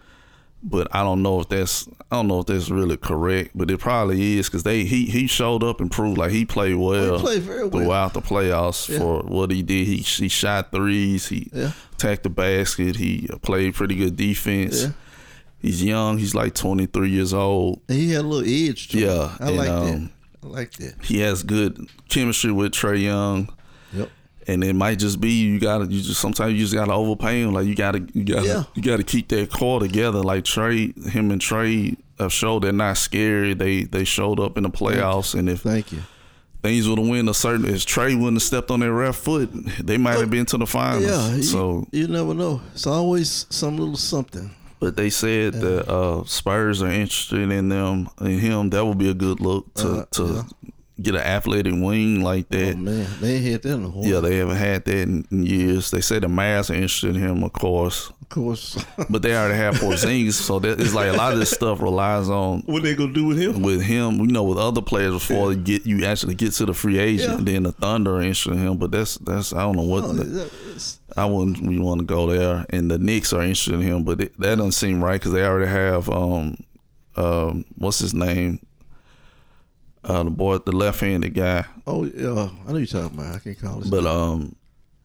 but 0.63 0.89
I 0.95 1.03
don't 1.03 1.23
know 1.23 1.41
if 1.41 1.49
that's 1.49 1.89
I 2.11 2.17
don't 2.17 2.29
know 2.29 2.41
if 2.41 2.47
that's 2.47 2.71
really 2.71 2.97
correct, 2.97 3.51
but 3.57 3.69
it 3.71 3.79
probably 3.81 4.39
is 4.39 4.47
because 4.49 4.63
they 4.63 4.85
he 4.85 5.07
he 5.07 5.27
showed 5.27 5.65
up 5.65 5.81
and 5.81 5.91
proved 5.91 6.19
like 6.19 6.31
he 6.31 6.45
played 6.45 6.77
well, 6.77 7.19
played 7.19 7.43
very 7.43 7.67
well. 7.67 7.71
throughout 7.83 8.13
the 8.15 8.21
playoffs 8.23 8.89
Yeah. 8.89 8.99
for 8.99 9.23
what 9.23 9.51
he 9.51 9.63
did. 9.63 9.87
He 9.87 9.97
he 9.99 10.29
shot 10.29 10.71
threes, 10.71 11.29
he 11.29 11.51
Yeah. 11.53 11.73
attacked 11.95 12.23
the 12.23 12.31
basket, 12.31 12.97
he 12.97 13.29
played 13.43 13.75
pretty 13.75 13.97
good 13.97 14.17
defense. 14.17 14.85
Yeah. 14.85 14.91
He's 15.59 15.83
young. 15.83 16.19
He's 16.19 16.35
like 16.35 16.55
23 16.55 17.11
years 17.11 17.33
old. 17.35 17.81
And 17.89 17.99
he 17.99 18.13
had 18.13 18.25
a 18.25 18.29
little 18.29 18.49
edge 18.71 18.89
to 18.89 18.99
him. 18.99 19.09
Yeah, 19.09 19.37
I 19.41 19.49
and, 19.49 19.57
like 19.57 19.69
um, 19.69 19.85
that. 19.87 20.11
I 20.45 20.47
like 20.47 20.73
that. 20.75 20.95
He 21.05 21.21
has 21.21 21.43
good 21.43 21.89
chemistry 22.09 22.53
with 22.53 22.73
Trae 22.73 23.03
Young. 23.03 23.53
Yep. 23.93 24.11
And 24.49 24.63
it 24.63 24.75
might 24.75 24.99
just 25.01 25.21
be 25.21 25.31
you 25.31 25.59
gotta 25.59 25.87
you 25.87 26.01
just 26.01 26.21
sometimes 26.21 26.53
you 26.53 26.61
just 26.61 26.75
gotta 26.75 26.93
overpay 26.93 27.43
him. 27.43 27.53
Like 27.53 27.67
you 27.67 27.75
gotta 27.75 28.07
you 28.15 28.23
gotta 28.23 28.47
Yeah. 28.47 28.65
you 28.75 28.83
gotta 28.83 29.03
keep 29.03 29.29
that 29.29 29.51
core 29.51 29.81
together. 29.81 30.21
Like 30.23 30.45
Trae, 30.45 30.95
him 31.09 31.33
and 31.33 31.41
Trae 31.41 31.97
have 32.21 32.33
showed 32.33 32.63
they're 32.63 32.73
not 32.73 32.97
scary. 32.97 33.55
They 33.55 33.83
they 33.85 34.05
showed 34.05 34.39
up 34.39 34.57
in 34.57 34.63
the 34.63 34.71
playoffs, 34.71 35.37
and 35.37 35.49
if 35.49 35.63
Thank 35.63 35.91
you. 35.91 36.03
things 36.63 36.89
would 36.89 36.99
have 36.99 37.09
went 37.09 37.29
a 37.29 37.35
certain. 37.35 37.65
If 37.67 37.87
Trae 37.87 38.15
wouldn't 38.17 38.37
have 38.37 38.43
stepped 38.43 38.71
on 38.71 38.81
their 38.81 38.95
left 38.95 39.19
foot, 39.19 39.51
they 39.85 39.97
might 39.97 40.21
have 40.21 40.31
been 40.31 40.47
to 40.47 40.59
the 40.59 40.67
finals. 40.67 41.05
Yeah, 41.05 41.35
you, 41.35 41.43
so 41.43 41.87
you 41.91 42.07
never 42.07 42.33
know. 42.33 42.61
It's 42.73 42.87
always 42.87 43.47
some 43.51 43.79
little 43.79 43.97
something. 43.97 44.55
But 44.79 44.97
they 44.97 45.09
said 45.11 45.55
that 45.55 45.89
uh, 45.89 46.25
Spurs 46.25 46.83
are 46.83 46.91
interested 46.91 47.51
in 47.51 47.69
them 47.69 48.09
in 48.21 48.39
him. 48.39 48.71
That 48.71 48.85
would 48.85 48.99
be 48.99 49.09
a 49.11 49.15
good 49.15 49.41
look 49.41 49.73
to 49.75 49.89
Uh, 50.01 50.05
to 50.13 50.25
yeah. 50.27 50.43
get 51.01 51.15
an 51.15 51.23
athletic 51.23 51.73
wing 51.75 52.23
like 52.23 52.49
that. 52.51 52.75
Oh 52.75 52.79
man, 52.79 53.07
they 53.21 53.37
ain't 53.37 53.45
had 53.45 53.63
that 53.63 53.75
in 53.75 53.85
a 53.85 53.89
while. 53.89 54.05
yeah, 54.07 54.21
they 54.21 54.37
haven't 54.37 54.57
had 54.57 54.85
that 54.85 54.97
in, 54.97 55.27
years. 55.31 55.91
They 55.91 56.01
say 56.03 56.19
the 56.19 56.27
Mavs 56.29 56.69
are 56.71 56.75
interested 56.75 57.17
in 57.17 57.23
him, 57.23 57.43
of 57.43 57.53
course, 57.55 58.11
of 58.21 58.29
course. 58.29 58.77
but 59.09 59.23
they 59.23 59.35
already 59.35 59.57
have 59.57 59.77
Porzingis, 59.77 60.35
so 60.35 60.59
that 60.59 60.79
it's 60.79 60.93
like 60.93 61.09
a 61.09 61.17
lot 61.17 61.33
of 61.33 61.39
this 61.39 61.51
stuff 61.53 61.81
relies 61.81 62.29
on 62.29 62.61
what 62.67 62.83
they 62.83 62.95
gonna 62.95 63.15
do 63.15 63.25
with 63.25 63.39
him? 63.41 63.63
with 63.63 63.81
him. 63.81 64.21
You 64.21 64.27
know, 64.27 64.45
with 64.45 64.59
other 64.59 64.83
players 64.83 65.15
before 65.15 65.53
you 65.53 65.59
get 65.59 65.87
you 65.87 66.05
actually 66.05 66.35
get 66.35 66.53
to 66.53 66.67
the 66.67 66.75
free 66.75 66.99
agent. 66.99 67.39
Yeah. 67.39 67.45
Then 67.45 67.63
the 67.63 67.73
Thunder 67.73 68.17
are 68.17 68.21
interested 68.21 68.53
in 68.53 68.59
him, 68.59 68.77
but 68.77 68.91
that's 68.91 69.17
that's 69.17 69.55
I 69.55 69.63
don't 69.63 69.77
know 69.77 69.83
what. 69.89 70.05
Oh, 70.05 70.13
the- 70.13 70.51
I 71.17 71.25
wouldn't 71.25 71.61
we 71.67 71.79
want 71.79 72.01
to 72.01 72.05
go 72.07 72.27
there, 72.27 72.67
and 72.71 72.91
the 72.91 72.99
Knicks 72.99 73.33
are 73.33 73.41
interested 73.41 73.75
in 73.75 73.81
him, 73.81 74.05
but 74.05 74.21
it, 74.21 74.39
that 74.41 74.57
doesn't 74.57 74.73
seem 74.73 75.03
right 75.03 75.19
because 75.21 75.33
they 75.33 75.45
already 75.45 75.71
have 75.71 76.09
um 76.11 76.59
um 77.17 77.65
what's 77.79 77.99
his 78.01 78.13
name 78.13 78.61
uh 80.05 80.23
the 80.23 80.31
boy 80.31 80.59
the 80.59 80.73
left-handed 80.73 81.35
guy, 81.35 81.65
oh 81.87 82.05
yeah, 82.05 82.49
I 82.69 82.73
know 82.73 82.79
you're 82.79 82.87
talking 82.87 83.19
about. 83.19 83.35
I 83.35 83.39
can't 83.39 83.59
call 83.61 83.83
it. 83.83 83.91
but 83.91 84.05
um 84.07 84.55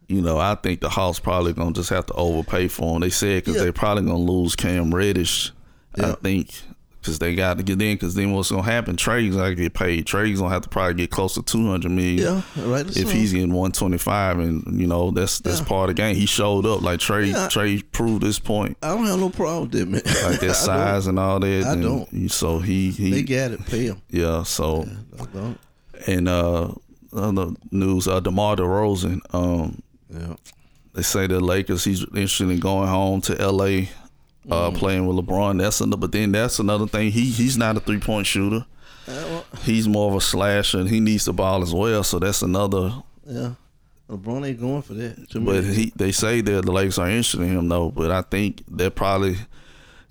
you 0.07 0.21
know 0.21 0.37
I 0.37 0.55
think 0.55 0.81
the 0.81 0.89
Hawks 0.89 1.19
probably 1.19 1.53
gonna 1.53 1.71
just 1.73 1.89
have 1.89 2.05
to 2.07 2.13
overpay 2.13 2.67
for 2.67 2.95
him. 2.95 3.01
They 3.01 3.09
said 3.09 3.43
because 3.43 3.55
Yeah. 3.55 3.63
they're 3.63 3.73
probably 3.73 4.03
gonna 4.03 4.17
lose 4.17 4.55
Cam 4.55 4.93
Reddish, 4.93 5.51
I 5.97 6.11
think. 6.13 6.61
Because 7.01 7.17
they 7.17 7.33
got 7.33 7.57
to 7.57 7.63
get 7.63 7.81
in. 7.81 7.95
Because 7.95 8.13
then 8.13 8.31
what's 8.31 8.51
gonna 8.51 8.61
happen? 8.61 8.95
Trae's 8.95 9.35
gonna 9.35 9.55
get 9.55 9.73
paid. 9.73 10.05
Trae's 10.05 10.39
gonna 10.39 10.53
have 10.53 10.61
to 10.61 10.69
probably 10.69 10.93
get 10.93 11.09
close 11.09 11.33
to 11.33 11.41
two 11.41 11.67
hundred 11.67 11.91
million. 11.91 12.17
yeah, 12.55 12.63
right. 12.65 12.85
if 12.95 13.11
he's 13.11 13.33
getting 13.33 13.53
125 13.53 14.37
and 14.39 14.79
you 14.79 14.85
know 14.85 15.09
that's 15.09 15.39
that's 15.39 15.59
Yeah. 15.61 15.65
part 15.65 15.89
of 15.89 15.95
the 15.95 16.01
game 16.01 16.15
he 16.15 16.25
showed 16.27 16.65
up 16.67 16.81
like 16.83 16.99
trae 16.99 17.27
Yeah. 17.31 17.47
trae 17.47 17.83
proved 17.91 18.21
this 18.21 18.37
point 18.37 18.77
I 18.83 18.89
don't 18.89 19.05
have 19.07 19.19
no 19.19 19.29
problem 19.31 19.69
with 19.69 19.71
that, 19.71 19.85
man. 19.87 20.31
like 20.31 20.39
that 20.41 20.53
size 20.67 21.07
and 21.07 21.17
all 21.17 21.39
that 21.39 21.63
I 21.65 21.75
don't. 21.75 22.29
so 22.29 22.59
he 22.59 22.91
don't. 22.91 23.09
They 23.09 23.17
he 23.17 23.23
got 23.23 23.51
it. 23.51 23.65
Pay 23.65 23.85
him. 23.85 24.01
yeah 24.09 24.43
so 24.43 24.87
I 25.19 25.25
don't. 25.33 25.57
and 26.07 26.27
uh 26.29 26.71
other 27.13 27.47
news 27.71 28.07
uh 28.07 28.19
demar 28.19 28.55
DeRozan 28.57 29.21
um 29.33 29.81
Yeah. 30.13 30.35
they 30.93 31.01
say 31.01 31.25
the 31.25 31.39
lakers 31.39 31.83
he's 31.83 32.01
interested 32.03 32.49
in 32.51 32.59
going 32.59 32.87
home 32.87 33.21
to 33.21 33.33
la 33.51 33.85
uh 34.49 34.71
Mm. 34.71 34.77
playing 34.77 35.05
with 35.07 35.17
lebron 35.17 35.59
that's 35.59 35.81
another 35.81 35.97
but 35.99 36.11
then 36.11 36.31
that's 36.31 36.57
another 36.59 36.87
thing 36.87 37.11
he 37.11 37.25
he's 37.25 37.57
not 37.57 37.77
a 37.77 37.79
three-point 37.79 38.25
shooter 38.25 38.65
he's 39.63 39.87
more 39.87 40.09
of 40.09 40.15
a 40.15 40.21
slasher 40.21 40.79
and 40.79 40.89
he 40.89 40.99
needs 40.99 41.25
the 41.25 41.33
ball 41.33 41.61
as 41.61 41.73
well 41.73 42.03
so 42.03 42.17
that's 42.19 42.41
another 42.41 42.93
Yeah. 43.27 43.51
LeBron 44.09 44.45
ain't 44.47 44.59
going 44.59 44.81
for 44.81 44.93
that. 44.95 45.29
To 45.29 45.39
But 45.39 45.63
he, 45.63 45.93
they 45.95 46.11
say 46.11 46.41
that 46.41 46.65
the 46.65 46.71
Lakers 46.73 46.99
are 46.99 47.07
interested 47.07 47.39
in 47.41 47.47
him 47.57 47.69
though. 47.69 47.89
But 47.91 48.11
I 48.11 48.21
think 48.23 48.61
that 48.75 48.93
probably 48.93 49.37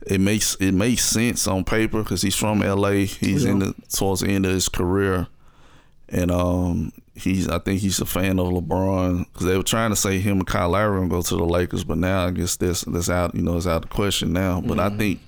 it 0.07 0.21
makes 0.23 0.55
it 0.55 0.73
makes 0.73 1.05
sense 1.05 1.47
on 1.47 1.65
paper 1.65 2.03
because 2.03 2.23
he's 2.23 2.35
from 2.35 2.63
L.A. 2.63 3.05
He's 3.05 3.45
in 3.45 3.59
the 3.59 3.75
towards 3.95 4.23
the 4.23 4.29
end 4.29 4.47
of 4.47 4.53
his 4.53 4.71
career, 4.71 5.27
and 6.11 6.31
um, 6.31 6.93
he's 7.15 7.49
I 7.49 7.59
think 7.59 7.81
he's 7.81 8.01
a 8.01 8.07
fan 8.07 8.39
of 8.39 8.49
LeBron 8.49 9.27
because 9.33 9.47
they 9.47 9.57
were 9.57 9.63
trying 9.63 9.91
to 9.91 9.97
say 9.97 10.19
him 10.19 10.39
and 10.39 10.47
Kyle 10.47 10.71
Lowry 10.71 10.99
gonna 10.99 11.09
go 11.09 11.23
to 11.23 11.37
the 11.37 11.45
Lakers, 11.45 11.85
but 11.85 11.99
now 11.99 12.27
I 12.27 12.31
guess 12.31 12.57
that's 12.57 12.83
that's 12.83 13.11
out 13.11 13.35
you 13.35 13.43
know 13.43 13.57
it's 13.57 13.67
out 13.67 13.77
of 13.77 13.83
the 13.83 13.89
question 13.89 14.33
now. 14.33 14.61
But 14.61 14.79
I 14.79 14.91
think. 14.91 15.21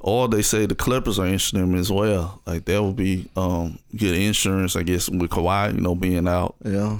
all 0.00 0.28
they 0.28 0.42
say 0.42 0.64
the 0.64 0.74
Clippers 0.76 1.18
are 1.18 1.26
interested 1.26 1.58
in 1.58 1.72
him 1.72 1.74
as 1.74 1.90
well. 1.90 2.40
Like 2.46 2.64
that 2.66 2.82
would 2.82 2.96
be 2.96 3.28
um, 3.36 3.78
good 3.96 4.14
insurance, 4.14 4.76
I 4.76 4.84
guess, 4.84 5.08
with 5.08 5.30
Kawhi, 5.30 5.74
you 5.74 5.80
know, 5.80 5.96
being 5.96 6.28
out, 6.28 6.54
yeah. 6.64 6.98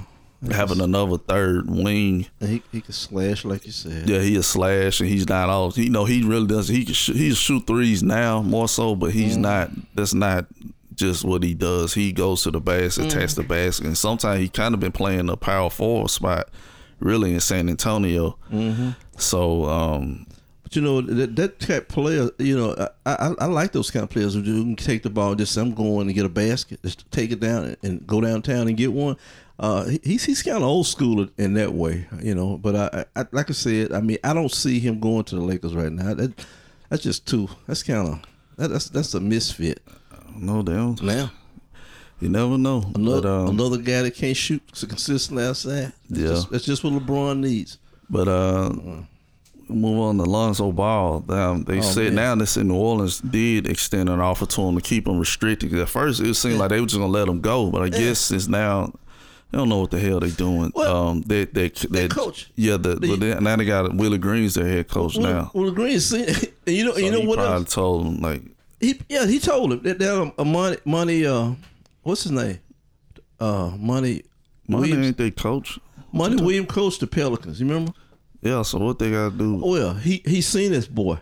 having 0.51 0.81
another 0.81 1.17
third 1.17 1.69
wing. 1.69 2.27
He 2.41 2.61
he 2.71 2.81
can 2.81 2.93
slash 2.93 3.45
like 3.45 3.65
you 3.65 3.71
said. 3.71 4.09
Yeah, 4.09 4.19
he 4.19 4.35
a 4.35 4.43
slash, 4.43 4.99
and 4.99 5.09
he's 5.09 5.29
not 5.29 5.49
all. 5.49 5.71
You 5.75 5.89
know, 5.89 6.05
he 6.05 6.23
really 6.23 6.47
does. 6.47 6.67
He 6.67 6.83
can 6.83 6.93
shoot, 6.93 7.15
he 7.15 7.33
shoot 7.33 7.65
threes 7.65 8.03
now 8.03 8.41
more 8.41 8.67
so, 8.67 8.95
but 8.95 9.11
he's 9.11 9.37
not. 9.37 9.71
That's 9.95 10.13
not 10.13 10.47
just 10.99 11.23
what 11.23 11.41
he 11.41 11.53
does. 11.53 11.93
He 11.93 12.11
goes 12.11 12.43
to 12.43 12.51
the 12.51 12.59
basket, 12.59 13.05
attacks 13.05 13.33
the 13.33 13.43
basket, 13.43 13.87
and 13.87 13.97
sometimes 13.97 14.41
he 14.41 14.49
kind 14.49 14.73
of 14.73 14.79
been 14.79 14.91
playing 14.91 15.25
the 15.25 15.37
power 15.37 15.69
forward 15.69 16.09
spot, 16.09 16.49
really 16.99 17.33
in 17.33 17.39
San 17.39 17.69
Antonio. 17.69 18.37
Mm-hmm. 18.51 18.91
So 19.17 19.65
um, 19.65 20.27
But 20.69 20.75
you 20.75 20.81
know 20.83 21.01
that 21.01 21.35
that 21.35 21.59
type 21.59 21.83
of 21.83 21.87
player, 21.87 22.29
you 22.37 22.55
know, 22.55 22.75
I, 23.03 23.11
I 23.13 23.33
I 23.39 23.45
like 23.45 23.71
those 23.71 23.89
kind 23.89 24.03
of 24.03 24.11
players 24.11 24.35
who 24.35 24.43
can 24.43 24.75
take 24.75 25.01
the 25.01 25.09
ball. 25.09 25.33
Just 25.33 25.57
I'm 25.57 25.73
going 25.73 26.05
to 26.05 26.13
get 26.13 26.25
a 26.25 26.29
basket, 26.29 26.79
just 26.83 27.09
take 27.09 27.31
it 27.31 27.39
down 27.39 27.75
and 27.81 28.05
go 28.05 28.21
downtown 28.21 28.67
and 28.67 28.77
get 28.77 28.93
one. 28.93 29.17
Uh, 29.57 29.89
he's 30.03 30.25
he's 30.25 30.43
kind 30.43 30.57
of 30.57 30.63
old 30.63 30.85
school 30.85 31.27
in 31.37 31.55
that 31.55 31.73
way, 31.73 32.05
you 32.21 32.35
know. 32.35 32.57
But 32.59 32.75
I, 32.75 33.05
I 33.15 33.25
like 33.31 33.49
I 33.49 33.53
said, 33.53 33.91
I 33.93 34.01
mean, 34.01 34.19
I 34.23 34.33
don't 34.33 34.51
see 34.51 34.79
him 34.79 34.99
going 34.99 35.23
to 35.25 35.35
the 35.35 35.41
Lakers 35.41 35.75
right 35.75 35.91
now. 35.91 36.13
That 36.13 36.45
that's 36.89 37.01
just 37.01 37.25
too. 37.25 37.49
That's 37.65 37.81
kind 37.81 38.07
of 38.07 38.21
that, 38.57 38.67
that's 38.67 38.89
that's 38.89 39.15
a 39.15 39.19
misfit. 39.19 39.81
No 40.39 40.61
damn, 40.63 40.95
Now 41.05 41.31
you 42.19 42.29
never 42.29 42.57
know. 42.57 42.91
another 42.95 43.21
but 43.21 43.29
um, 43.29 43.47
another 43.49 43.77
guy 43.77 44.01
that 44.01 44.15
can't 44.15 44.35
shoot 44.35 44.61
so 44.73 44.87
consistently 44.87 45.45
outside. 45.45 45.93
That's 46.09 46.21
Yeah. 46.21 46.27
just, 46.29 46.51
that's 46.51 46.65
just 46.65 46.83
what 46.83 46.93
LeBron 46.93 47.39
needs. 47.39 47.77
But 48.09 48.27
uh, 48.27 48.71
move 49.69 49.99
on 49.99 50.17
to 50.17 50.23
Lonzo 50.23 50.71
Ball. 50.71 51.23
Um, 51.29 51.63
they 51.63 51.77
Oh, 51.77 51.81
said 51.81 52.13
man. 52.13 52.15
now 52.15 52.35
this 52.35 52.57
in 52.57 52.67
New 52.67 52.75
Orleans 52.75 53.19
did 53.21 53.67
extend 53.69 54.09
an 54.09 54.19
offer 54.19 54.45
to 54.47 54.61
him 54.61 54.75
to 54.75 54.81
keep 54.81 55.07
him 55.07 55.19
restricted. 55.19 55.73
At 55.75 55.89
first, 55.89 56.19
it 56.19 56.33
seemed 56.35 56.57
like 56.57 56.69
they 56.69 56.79
were 56.81 56.87
just 56.87 56.99
gonna 56.99 57.11
let 57.11 57.27
him 57.27 57.39
go, 57.41 57.69
but 57.71 57.81
I 57.83 57.89
guess 57.89 58.31
it's 58.31 58.47
now. 58.47 58.93
They 59.51 59.57
don't 59.57 59.67
know 59.69 59.79
what 59.79 59.89
the 59.89 59.99
hell 59.99 60.19
they're 60.19 60.29
doing. 60.29 60.71
Well, 60.75 61.07
um, 61.07 61.21
they 61.21 61.45
they 61.45 61.69
they 61.69 62.07
coach. 62.07 62.51
Yeah, 62.55 62.77
the, 62.77 62.95
The- 62.95 63.07
but 63.07 63.19
they, 63.19 63.39
now 63.39 63.55
they 63.55 63.65
got 63.65 63.95
Willie 63.95 64.19
Green's 64.19 64.53
their 64.53 64.67
head 64.67 64.87
coach 64.89 65.17
now. 65.17 65.49
Willie 65.55 65.71
Green, 65.73 65.99
see, 65.99 66.23
and 66.27 66.75
you 66.75 66.85
know, 66.85 66.91
So 66.93 66.99
you 66.99 67.09
know 67.11 67.21
what 67.21 67.37
probably 67.39 67.55
else? 67.63 67.73
told 67.73 68.05
him 68.05 68.19
like, 68.21 68.43
He 68.79 68.99
yeah, 69.09 69.25
he 69.25 69.39
told 69.39 69.73
him 69.73 69.83
that 69.83 69.99
that 69.99 70.33
uh, 70.37 70.43
money 70.45 70.77
money 70.85 71.25
uh 71.25 71.51
what's 72.03 72.23
his 72.23 72.31
name? 72.31 72.59
Uh 73.39 73.71
money 73.77 74.23
Monty 74.67 74.89
Williams 74.91 75.07
ain't 75.07 75.17
they 75.17 75.31
coach. 75.31 75.79
Monty 76.13 76.41
William 76.41 76.65
coached 76.65 76.99
the 77.01 77.07
Pelicans, 77.07 77.59
you 77.59 77.67
remember? 77.67 77.91
Yeah, 78.41 78.61
so 78.61 78.77
what 78.79 78.99
they 78.99 79.11
gotta 79.11 79.35
do? 79.35 79.55
Well, 79.57 79.93
he 79.95 80.21
he 80.25 80.41
seen 80.41 80.71
this 80.71 80.87
boy. 80.87 81.17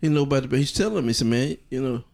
He 0.00 0.08
know 0.08 0.22
about 0.22 0.48
but 0.48 0.58
he's 0.58 0.72
telling 0.72 1.02
me, 1.02 1.08
he 1.08 1.12
said, 1.14 1.26
man, 1.28 1.56
you 1.70 1.80
know, 1.82 2.04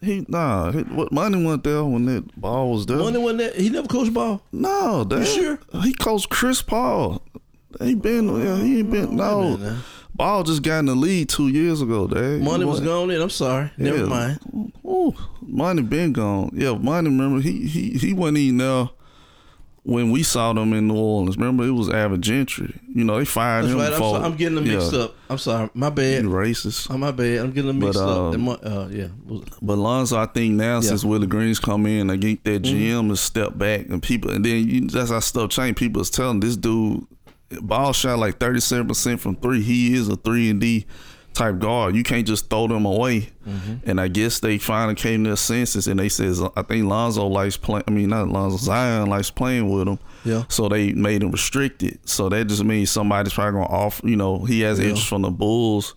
He 0.00 0.24
nah, 0.28 0.70
he, 0.72 0.80
what 0.82 1.10
money 1.12 1.44
went 1.44 1.64
there 1.64 1.84
when 1.84 2.04
that 2.06 2.40
ball 2.40 2.72
was 2.72 2.86
there? 2.86 2.98
money 2.98 3.18
wasn't 3.18 3.38
that 3.40 3.56
he 3.56 3.68
never 3.70 3.88
coached 3.88 4.14
ball. 4.14 4.42
No, 4.52 5.04
that 5.04 5.26
sure? 5.26 5.58
he 5.82 5.92
coached 5.92 6.30
Chris 6.30 6.62
Paul. 6.62 7.22
He 7.82 7.94
been 7.94 8.28
yeah, 8.42 8.56
he 8.62 8.78
ain't 8.78 8.90
been 8.90 9.16
no. 9.16 9.56
Ball 10.18 10.42
just 10.42 10.62
got 10.62 10.80
in 10.80 10.86
the 10.86 10.94
lead 10.94 11.28
two 11.28 11.48
years 11.48 11.80
ago, 11.80 12.06
Dad. 12.08 12.42
Money 12.42 12.64
was 12.64 12.80
gone 12.80 13.10
in. 13.10 13.22
I'm 13.22 13.30
sorry. 13.30 13.70
Never 13.78 13.98
Yeah. 13.98 14.04
mind. 14.04 14.72
Ooh, 14.84 15.14
money 15.40 15.82
been 15.82 16.12
gone. 16.12 16.50
Yeah, 16.52 16.72
money. 16.76 17.08
Remember 17.08 17.40
he 17.40 17.66
he 17.66 17.90
he 17.92 18.12
wasn't 18.12 18.38
even 18.38 18.58
there 18.58 18.90
when 19.84 20.10
we 20.10 20.22
saw 20.22 20.52
them 20.52 20.72
in 20.74 20.88
New 20.88 20.96
Orleans. 20.96 21.36
Remember 21.38 21.64
it 21.64 21.70
was 21.70 21.88
Alvin 21.88 22.20
Gentry. 22.20 22.74
You 22.94 23.04
know 23.04 23.18
they 23.18 23.24
fired 23.24 23.64
That's 23.64 23.72
him 23.74 23.78
right. 23.80 23.92
I'm, 23.92 23.98
sorry. 23.98 24.24
I'm 24.24 24.36
getting 24.36 24.54
them 24.56 24.64
mixed 24.68 24.92
yeah, 24.92 24.98
up. 25.00 25.14
I'm 25.30 25.38
sorry. 25.38 25.70
My 25.72 25.88
bad. 25.88 26.24
racist. 26.24 26.88
Oh, 26.90 26.98
my 26.98 27.10
bad. 27.10 27.38
I'm 27.38 27.52
getting 27.52 27.68
them 27.68 27.78
mixed 27.78 27.94
But, 27.98 28.08
up. 28.28 28.34
um, 28.34 28.40
my- 28.42 28.52
uh, 28.54 28.88
yeah. 28.90 29.06
But 29.62 29.78
Lonzo, 29.78 30.18
I 30.18 30.26
think 30.26 30.54
now 30.54 30.80
since 30.80 31.04
Willie 31.04 31.26
Green's 31.26 31.58
come 31.60 31.86
in, 31.86 32.10
I 32.10 32.18
think 32.18 32.42
that 32.44 32.62
GM 32.62 33.08
has 33.10 33.20
stepped 33.20 33.56
back 33.56 33.86
and 33.88 34.02
people, 34.02 34.30
and 34.30 34.44
then 34.44 34.68
you, 34.68 34.88
that's 34.88 35.10
how 35.10 35.20
stuff 35.20 35.50
changed. 35.50 35.78
People 35.78 36.02
is 36.02 36.10
telling 36.10 36.40
this 36.40 36.56
dude, 36.56 37.06
ball 37.62 37.92
shot 37.92 38.18
like 38.18 38.38
thirty 38.38 38.60
seven 38.60 38.88
percent 38.88 39.20
from 39.20 39.36
three. 39.36 39.62
He 39.62 39.94
is 39.94 40.08
a 40.08 40.16
three 40.16 40.50
and 40.50 40.60
D 40.60 40.86
type 41.34 41.58
guard. 41.60 41.94
You 41.94 42.02
can't 42.02 42.26
just 42.26 42.50
throw 42.50 42.66
them 42.66 42.84
away. 42.84 43.30
And 43.86 43.98
I 44.00 44.08
guess 44.08 44.40
they 44.40 44.58
finally 44.58 44.94
came 44.94 45.24
to 45.24 45.30
their 45.30 45.36
senses, 45.36 45.86
and 45.88 45.98
they 45.98 46.08
says 46.10 46.42
I 46.56 46.62
think 46.62 46.86
Lonzo 46.86 47.26
likes 47.26 47.56
playing. 47.56 47.84
I 47.88 47.90
mean, 47.90 48.10
not 48.10 48.28
Lonzo 48.28 48.58
Zion 48.58 49.08
likes 49.08 49.30
playing 49.30 49.70
with 49.70 49.88
him. 49.88 49.98
Yeah. 50.24 50.44
So 50.48 50.68
they 50.68 50.92
made 50.92 51.22
him 51.22 51.30
restricted. 51.30 51.98
So 52.06 52.28
that 52.28 52.46
just 52.48 52.62
means 52.64 52.90
somebody's 52.90 53.32
probably 53.32 53.60
gonna 53.60 53.72
offer. 53.72 54.06
You 54.06 54.16
know, 54.16 54.44
he 54.44 54.60
has 54.60 54.78
Yeah. 54.78 54.86
interest 54.88 55.08
from 55.08 55.22
the 55.22 55.30
Bulls, 55.30 55.94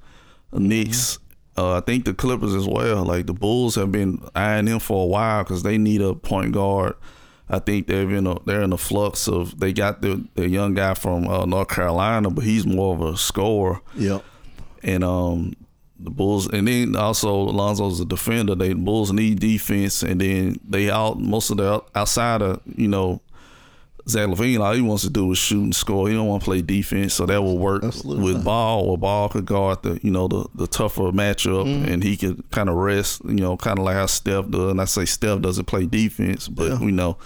the 0.52 0.60
Knicks. 0.62 1.20
Uh, 1.58 1.78
I 1.78 1.80
think 1.82 2.06
the 2.06 2.14
Clippers 2.14 2.56
as 2.56 2.66
well. 2.66 3.04
Like 3.04 3.26
the 3.28 3.34
Bulls 3.34 3.76
have 3.76 3.92
been 3.92 4.22
eyeing 4.34 4.68
him 4.68 4.80
for 4.80 5.04
a 5.04 5.08
while 5.08 5.44
because 5.44 5.64
they 5.64 5.78
need 5.78 6.02
a 6.02 6.14
point 6.16 6.54
guard. 6.54 6.94
I 7.52 7.60
think 7.60 7.88
they're 7.88 8.10
in 8.10 8.26
a 8.26 8.40
they're 8.46 8.62
in 8.62 8.72
a 8.72 8.78
flux 8.78 9.28
of 9.28 9.60
they 9.60 9.74
got 9.74 10.02
the 10.02 10.26
the 10.36 10.48
young 10.48 10.74
guy 10.74 10.94
from 10.94 11.28
uh, 11.28 11.46
North 11.46 11.68
Carolina, 11.68 12.30
but 12.30 12.46
he's 12.46 12.66
more 12.66 12.96
of 12.96 13.02
a 13.02 13.18
scorer. 13.18 13.82
yeah. 13.96 14.20
And 14.84 15.04
um, 15.04 15.54
the 16.00 16.10
Bulls, 16.10 16.48
and 16.48 16.68
then 16.68 16.96
also 16.96 17.48
Alonzo's 17.50 18.00
a 18.00 18.06
defender. 18.06 18.56
They 18.56 18.70
the 18.70 18.76
Bulls 18.76 19.12
need 19.12 19.40
defense, 19.40 20.02
and 20.02 20.20
then 20.20 20.60
they 20.68 20.90
out 20.90 21.20
most 21.20 21.52
of 21.52 21.58
the 21.58 21.84
outside 21.94 22.42
of 22.42 22.62
you 22.66 22.88
know 22.88 23.22
Zach 24.08 24.28
LaVine, 24.28 24.60
all 24.60 24.74
he 24.74 24.82
wants 24.82 25.04
to 25.04 25.10
do 25.10 25.32
is 25.32 25.38
shoot 25.38 25.62
and 25.64 25.76
score. 25.76 26.08
He 26.10 26.16
don't 26.16 26.28
want 26.28 26.42
to 26.42 26.46
play 26.46 26.62
defense, 26.62 27.14
so 27.14 27.26
that 27.28 27.42
will 27.44 27.58
work 27.60 27.84
Absolutely. 27.84 28.34
with 28.34 28.44
Ball. 28.44 28.82
Or 28.84 28.98
Ball 28.98 29.30
could 29.30 29.46
guard 29.46 29.84
the 29.84 30.00
you 30.02 30.10
know 30.12 30.28
the 30.28 30.46
the 30.56 30.68
tougher 30.68 31.12
matchup, 31.12 31.66
Mm-hmm. 31.66 31.92
and 31.92 32.04
he 32.04 32.18
could 32.18 32.44
kind 32.52 32.68
of 32.70 32.76
rest. 32.76 33.22
You 33.26 33.36
know, 33.36 33.58
kind 33.58 33.78
of 33.80 33.86
like 33.86 33.96
how 33.96 34.08
Steph 34.08 34.50
does. 34.50 34.72
And 34.72 34.82
I 34.82 34.86
say 34.86 35.06
Steph 35.06 35.42
doesn't 35.42 35.66
play 35.66 35.86
defense, 35.86 36.48
but 36.48 36.68
Yeah. 36.72 36.80
we 36.80 36.92
know 36.92 37.18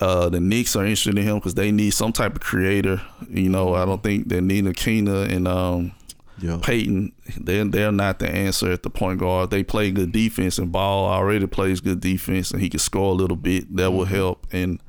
uh, 0.00 0.28
the 0.28 0.40
Knicks 0.40 0.76
are 0.76 0.84
interested 0.84 1.16
in 1.18 1.24
him 1.24 1.36
because 1.36 1.54
they 1.54 1.70
need 1.70 1.90
some 1.90 2.12
type 2.12 2.34
of 2.34 2.40
creator. 2.40 3.00
You 3.28 3.48
know, 3.48 3.74
I 3.74 3.84
don't 3.84 4.02
think 4.02 4.28
they 4.28 4.40
need 4.40 4.64
Akina 4.64 5.30
and 5.30 5.46
um, 5.48 5.92
Yeah. 6.40 6.58
Payton. 6.62 7.12
They're 7.38 7.64
they're 7.64 7.92
not 7.92 8.18
the 8.18 8.28
answer 8.28 8.70
at 8.70 8.82
the 8.82 8.90
point 8.90 9.20
guard. 9.20 9.50
They 9.50 9.62
play 9.62 9.90
good 9.90 10.12
defense, 10.12 10.58
and 10.58 10.70
Ball 10.72 11.06
already 11.06 11.46
plays 11.46 11.80
good 11.80 12.00
defense, 12.00 12.50
and 12.50 12.60
he 12.62 12.68
can 12.68 12.80
score 12.80 13.12
a 13.12 13.14
little 13.14 13.36
bit. 13.36 13.74
That 13.76 13.92
will 13.92 14.06
help. 14.06 14.46
And 14.52 14.80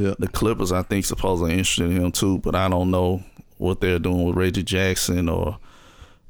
Yeah. 0.00 0.14
the 0.18 0.28
Clippers, 0.28 0.72
I 0.72 0.82
think, 0.82 1.04
supposedly 1.04 1.52
interested 1.52 1.90
in 1.90 2.02
him 2.02 2.12
too, 2.12 2.38
but 2.38 2.54
I 2.54 2.68
don't 2.68 2.90
know 2.90 3.22
what 3.58 3.80
they're 3.80 3.98
doing 3.98 4.24
with 4.24 4.36
Reggie 4.36 4.62
Jackson 4.62 5.28
or 5.28 5.58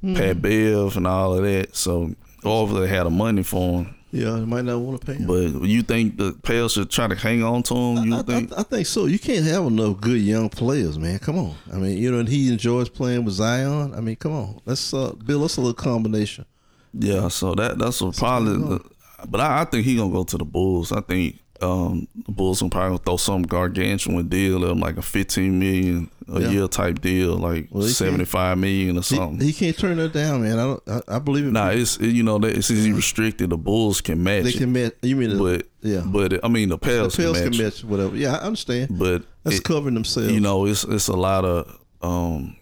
Pat 0.03 0.43
Bev 0.43 0.97
and 0.97 1.07
all 1.07 1.35
of 1.35 1.45
that. 1.45 1.77
So, 1.77 2.15
or 2.45 2.69
if 2.69 2.75
they 2.75 2.89
had 2.89 3.05
the 3.05 3.11
money 3.11 3.43
for 3.43 3.83
him. 3.85 3.95
Yeah, 4.13 4.33
they 4.33 4.45
might 4.45 4.65
not 4.65 4.81
want 4.81 5.01
to 5.01 5.07
pay 5.07 5.15
him. 5.15 5.27
But 5.29 5.69
you 5.69 5.83
think 5.83 6.17
the 6.17 6.33
Pels 6.43 6.73
should 6.73 6.91
try 6.91 7.07
to 7.07 7.15
hang 7.15 7.45
on 7.45 7.63
to 7.65 7.75
him? 7.75 8.05
You 8.07 8.17
I, 8.17 8.23
think? 8.23 8.53
I, 8.53 8.61
I 8.61 8.63
think 8.65 8.87
so. 8.87 9.07
You 9.07 9.21
can't 9.21 9.47
have 9.47 9.67
enough 9.67 10.01
good 10.01 10.21
young 10.21 10.49
players, 10.49 10.99
man. 10.99 11.21
Come 11.21 11.39
on. 11.39 11.55
I 11.73 11.77
mean, 11.77 11.97
you 11.97 12.11
know, 12.11 12.19
and 12.19 12.29
he 12.29 12.51
enjoys 12.51 12.89
playing 12.89 13.25
with 13.25 13.35
Zion. 13.35 13.95
I 13.95 14.01
mean, 14.01 14.17
come 14.17 14.33
on. 14.33 14.61
Let's 14.67 14.93
uh, 14.93 15.13
build 15.13 15.45
us 15.45 15.59
a 15.59 15.61
little 15.61 15.75
combination. 15.75 16.45
Yeah, 16.93 17.29
so 17.29 17.55
that 17.55 17.79
that's 17.79 18.03
what 18.03 18.17
probably. 18.17 18.57
The, 18.57 18.81
but 19.29 19.41
I, 19.41 19.61
I 19.61 19.65
think 19.65 19.85
he 19.85 19.97
gonna 19.97 20.13
go 20.13 20.25
to 20.25 20.39
the 20.39 20.45
Bulls. 20.45 20.91
I 20.91 21.03
think 21.03 21.39
um, 21.63 22.09
the 22.27 22.33
Bulls 22.33 22.61
gonna 22.61 22.71
probably 22.71 22.99
throw 22.99 23.17
some 23.17 23.43
gargantuan 23.43 24.29
deal 24.29 24.65
at 24.65 24.71
him, 24.71 24.81
like 24.81 24.97
a 24.97 25.03
fifteen 25.03 25.59
million 25.59 26.11
a 26.33 26.41
Yeah. 26.41 26.51
year 26.51 26.69
type 26.69 27.01
deal, 27.01 27.37
like 27.37 27.69
Well, 27.71 27.87
seventy 27.89 28.25
five 28.25 28.57
million 28.59 28.97
or 28.97 29.03
something. 29.03 29.41
he 29.47 29.53
can't 29.53 29.77
turn 29.77 29.97
that 29.99 30.13
down, 30.13 30.43
man. 30.43 30.59
I 30.59 30.63
don't. 30.65 30.83
I, 30.89 31.17
I 31.17 31.19
believe 31.19 31.47
it. 31.47 31.53
nah, 31.53 31.69
it's 31.71 31.97
it, 31.99 32.09
you 32.11 32.23
know 32.23 32.39
that 32.39 32.57
it's 32.57 32.71
easy 32.71 32.93
restricted. 32.93 33.51
The 33.51 33.59
Bulls 33.59 34.01
can 34.01 34.23
match, 34.23 34.45
they 34.45 34.53
can 34.53 34.73
match. 34.73 34.95
You 35.03 35.17
mean 35.17 35.31
the, 35.31 35.37
but 35.37 35.67
yeah. 35.83 36.03
but 36.07 36.45
I 36.45 36.49
mean 36.49 36.69
the 36.71 36.79
Pels. 36.79 37.17
the 37.17 37.23
Pels 37.25 37.37
can 37.39 37.47
match, 37.51 37.57
can 37.57 37.65
match 37.65 37.85
whatever. 37.85 38.17
Yeah, 38.17 38.35
I 38.37 38.41
understand. 38.45 38.99
but 38.99 39.25
That's 39.45 39.57
it- 39.59 39.65
covering 39.65 39.95
themselves. 39.95 40.31
you 40.33 40.41
know 40.41 40.67
it's 40.67 40.85
it's 40.85 41.09
a 41.09 41.17
lot 41.17 41.45
of 41.45 41.79
um, 42.03 42.57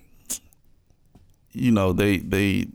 you 1.53 1.71
know 1.71 1.93
they 1.93 2.19
they 2.19 2.69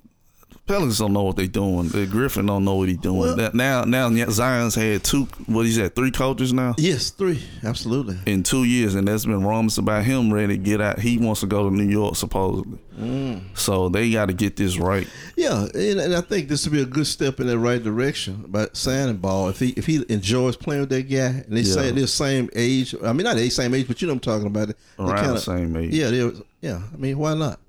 Pelicans 0.65 0.97
don't 0.97 1.11
know 1.11 1.23
what 1.23 1.35
they're 1.35 1.45
doing. 1.45 1.89
The 1.89 2.05
Griffin 2.05 2.45
don't 2.45 2.63
know 2.63 2.75
what 2.75 2.87
he's 2.87 2.97
doing. 2.97 3.35
Well- 3.35 3.51
now 3.53 3.83
now 3.83 4.09
Zion's 4.29 4.75
had 4.75 5.03
two. 5.03 5.25
What 5.47 5.65
he's 5.65 5.75
had 5.75 5.93
three 5.93 6.09
coaches 6.09 6.53
now. 6.53 6.73
Yes, 6.77 7.09
three. 7.09 7.43
Absolutely. 7.63 8.17
in 8.25 8.43
two 8.43 8.63
years, 8.63 8.95
and 8.95 9.05
there's 9.05 9.25
been 9.25 9.45
rumors 9.45 9.77
about 9.77 10.05
him 10.05 10.31
ready 10.31 10.57
to 10.57 10.63
get 10.63 10.79
out. 10.79 10.99
He 10.99 11.17
wants 11.17 11.41
to 11.41 11.47
go 11.47 11.69
to 11.69 11.75
New 11.75 11.83
York 11.91 12.15
supposedly. 12.15 12.79
Mm. 12.97 13.41
So 13.57 13.89
they 13.89 14.09
got 14.11 14.27
to 14.27 14.33
get 14.33 14.55
this 14.55 14.77
right. 14.77 15.05
Yeah, 15.35 15.65
and, 15.73 15.99
and 15.99 16.15
I 16.15 16.21
think 16.21 16.47
this 16.47 16.63
would 16.65 16.71
be 16.73 16.81
a 16.81 16.85
good 16.85 17.07
step 17.07 17.39
in 17.41 17.47
the 17.47 17.57
right 17.59 17.83
direction 17.83 18.45
by 18.47 18.67
signing 18.71 19.17
Ball. 19.17 19.49
If 19.49 19.59
he 19.59 19.69
if 19.71 19.85
he 19.85 20.05
enjoys 20.07 20.55
playing 20.55 20.81
with 20.83 20.89
that 20.91 21.09
guy, 21.09 21.43
and 21.45 21.57
they 21.57 21.63
say 21.63 21.87
Yeah. 21.87 21.91
they're 21.91 22.01
the 22.01 22.07
same 22.07 22.49
age. 22.55 22.95
I 23.03 23.11
mean, 23.11 23.25
not 23.25 23.35
the 23.35 23.49
same 23.49 23.73
age, 23.73 23.87
but 23.87 24.01
you 24.01 24.07
know 24.07 24.13
what 24.13 24.27
I'm 24.27 24.41
talking 24.41 24.47
about. 24.47 24.69
Around 24.97 25.15
kinda- 25.17 25.33
the 25.33 25.39
same 25.39 25.75
age. 25.75 25.93
Yeah, 25.93 26.29
yeah. 26.61 26.81
I 26.93 26.97
mean, 26.97 27.17
why 27.17 27.33
not? 27.33 27.59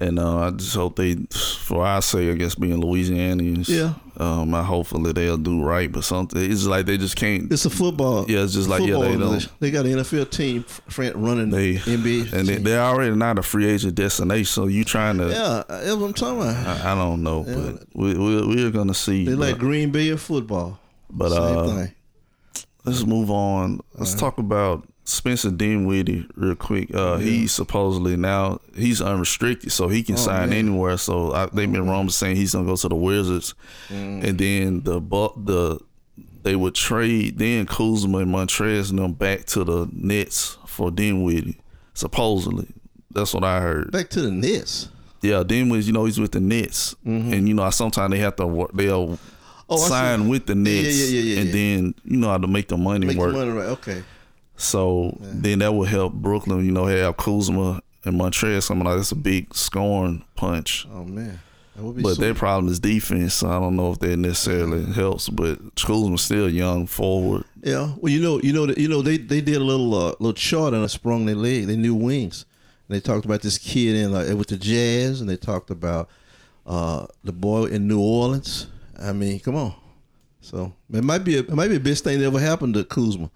And 0.00 0.18
uh, 0.20 0.38
I 0.38 0.50
just 0.52 0.76
hope 0.76 0.94
they, 0.94 1.16
for 1.64 1.84
our 1.84 2.00
sake, 2.00 2.30
I 2.30 2.34
guess 2.34 2.54
being 2.54 2.80
Louisianians, 2.80 3.68
Yeah. 3.68 3.94
Um, 4.16 4.52
I 4.52 4.62
hopefully 4.64 5.12
they'll 5.12 5.36
do 5.36 5.62
right. 5.62 5.90
But 5.90 6.02
something, 6.04 6.40
it's 6.40 6.64
like 6.66 6.86
they 6.86 6.98
just 6.98 7.14
can't. 7.16 7.50
It's 7.52 7.64
a 7.66 7.70
football. 7.70 8.24
Yeah, 8.28 8.42
it's 8.44 8.52
just 8.52 8.68
like, 8.68 8.82
yeah, 8.82 8.98
they 8.98 9.16
don't- 9.16 9.48
They 9.60 9.70
got 9.70 9.86
an 9.86 9.92
NFL 9.98 10.30
team 10.30 10.64
f- 10.68 10.98
running 11.14 11.50
They 11.50 11.74
NBA. 11.76 12.32
and 12.32 12.46
they, 12.48 12.54
team. 12.56 12.62
they're 12.64 12.80
already 12.82 13.14
not 13.14 13.38
a 13.38 13.42
free 13.42 13.66
agent 13.66 13.94
destination. 13.96 14.44
So 14.46 14.66
you 14.66 14.84
trying 14.84 15.18
to? 15.18 15.28
yeah, 15.30 15.62
that's 15.68 15.94
what 15.96 16.06
I'm 16.06 16.14
talking 16.14 16.42
about. 16.42 16.66
I, 16.84 16.92
I 16.92 16.94
don't 16.94 17.22
know, 17.22 17.42
but 17.44 17.84
we, 17.94 18.14
we 18.14 18.46
we're 18.46 18.70
gonna 18.70 18.94
see. 18.94 19.24
They 19.24 19.34
like 19.34 19.58
Green 19.58 19.90
Bay 19.90 20.14
football. 20.16 20.78
But 21.10 21.30
Same 21.30 21.58
uh, 21.58 21.66
thing. 21.76 21.94
let's 22.84 23.04
move 23.04 23.30
on. 23.30 23.80
Let's 23.94 24.14
talk 24.14 24.38
about 24.38 24.86
Spencer 25.08 25.50
Dinwiddie 25.50 26.26
real 26.36 26.54
quick. 26.54 26.94
Uh, 26.94 27.16
He's 27.16 27.52
supposedly 27.52 28.16
now 28.16 28.60
he's 28.74 29.00
unrestricted, 29.00 29.72
so 29.72 29.88
he 29.88 30.02
can 30.02 30.16
Oh, 30.16 30.18
sign 30.18 30.50
man. 30.50 30.58
anywhere. 30.58 30.98
So 30.98 31.32
I, 31.32 31.46
they've 31.46 31.70
been 31.70 31.88
rumors 31.88 32.14
saying 32.14 32.36
he's 32.36 32.52
gonna 32.52 32.66
go 32.66 32.76
to 32.76 32.88
the 32.88 32.94
Wizards, 32.96 33.54
Mm. 33.88 34.24
and 34.24 34.38
then 34.38 34.80
the 34.82 35.00
the 35.00 35.80
they 36.42 36.54
would 36.56 36.74
trade 36.74 37.38
then 37.38 37.66
Kuzma 37.66 38.18
and 38.18 38.32
Montrezl 38.34 38.90
and 38.90 38.98
them 38.98 39.12
back 39.14 39.44
to 39.46 39.64
the 39.64 39.88
Nets 39.92 40.56
for 40.66 40.90
Dinwiddie. 40.90 41.58
Supposedly, 41.94 42.68
that's 43.10 43.34
what 43.34 43.44
I 43.44 43.60
heard. 43.60 43.90
Back 43.90 44.10
to 44.10 44.20
the 44.20 44.30
Nets. 44.30 44.88
Yeah, 45.20 45.42
Dinwiddie, 45.42 45.86
you 45.86 45.92
know, 45.92 46.04
he's 46.04 46.20
with 46.20 46.32
the 46.32 46.40
Nets, 46.40 46.94
and 47.04 47.48
you 47.48 47.54
know, 47.54 47.68
sometimes 47.70 48.12
they 48.12 48.18
have 48.18 48.36
to 48.36 48.46
work. 48.46 48.72
They'll 48.74 49.18
Mm-hmm. 49.70 49.74
Oh, 49.74 49.76
sign 49.86 50.28
with 50.28 50.46
the 50.46 50.54
Nets, 50.54 50.96
yeah, 50.96 51.18
yeah, 51.18 51.20
yeah, 51.20 51.40
and 51.40 51.46
yeah. 51.48 51.52
then 51.52 51.94
you 52.04 52.16
know 52.16 52.28
how 52.30 52.38
to 52.38 52.46
make 52.46 52.68
the 52.68 52.78
money 52.78 53.06
Make 53.06 53.18
work. 53.18 53.32
the 53.32 53.38
money 53.38 53.50
right. 53.50 53.66
Okay. 53.66 54.02
So 54.58 55.16
then 55.20 55.60
that 55.60 55.72
would 55.72 55.88
help 55.88 56.12
Brooklyn, 56.14 56.66
you 56.66 56.72
know, 56.72 56.86
have 56.86 57.16
Kuzma 57.16 57.80
and 58.04 58.20
Montrezl 58.20 58.66
coming 58.66 58.88
out. 58.88 58.96
That's 58.96 59.12
a 59.12 59.16
big 59.16 59.54
scoring 59.54 60.24
punch. 60.34 60.84
Oh 60.92 61.04
man, 61.04 61.38
that 61.76 61.82
would 61.84 61.96
be. 61.96 62.02
But 62.02 62.16
sweet. 62.16 62.24
their 62.24 62.34
problem 62.34 62.70
is 62.70 62.80
defense. 62.80 63.34
So 63.34 63.48
I 63.48 63.60
don't 63.60 63.76
know 63.76 63.92
if 63.92 64.00
that 64.00 64.16
necessarily 64.16 64.84
helps. 64.92 65.28
But 65.28 65.76
Kuzma's 65.76 66.22
still 66.22 66.50
young 66.50 66.88
forward. 66.88 67.44
Yeah, 67.62 67.94
well, 67.98 68.12
you 68.12 68.20
know, 68.20 68.40
you 68.40 68.52
know, 68.52 68.66
you 68.76 68.88
know, 68.88 69.00
they 69.00 69.16
they 69.16 69.40
did 69.40 69.56
a 69.56 69.64
little 69.64 69.94
uh, 69.94 70.08
little 70.18 70.32
chart 70.32 70.74
and 70.74 70.82
I 70.82 70.88
sprung 70.88 71.26
their 71.26 71.36
leg. 71.36 71.68
They 71.68 71.76
knew 71.76 71.94
wings. 71.94 72.44
And 72.88 72.96
they 72.96 73.00
talked 73.00 73.26
about 73.26 73.42
this 73.42 73.58
kid 73.58 73.94
in 73.94 74.10
like 74.12 74.26
with 74.36 74.48
the 74.48 74.56
Jazz, 74.56 75.20
and 75.20 75.30
they 75.30 75.36
talked 75.36 75.70
about 75.70 76.10
uh, 76.66 77.06
the 77.22 77.32
boy 77.32 77.66
in 77.66 77.86
New 77.86 78.00
Orleans. 78.00 78.66
I 79.00 79.12
mean, 79.12 79.38
come 79.38 79.54
on. 79.54 79.74
So 80.40 80.72
it 80.92 81.04
might 81.04 81.22
be 81.22 81.36
a, 81.36 81.40
it 81.40 81.54
might 81.54 81.68
be 81.68 81.74
the 81.74 81.90
best 81.90 82.02
thing 82.02 82.18
that 82.18 82.26
ever 82.26 82.40
happened 82.40 82.74
to 82.74 82.82
Kuzma. 82.82 83.30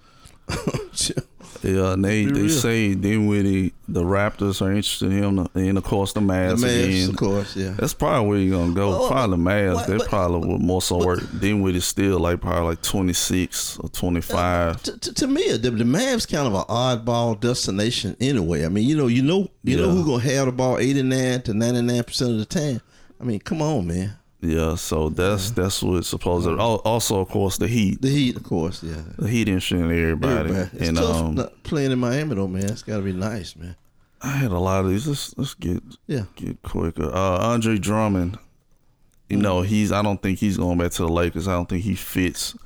Yeah, 1.64 1.92
and 1.92 2.04
they, 2.04 2.24
Be 2.26 2.32
they 2.32 2.40
real. 2.40 2.48
say 2.50 2.94
Dinwiddie, 2.96 3.72
the 3.86 4.02
Raptors 4.02 4.60
are 4.60 4.70
interested 4.72 5.12
in 5.12 5.22
him, 5.38 5.48
and 5.54 5.78
of 5.78 5.84
course 5.84 6.12
the 6.12 6.18
the 6.18 6.26
Mavs, 6.26 6.54
Mavs, 6.56 6.84
again. 6.88 7.10
of 7.10 7.16
course, 7.16 7.54
yeah. 7.54 7.74
That's 7.78 7.94
probably 7.94 8.28
where 8.28 8.38
you're 8.40 8.58
gonna 8.58 8.74
go. 8.74 8.88
Well, 8.90 9.06
probably 9.08 9.36
the 9.36 9.42
Mavs. 9.44 9.74
but- 9.74 9.86
They 9.86 9.96
but- 9.98 10.08
probably 10.08 10.48
would 10.48 10.60
more 10.60 10.82
so 10.82 10.98
work. 11.06 11.20
Dinwiddie 11.38 11.78
still 11.78 12.18
like 12.18 12.40
probably 12.40 12.70
like 12.70 12.82
26 12.82 13.78
or 13.78 13.84
uh, 13.84 13.88
25. 13.92 14.82
To, 14.82 14.98
to, 14.98 15.14
to 15.14 15.26
me, 15.28 15.52
the, 15.56 15.70
the 15.70 15.84
Mavs 15.84 16.28
kind 16.28 16.48
of 16.48 16.54
an 16.54 16.64
oddball 16.64 17.38
destination 17.38 18.16
anyway. 18.20 18.64
I 18.64 18.68
mean, 18.68 18.88
you 18.88 18.96
know, 18.96 19.06
you 19.06 19.22
know, 19.22 19.48
you 19.62 19.76
know 19.76 19.90
who 19.90 20.04
gonna 20.04 20.24
have 20.24 20.46
the 20.46 20.52
ball 20.52 20.78
eighty 20.78 21.04
nine 21.04 21.42
to 21.42 21.54
ninety 21.54 21.82
nine 21.82 22.02
percent 22.02 22.32
of 22.32 22.38
the 22.38 22.44
time. 22.44 22.80
I 23.20 23.24
mean, 23.24 23.38
come 23.38 23.62
on, 23.62 23.86
man. 23.86 24.16
Yeah, 24.44 24.74
so 24.74 25.08
that's 25.08 25.52
that's 25.52 25.82
what 25.84 26.04
supposed. 26.04 26.46
To, 26.46 26.58
al- 26.58 26.82
also, 26.84 27.20
of 27.20 27.28
course, 27.28 27.58
the 27.58 27.68
Heat. 27.68 28.02
The 28.02 28.08
Heat, 28.10 28.36
of 28.36 28.42
course, 28.42 28.82
yeah. 28.82 29.00
The 29.16 29.28
Heat 29.28 29.48
in 29.48 29.56
everybody. 29.56 30.50
Everybody. 30.50 30.70
It's 30.78 30.88
And 30.88 30.96
tough 30.96 31.16
um, 31.16 31.48
playing 31.62 31.92
in 31.92 32.00
Miami 32.00 32.34
though, 32.34 32.48
man. 32.48 32.64
It's 32.64 32.82
got 32.82 32.96
to 32.96 33.02
be 33.02 33.12
nice, 33.12 33.54
man. 33.54 33.76
I 34.20 34.30
had 34.30 34.50
a 34.50 34.58
lot 34.58 34.84
of 34.84 34.90
these. 34.90 35.06
Let's 35.06 35.38
let's 35.38 35.54
get 35.54 35.80
Yeah. 36.08 36.24
get 36.34 36.60
quicker. 36.62 37.04
Uh, 37.04 37.38
Andre 37.52 37.78
Drummond. 37.78 38.36
You 39.28 39.38
Mm. 39.38 39.42
know, 39.42 39.62
he's. 39.62 39.92
I 39.92 40.02
don't 40.02 40.20
think 40.20 40.40
he's 40.40 40.56
going 40.56 40.76
back 40.76 40.90
to 40.92 41.02
the 41.02 41.08
Lakers. 41.12 41.46
I 41.46 41.52
don't 41.52 41.68
think 41.68 41.84
he 41.84 41.94
fits. 41.94 42.56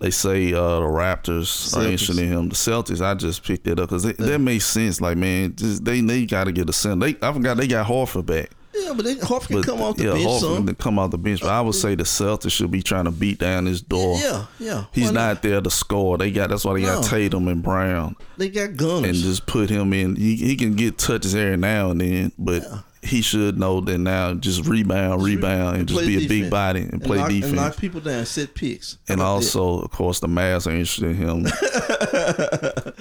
They 0.00 0.10
say 0.10 0.52
uh, 0.52 0.80
the 0.80 0.86
Raptors 0.86 1.76
are 1.76 1.82
interested 1.84 2.18
in 2.18 2.26
him. 2.32 2.48
The 2.48 2.56
Celtics, 2.56 3.00
I 3.00 3.14
just 3.14 3.44
picked 3.44 3.68
it 3.68 3.78
up 3.78 3.88
because 3.90 4.02
that 4.02 4.40
makes 4.40 4.64
sense. 4.64 5.00
Like, 5.00 5.16
man, 5.16 5.54
just, 5.54 5.84
they 5.84 6.00
they 6.00 6.26
got 6.26 6.44
to 6.44 6.52
get 6.52 6.68
a 6.68 6.72
center. 6.72 7.06
They 7.12 7.16
I 7.24 7.32
forgot 7.32 7.56
they 7.56 7.68
got 7.68 7.86
Horford 7.86 8.26
back. 8.26 8.50
Yeah, 8.74 8.92
but 8.94 9.04
they, 9.04 9.14
can 9.16 9.26
But 9.50 9.64
come 9.66 9.82
off 9.82 9.96
the 9.96 10.04
yeah, 10.04 10.12
bench 10.12 10.24
Horford 10.26 10.40
some. 10.40 10.66
can 10.66 10.74
come 10.76 10.98
off 10.98 11.10
the 11.10 11.18
bench. 11.18 11.40
But 11.40 11.50
I 11.50 11.60
would 11.60 11.74
say 11.74 11.94
the 11.94 12.04
Celtics 12.04 12.52
should 12.52 12.70
be 12.70 12.82
trying 12.82 13.04
to 13.04 13.10
beat 13.10 13.38
down 13.38 13.66
his 13.66 13.82
door. 13.82 14.16
Yeah, 14.18 14.46
yeah. 14.58 14.84
He's 14.92 15.12
not 15.12 15.42
there 15.42 15.60
to 15.60 15.70
score. 15.70 16.16
They 16.18 16.30
got 16.30 16.48
that's 16.50 16.64
why 16.64 16.74
they 16.74 16.82
got 16.82 17.04
Tatum 17.04 17.48
and 17.48 17.62
Brown 17.62 18.16
They 18.38 18.48
got 18.48 18.76
gunners. 18.76 19.04
and 19.04 19.14
just 19.16 19.46
put 19.46 19.68
him 19.68 19.92
in. 19.92 20.16
He, 20.16 20.36
he 20.36 20.56
can 20.56 20.74
get 20.74 20.96
touches 20.98 21.34
every 21.34 21.56
now 21.58 21.90
and 21.90 22.00
then, 22.00 22.32
but 22.38 22.62
he 23.02 23.20
should 23.20 23.58
know 23.58 23.80
that 23.80 23.98
now 23.98 24.32
just 24.34 24.64
rebound, 24.66 25.24
rebound, 25.24 25.76
and 25.76 25.88
just 25.88 25.98
play 25.98 26.16
be 26.16 26.24
a 26.24 26.28
big 26.28 26.48
body 26.48 26.82
and, 26.82 27.02
play 27.02 27.18
knock, 27.18 27.28
defense. 27.30 27.52
And 27.52 27.56
knock 27.56 27.76
people 27.76 28.00
down, 28.00 28.24
set 28.26 28.54
picks. 28.54 28.96
And 29.08 29.20
also, 29.20 29.80
of 29.80 29.90
course, 29.90 30.20
the 30.20 30.28
Mavs 30.28 30.68
are 30.68 30.70
interested 30.70 31.04
in 31.06 31.14
him. 31.16 31.42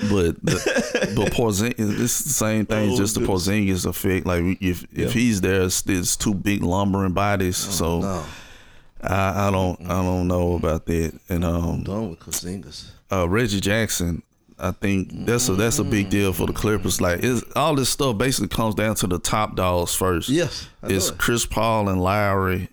but 0.10 0.44
the, 0.44 1.14
but 1.16 1.32
Porzingis, 1.32 2.00
it's 2.00 2.24
the 2.24 2.30
same 2.30 2.66
thing. 2.66 2.92
Oh, 2.94 2.98
just 2.98 3.14
the. 3.14 3.22
Porzingis 3.22 3.86
effect. 3.86 4.26
Like 4.26 4.44
if 4.60 4.86
if 4.92 5.14
he's 5.14 5.42
there, 5.42 5.64
it's, 5.64 5.84
it's 5.88 6.16
two 6.16 6.34
big 6.34 6.64
lumbering 6.64 7.14
bodies. 7.14 7.58
so? 7.58 8.02
No, 8.02 8.26
I, 9.04 9.48
I 9.48 9.52
don't 9.52 9.80
I 9.84 10.02
don't 10.02 10.28
know 10.28 10.56
about 10.56 10.88
that. 10.88 11.20
And 11.30 11.46
um, 11.46 11.84
done 11.84 12.10
with 12.10 12.20
Kazingas. 12.20 12.90
uh, 13.12 13.30
Reggie 13.30 13.60
Jackson. 13.60 14.24
I 14.62 14.72
think 14.72 15.26
that's 15.26 15.50
a 15.50 15.56
that's 15.56 15.80
a 15.80 15.84
big 15.84 16.06
mm-hmm. 16.06 16.10
deal 16.12 16.34
for 16.34 16.46
the 16.46 16.54
Clippers. 16.54 17.02
Like 17.02 17.24
it's, 17.24 17.44
all 17.56 17.76
this 17.76 17.90
stuff 17.90 18.18
basically 18.18 18.50
comes 18.50 18.76
down 18.76 18.96
to 18.96 19.08
the 19.08 19.18
top 19.18 19.56
dogs 19.56 19.96
first. 19.96 20.30
Yes, 20.30 20.68
it's 20.84 21.10
it. 21.10 21.18
Chris 21.18 21.46
Paul 21.46 21.90
and 21.90 22.02
Lowry, 22.02 22.70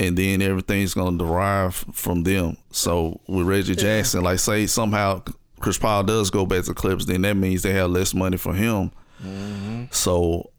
and 0.00 0.18
then 0.18 0.42
everything's 0.42 0.92
gonna 0.92 1.16
derive 1.16 1.76
from 1.92 2.24
them. 2.24 2.56
So 2.72 3.20
with 3.28 3.46
Reggie 3.46 3.76
Jackson, 3.76 4.22
like 4.22 4.40
say 4.40 4.66
somehow 4.66 5.22
Chris 5.60 5.78
Paul 5.78 6.02
does 6.02 6.30
go 6.30 6.44
back 6.44 6.64
to 6.64 6.70
the 6.70 6.74
Clippers, 6.74 7.06
then 7.06 7.22
that 7.22 7.36
means 7.36 7.62
they 7.62 7.72
have 7.72 7.90
less 7.90 8.12
money 8.12 8.36
for 8.36 8.52
him. 8.52 8.90
Mm-hmm. 9.22 9.84
So, 9.92 10.50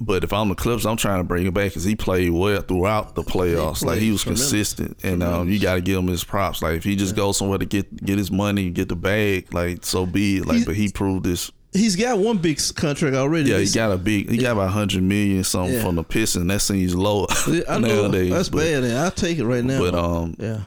but 0.00 0.24
if 0.24 0.32
I'm 0.32 0.48
the 0.48 0.54
Clippers, 0.54 0.86
I'm 0.86 0.96
trying 0.96 1.20
to 1.20 1.24
bring 1.24 1.46
him 1.46 1.54
back 1.54 1.70
because 1.70 1.84
he 1.84 1.96
played 1.96 2.30
well 2.30 2.60
throughout 2.62 3.14
the 3.14 3.22
playoffs. 3.22 3.84
like 3.84 3.98
he 4.00 4.10
was 4.10 4.22
tremendous. 4.22 4.48
consistent, 4.50 4.98
and 5.04 5.22
um, 5.22 5.48
you 5.48 5.58
got 5.58 5.74
to 5.74 5.80
give 5.80 5.98
him 5.98 6.06
his 6.06 6.24
props. 6.24 6.62
Like 6.62 6.76
if 6.76 6.84
he 6.84 6.96
just 6.96 7.16
goes 7.16 7.36
somewhere 7.36 7.58
to 7.58 7.66
get 7.66 8.04
get 8.04 8.18
his 8.18 8.30
money, 8.30 8.70
get 8.70 8.88
the 8.88 8.96
bag, 8.96 9.52
like 9.52 9.84
so 9.84 10.06
be 10.06 10.38
it. 10.38 10.46
Like, 10.46 10.56
He's- 10.56 10.66
but 10.66 10.76
he 10.76 10.88
proved 10.90 11.24
this. 11.24 11.50
He's 11.74 11.96
got 11.96 12.18
one 12.18 12.38
big 12.38 12.58
contract 12.76 13.14
already. 13.14 13.50
Yeah, 13.50 13.58
he 13.58 13.68
got 13.70 13.92
a 13.92 13.98
big. 13.98 14.30
He 14.30 14.38
got 14.38 14.52
about 14.52 14.70
hundred 14.70 15.02
million 15.02 15.44
something 15.44 15.74
Yeah. 15.74 15.82
from 15.82 15.96
the 15.96 16.02
Pistons. 16.02 16.46
That 16.48 16.60
seems 16.60 16.94
low 16.94 17.26
I 17.68 17.78
know 17.78 18.02
nowadays. 18.04 18.30
that's 18.30 18.48
but, 18.48 18.58
bad. 18.60 18.84
I'll 18.84 19.10
take 19.10 19.38
it 19.38 19.44
right 19.44 19.62
now. 19.62 19.78
But 19.78 19.94
um, 19.94 20.34
yeah, 20.38 20.60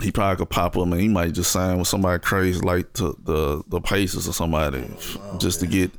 he 0.00 0.12
probably 0.12 0.36
could 0.36 0.48
pop 0.50 0.76
up 0.76 0.84
and 0.84 0.94
he 1.00 1.08
might 1.08 1.32
just 1.32 1.50
sign 1.50 1.76
with 1.78 1.88
somebody 1.88 2.20
crazy 2.22 2.60
like 2.60 2.92
to 2.94 3.18
the 3.24 3.64
the 3.66 3.80
Pacers 3.80 4.28
or 4.28 4.32
somebody 4.32 4.88
Oh, 5.20 5.38
just 5.38 5.58
to 5.58 5.66
get. 5.66 5.90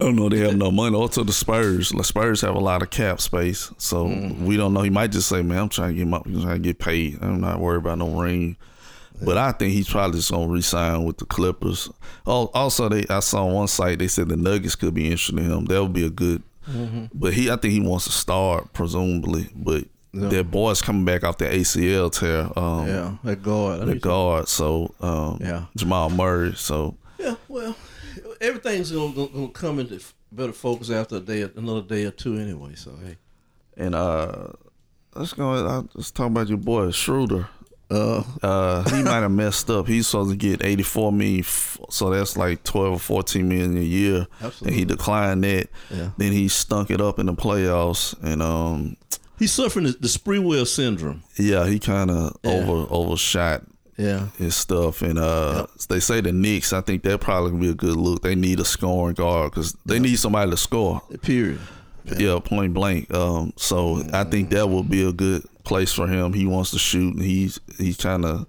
I 0.00 0.04
don't 0.04 0.16
know. 0.16 0.28
They 0.30 0.38
have 0.38 0.56
no 0.56 0.70
money. 0.70 0.96
Also, 0.96 1.24
the 1.24 1.32
Spurs. 1.32 1.90
The 1.90 2.02
Spurs 2.04 2.40
have 2.40 2.54
a 2.54 2.58
lot 2.60 2.82
of 2.82 2.88
cap 2.90 3.20
space, 3.20 3.70
so 3.78 4.06
Mm-hmm. 4.06 4.46
we 4.46 4.56
don't 4.56 4.72
know. 4.72 4.80
He 4.82 4.90
might 4.90 5.12
just 5.12 5.28
say, 5.28 5.42
"Man, 5.42 5.58
I'm 5.58 5.68
trying 5.68 5.90
to 5.90 5.94
get 5.94 6.06
my, 6.06 6.22
I'm 6.24 6.40
trying 6.42 6.54
to 6.54 6.58
get 6.68 6.78
paid. 6.78 7.18
I'm 7.20 7.40
not 7.40 7.60
worried 7.60 7.78
about 7.78 7.98
no 7.98 8.08
ring." 8.08 8.56
But 9.22 9.36
I 9.36 9.52
think 9.52 9.74
he's 9.74 9.90
probably 9.90 10.18
just 10.18 10.30
gonna 10.30 10.48
resign 10.48 11.04
with 11.04 11.18
the 11.18 11.26
Clippers. 11.26 11.90
Oh, 12.26 12.50
also, 12.54 12.88
they 12.88 13.04
I 13.10 13.20
saw 13.20 13.46
on 13.46 13.52
one 13.52 13.68
site 13.68 13.98
they 13.98 14.08
said 14.08 14.28
the 14.30 14.36
Nuggets 14.36 14.74
could 14.76 14.94
be 14.94 15.04
interested 15.10 15.38
in 15.38 15.50
him. 15.50 15.64
That 15.66 15.82
would 15.82 15.92
be 15.92 16.06
a 16.06 16.10
good. 16.10 16.42
Mm-hmm. 16.66 17.06
But 17.12 17.34
he, 17.34 17.50
I 17.50 17.56
think 17.56 17.72
he 17.74 17.80
wants 17.80 18.06
to 18.06 18.12
start 18.12 18.72
presumably. 18.72 19.48
But 19.54 19.84
Yeah. 20.12 20.28
their 20.28 20.44
boys 20.44 20.80
coming 20.80 21.04
back 21.04 21.22
off 21.24 21.36
the 21.36 21.44
ACL 21.44 22.10
tear. 22.10 22.48
Um, 22.58 22.88
yeah, 22.88 23.16
that 23.24 23.42
guard. 23.42 23.86
The 23.86 23.96
guard. 23.96 24.48
So 24.48 24.94
um, 25.02 25.38
Yeah. 25.42 25.64
Jamal 25.76 26.08
Murray. 26.08 26.54
So 26.56 26.96
Yeah, 27.18 27.34
well, 27.48 27.76
everything's 28.40 28.90
gonna, 28.92 29.12
gonna, 29.12 29.28
gonna 29.28 29.48
come 29.48 29.78
into 29.78 30.00
better 30.32 30.52
focus 30.52 30.90
after 30.90 31.16
a 31.16 31.20
day, 31.20 31.42
another 31.56 31.82
day 31.82 32.04
or 32.04 32.10
two, 32.10 32.36
anyway. 32.38 32.74
So 32.74 32.92
hey, 33.04 33.16
and 33.76 33.94
uh, 33.94 34.48
let's 35.14 35.32
go. 35.32 35.52
uh, 35.52 35.82
Let's 35.94 36.10
talk 36.10 36.26
about 36.28 36.48
your 36.48 36.58
boy 36.58 36.90
Schroeder. 36.90 37.48
uh, 37.90 38.22
Uh, 38.42 38.82
he 38.90 39.02
might 39.02 39.20
have 39.20 39.30
messed 39.32 39.68
up. 39.70 39.86
He's 39.88 40.06
supposed 40.06 40.30
to 40.30 40.36
get 40.36 40.64
eighty 40.64 40.82
four 40.82 41.12
million, 41.12 41.44
so 41.90 42.10
that's 42.10 42.36
like 42.36 42.62
twelve 42.64 42.92
or 42.94 42.98
fourteen 42.98 43.48
million 43.48 43.76
a 43.76 43.80
year. 43.80 44.26
Absolutely. 44.40 44.68
And 44.68 44.76
he 44.78 44.84
declined 44.84 45.44
that. 45.44 45.68
Yeah. 45.90 46.10
Then 46.16 46.32
he 46.32 46.48
stunk 46.48 46.90
it 46.90 47.00
up 47.00 47.18
in 47.18 47.26
the 47.26 47.34
playoffs, 47.34 48.14
and 48.22 48.40
um, 48.42 48.96
he's 49.38 49.52
suffering 49.52 49.86
the, 49.86 49.92
the 49.92 50.08
Sprewell 50.08 50.66
syndrome. 50.66 51.22
yeah, 51.36 51.66
he 51.66 51.78
kind 51.78 52.10
of 52.10 52.36
Yeah. 52.44 52.52
over 52.52 52.86
overshot 52.92 53.62
Yeah, 54.00 54.28
his 54.38 54.56
stuff. 54.56 55.02
And 55.02 55.18
uh, 55.18 55.66
they 55.90 56.00
say 56.00 56.22
the 56.22 56.32
Knicks. 56.32 56.72
I 56.72 56.80
think 56.80 57.02
that 57.02 57.20
probably 57.20 57.52
would 57.52 57.60
be 57.60 57.68
a 57.68 57.74
good 57.74 57.96
look. 57.96 58.22
They 58.22 58.34
need 58.34 58.58
a 58.58 58.64
scoring 58.64 59.14
guard 59.14 59.50
because 59.50 59.76
they 59.84 59.98
need 59.98 60.16
somebody 60.16 60.50
to 60.50 60.56
score. 60.56 61.02
period. 61.20 61.60
Yeah, 62.16 62.38
point 62.42 62.72
blank. 62.72 63.12
Um, 63.12 63.52
so 63.56 64.02
I 64.12 64.24
think 64.24 64.50
that 64.50 64.68
would 64.68 64.88
be 64.88 65.06
a 65.06 65.12
good 65.12 65.44
place 65.64 65.92
for 65.92 66.06
him. 66.06 66.32
He 66.32 66.46
wants 66.46 66.70
to 66.70 66.78
shoot, 66.78 67.14
and 67.14 67.22
he's 67.22 67.60
he's 67.76 67.98
kind 67.98 68.24
of. 68.24 68.46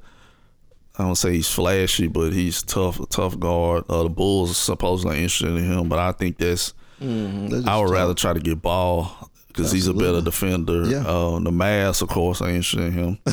I 0.97 1.03
don't 1.03 1.15
say 1.15 1.33
he's 1.33 1.49
flashy, 1.49 2.07
but 2.07 2.31
he's 2.31 2.63
tough, 2.63 2.99
a 2.99 3.05
tough 3.07 3.37
guard. 3.39 3.83
Uh, 3.89 4.03
the 4.03 4.09
Bulls 4.09 4.51
are 4.51 4.53
supposedly 4.53 5.17
interested 5.17 5.49
in 5.49 5.63
him, 5.65 5.89
but 5.89 5.99
I 5.99 6.11
think 6.13 6.37
that's. 6.37 6.73
Mm, 7.01 7.67
I 7.67 7.77
would 7.77 7.83
just 7.83 7.93
rather 7.93 8.13
try 8.13 8.33
to 8.33 8.39
get 8.39 8.61
Ball 8.61 9.29
because 9.51 9.71
he's 9.71 9.87
a 9.87 9.93
better 9.93 10.21
defender. 10.21 10.85
Yeah. 10.85 10.99
Uh, 10.99 11.39
the 11.39 11.51
Mavs, 11.51 12.01
of 12.01 12.09
course, 12.09 12.41
are 12.41 12.49
interested 12.49 12.81
in 12.81 12.91
him. 12.91 13.19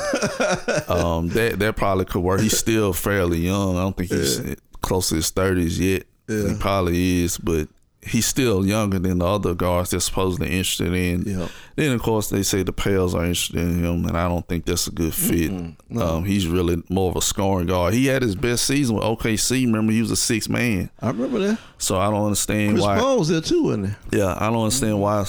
um, 0.89 1.29
that 1.31 1.57
that 1.59 1.75
probably 1.77 2.05
could 2.05 2.23
work. 2.23 2.41
He's 2.41 2.59
still 2.59 2.93
fairly 2.93 3.39
young. 3.39 3.77
I 3.77 3.83
don't 3.83 3.97
think 3.97 4.11
he's 4.11 4.57
close 4.81 5.09
to 5.11 5.17
his 5.17 5.31
thirties 5.31 5.79
yet. 5.79 6.05
He 6.27 6.55
probably 6.59 7.23
is, 7.23 7.39
but 7.39 7.69
he's 8.03 8.27
still 8.27 8.65
younger 8.65 8.99
than 8.99 9.19
the 9.19 9.27
other 9.27 9.55
guards 9.55 9.91
they're 9.91 10.01
supposedly 10.01 10.49
interested 10.49 10.93
in. 10.93 11.23
Yeah. 11.23 11.49
Then 11.77 11.93
of 11.93 12.03
course 12.03 12.31
they 12.31 12.43
say 12.43 12.63
the 12.63 12.73
Pels 12.73 13.15
are 13.15 13.25
interested 13.25 13.57
in 13.57 13.83
him, 13.85 14.05
and 14.07 14.17
I 14.17 14.29
don't 14.29 14.47
think 14.47 14.65
that's 14.65 14.87
a 14.87 14.91
good 14.91 15.15
fit. 15.15 15.51
Um, 15.97 16.25
he's 16.25 16.47
really 16.47 16.83
more 16.89 17.11
of 17.11 17.17
a 17.17 17.23
scoring 17.23 17.67
guard. 17.67 17.95
He 17.95 18.07
had 18.07 18.23
his 18.23 18.35
best 18.35 18.65
season 18.65 18.97
with 18.97 19.05
OKC. 19.05 19.65
Remember, 19.65 19.93
he 19.93 20.01
was 20.01 20.11
a 20.11 20.17
six 20.17 20.49
man. 20.49 20.91
I 21.01 21.09
remember 21.09 21.39
that. 21.41 21.59
So 21.79 21.99
I 21.99 22.11
don't 22.11 22.25
understand 22.25 22.73
Chris 22.75 22.85
why. 22.85 22.99
Paul 22.99 23.19
was 23.19 23.29
there 23.29 23.41
too, 23.41 23.65
wasn't 23.65 23.89
he? 24.11 24.19
Yeah, 24.19 24.37
I 24.39 24.51
don't 24.51 24.63
understand 24.63 25.01
why. 25.01 25.25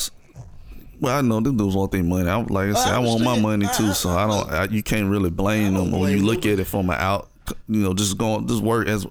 Well, 0.99 1.17
I 1.17 1.21
know 1.21 1.39
them 1.39 1.57
dudes 1.57 1.75
want 1.75 1.91
their 1.91 2.03
money. 2.03 2.29
I'm 2.29 2.45
like 2.47 2.69
I 2.69 2.73
said, 2.73 2.93
I 2.93 2.97
I, 2.97 2.99
want 2.99 3.23
my 3.23 3.39
money 3.39 3.67
too. 3.75 3.93
So 3.93 4.09
I 4.09 4.27
don't. 4.27 4.49
I, 4.51 4.63
you 4.65 4.83
can't 4.83 5.09
really 5.09 5.29
blame 5.29 5.73
them 5.75 5.91
when 5.91 6.11
you 6.17 6.25
look 6.25 6.41
them. 6.41 6.53
at 6.53 6.59
it 6.59 6.65
from 6.65 6.89
an 6.89 6.97
out. 6.99 7.29
You 7.67 7.81
know, 7.81 7.95
just 7.95 8.15
going, 8.15 8.47
just 8.47 8.61
work 8.61 8.87
as 8.87 9.07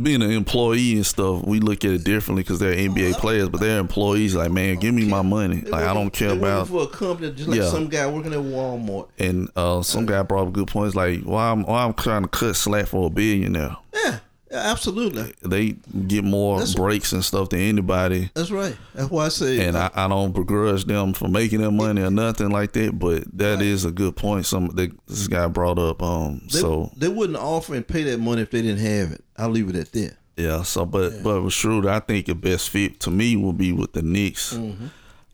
being 0.00 0.20
an 0.20 0.30
employee 0.30 0.92
and 0.96 1.06
stuff. 1.06 1.42
We 1.46 1.58
look 1.58 1.86
at 1.86 1.92
it 1.92 2.04
differently 2.04 2.42
because 2.42 2.58
they're 2.58 2.74
NBA 2.74 3.14
players, 3.14 3.48
but 3.48 3.60
they're 3.60 3.78
employees. 3.78 4.34
Like, 4.34 4.50
man, 4.50 4.76
give 4.76 4.92
me 4.94 5.06
my 5.06 5.22
money. 5.22 5.62
Like, 5.62 5.84
I 5.84 5.94
don't 5.94 6.10
care 6.10 6.32
about. 6.32 6.68
for 6.68 6.82
a 6.82 6.86
company 6.86 7.30
just 7.32 7.48
like 7.48 7.60
Yeah. 7.60 7.70
some 7.70 7.88
guy 7.88 8.06
working 8.06 8.34
at 8.34 8.40
Walmart. 8.40 9.08
And 9.18 9.48
uh, 9.56 9.80
some 9.80 10.04
guy 10.04 10.20
brought 10.22 10.48
up 10.48 10.52
good 10.52 10.68
points. 10.68 10.94
Like, 10.94 11.22
why 11.22 11.50
I'm 11.50 11.62
why 11.62 11.84
I'm 11.84 11.94
trying 11.94 12.22
to 12.24 12.28
cut 12.28 12.56
slack 12.56 12.88
for 12.88 13.06
a 13.06 13.10
billionaire. 13.10 13.74
Yeah, 13.94 14.18
absolutely. 14.52 15.32
They 15.42 15.76
get 16.06 16.24
more 16.24 16.58
That's- 16.58 16.74
breaks 16.74 17.12
and 17.12 17.24
stuff 17.24 17.50
than 17.50 17.60
anybody. 17.60 18.30
That's 18.34 18.50
right. 18.50 18.76
That's 18.94 19.10
why 19.10 19.26
I 19.26 19.28
say. 19.28 19.66
and 19.66 19.76
I, 19.76 19.90
I 19.94 20.08
don't 20.08 20.32
begrudge 20.32 20.84
them 20.84 21.12
for 21.12 21.28
making 21.28 21.60
their 21.60 21.70
money 21.70 22.02
or 22.02 22.10
nothing 22.10 22.50
like 22.50 22.72
that. 22.72 22.98
But 22.98 23.24
that 23.38 23.60
is 23.62 23.84
a 23.84 23.90
good 23.90 24.16
point. 24.16 24.46
Some 24.46 24.68
that 24.76 24.92
this 25.06 25.28
guy 25.28 25.46
brought 25.46 25.78
up. 25.78 26.02
Um. 26.02 26.42
they, 26.52 26.58
so 26.58 26.90
they 26.96 27.08
wouldn't 27.08 27.38
offer 27.38 27.74
and 27.74 27.86
pay 27.86 28.02
that 28.04 28.18
money 28.18 28.42
if 28.42 28.50
they 28.50 28.62
didn't 28.62 28.80
have 28.80 29.12
it. 29.12 29.24
I'll 29.36 29.48
leave 29.50 29.68
it 29.68 29.76
at 29.76 29.92
that. 29.92 30.16
yeah. 30.36 30.62
So 30.62 30.84
but 30.86 31.22
but 31.22 31.42
with 31.42 31.52
Schroeder, 31.52 31.88
I 31.90 32.00
think 32.00 32.26
the 32.26 32.34
best 32.34 32.70
fit 32.70 33.00
to 33.00 33.10
me 33.10 33.36
will 33.36 33.52
be 33.52 33.72
with 33.72 33.92
the 33.92 34.02
Knicks. 34.02 34.54
Mm-hmm. 34.54 34.86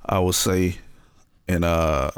I 0.07 0.19
would 0.21 0.35
say, 0.35 0.77
and 1.49 1.65
uh. 1.65 2.11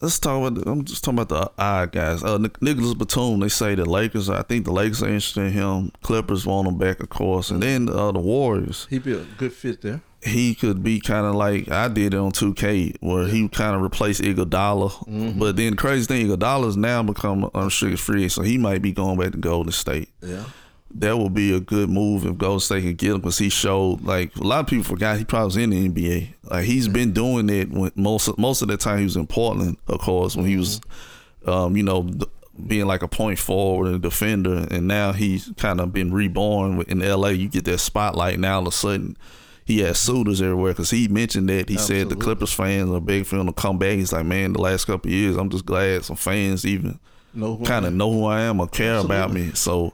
Let's 0.00 0.18
talk 0.18 0.46
about. 0.46 0.62
The, 0.62 0.70
I'm 0.70 0.84
just 0.84 1.02
talking 1.02 1.18
about 1.18 1.28
the 1.56 1.62
odd 1.62 1.92
guys. 1.92 2.22
Uh, 2.22 2.38
Nicholas 2.38 2.94
Batum. 2.94 3.40
They 3.40 3.48
say 3.48 3.74
the 3.74 3.84
Lakers. 3.86 4.28
I 4.28 4.42
think 4.42 4.64
the 4.66 4.72
Lakers 4.72 5.02
are 5.02 5.06
interested 5.06 5.40
in 5.46 5.52
him. 5.52 5.92
Clippers 6.02 6.44
want 6.44 6.68
him 6.68 6.76
back, 6.76 7.00
of 7.00 7.08
course, 7.08 7.50
and 7.50 7.62
then 7.62 7.88
uh, 7.88 8.12
the 8.12 8.18
Warriors. 8.18 8.86
He'd 8.90 9.04
be 9.04 9.12
a 9.14 9.24
good 9.38 9.52
fit 9.52 9.80
there. 9.82 10.02
he 10.22 10.54
could 10.54 10.82
be 10.82 11.00
kind 11.00 11.24
of 11.24 11.34
like 11.34 11.70
I 11.70 11.88
did 11.88 12.12
it 12.12 12.18
on 12.18 12.32
2K, 12.32 12.96
where 13.00 13.26
he 13.26 13.48
kind 13.48 13.74
of 13.74 13.80
replaced 13.82 14.20
Iguodala. 14.22 14.90
Mm-hmm. 14.90 15.38
But 15.38 15.56
then 15.56 15.70
the 15.70 15.76
crazy 15.76 16.04
thing, 16.06 16.26
Iguodala's 16.26 16.76
now 16.76 17.02
become 17.02 17.50
unrestricted 17.54 18.00
free, 18.00 18.28
so 18.28 18.42
he 18.42 18.58
might 18.58 18.82
be 18.82 18.92
going 18.92 19.18
back 19.18 19.32
to 19.32 19.38
Golden 19.38 19.72
State. 19.72 20.10
Yeah. 20.20 20.44
That 20.98 21.18
would 21.18 21.34
be 21.34 21.54
a 21.54 21.60
good 21.60 21.90
move 21.90 22.24
if 22.24 22.38
Golden 22.38 22.60
State 22.60 22.82
can 22.82 22.94
get 22.94 23.12
him 23.12 23.20
because 23.20 23.38
he 23.38 23.48
showed 23.48 24.02
like 24.02 24.34
a 24.36 24.42
lot 24.42 24.60
of 24.60 24.66
people 24.66 24.84
forgot 24.84 25.18
he 25.18 25.24
probably 25.24 25.46
was 25.46 25.56
in 25.56 25.70
the 25.70 25.88
NBA. 25.88 26.28
Like 26.44 26.64
he's 26.64 26.88
been 26.88 27.12
doing 27.12 27.50
it 27.50 27.70
when 27.70 27.92
most 27.94 28.28
of, 28.28 28.38
most 28.38 28.62
of 28.62 28.68
the 28.68 28.76
time 28.76 28.98
he 28.98 29.04
was 29.04 29.16
in 29.16 29.26
Portland, 29.26 29.76
of 29.88 30.00
course, 30.00 30.36
when 30.36 30.46
he 30.46 30.56
was, 30.56 30.80
um, 31.46 31.76
you 31.76 31.82
know. 31.82 32.08
Being 32.66 32.86
like 32.86 33.02
a 33.02 33.08
point 33.08 33.38
forward 33.38 33.88
and 33.88 34.00
defender, 34.00 34.66
and 34.70 34.88
now 34.88 35.12
he's 35.12 35.52
kind 35.58 35.78
of 35.78 35.92
been 35.92 36.10
reborn 36.10 36.80
in 36.88 37.00
LA. 37.00 37.28
You 37.28 37.50
get 37.50 37.66
that 37.66 37.76
spotlight 37.76 38.40
now. 38.40 38.54
All 38.54 38.62
of 38.62 38.68
a 38.68 38.72
sudden, 38.72 39.18
he 39.66 39.80
has 39.80 39.98
suitors 39.98 40.40
everywhere 40.40 40.72
because 40.72 40.90
he 40.90 41.08
mentioned 41.08 41.48
that 41.48 41.68
he 41.68 41.76
said 41.76 42.08
the 42.08 42.14
Clippers 42.14 42.52
fans 42.52 42.88
are 42.92 43.00
big 43.00 43.26
for 43.26 43.36
him 43.36 43.46
to 43.46 43.52
come 43.52 43.78
back. 43.78 43.96
He's 43.96 44.12
like, 44.12 44.24
man, 44.24 44.52
the 44.52 44.62
last 44.62 44.84
couple 44.84 45.08
of 45.08 45.12
years, 45.12 45.36
I'm 45.36 45.50
just 45.50 45.66
glad 45.66 46.04
some 46.04 46.14
fans 46.14 46.64
even 46.64 47.00
kind 47.64 47.84
of 47.84 47.92
know 47.92 48.12
who 48.12 48.24
I 48.26 48.42
am 48.42 48.60
or 48.60 48.68
care 48.68 48.98
about 48.98 49.32
me. 49.32 49.50
So 49.54 49.92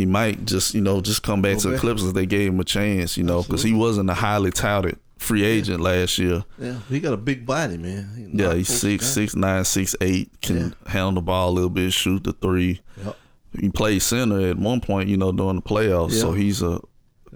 he 0.00 0.06
might 0.06 0.44
just, 0.46 0.74
you 0.74 0.80
know, 0.80 1.00
just 1.00 1.22
come 1.22 1.42
back 1.42 1.58
to 1.58 1.68
the. 1.68 1.78
Clippers 1.78 2.04
if 2.04 2.14
they 2.14 2.26
gave 2.26 2.52
him 2.52 2.60
a 2.60 2.64
chance, 2.64 3.16
you 3.16 3.24
know, 3.24 3.42
because 3.42 3.62
he 3.62 3.72
wasn't 3.74 4.08
a 4.10 4.14
highly 4.14 4.50
touted 4.50 4.98
free 5.18 5.44
agent 5.44 5.80
last 5.80 6.16
year. 6.18 6.44
Yeah. 6.58 6.78
He 6.88 6.98
got 6.98 7.12
a 7.12 7.16
big 7.18 7.44
body, 7.44 7.76
man. 7.76 8.10
He 8.16 8.42
Yeah, 8.42 8.54
he's 8.54 8.68
folks 8.68 8.80
six, 8.80 9.04
down. 9.04 9.12
six 9.12 9.36
nine, 9.36 9.64
six 9.64 9.94
eight, 10.00 10.30
can 10.40 10.74
handle 10.86 11.12
the 11.12 11.20
ball 11.20 11.50
a 11.50 11.52
little 11.52 11.70
bit, 11.70 11.92
shoot 11.92 12.24
the 12.24 12.32
three. 12.32 12.80
Yep. 13.04 13.16
He 13.60 13.68
played 13.68 14.00
center 14.00 14.40
at 14.48 14.56
one 14.56 14.80
point, 14.80 15.08
you 15.08 15.16
know, 15.18 15.32
during 15.32 15.56
the 15.56 15.62
playoffs. 15.62 16.12
So 16.18 16.32
he's 16.32 16.62
a 16.62 16.80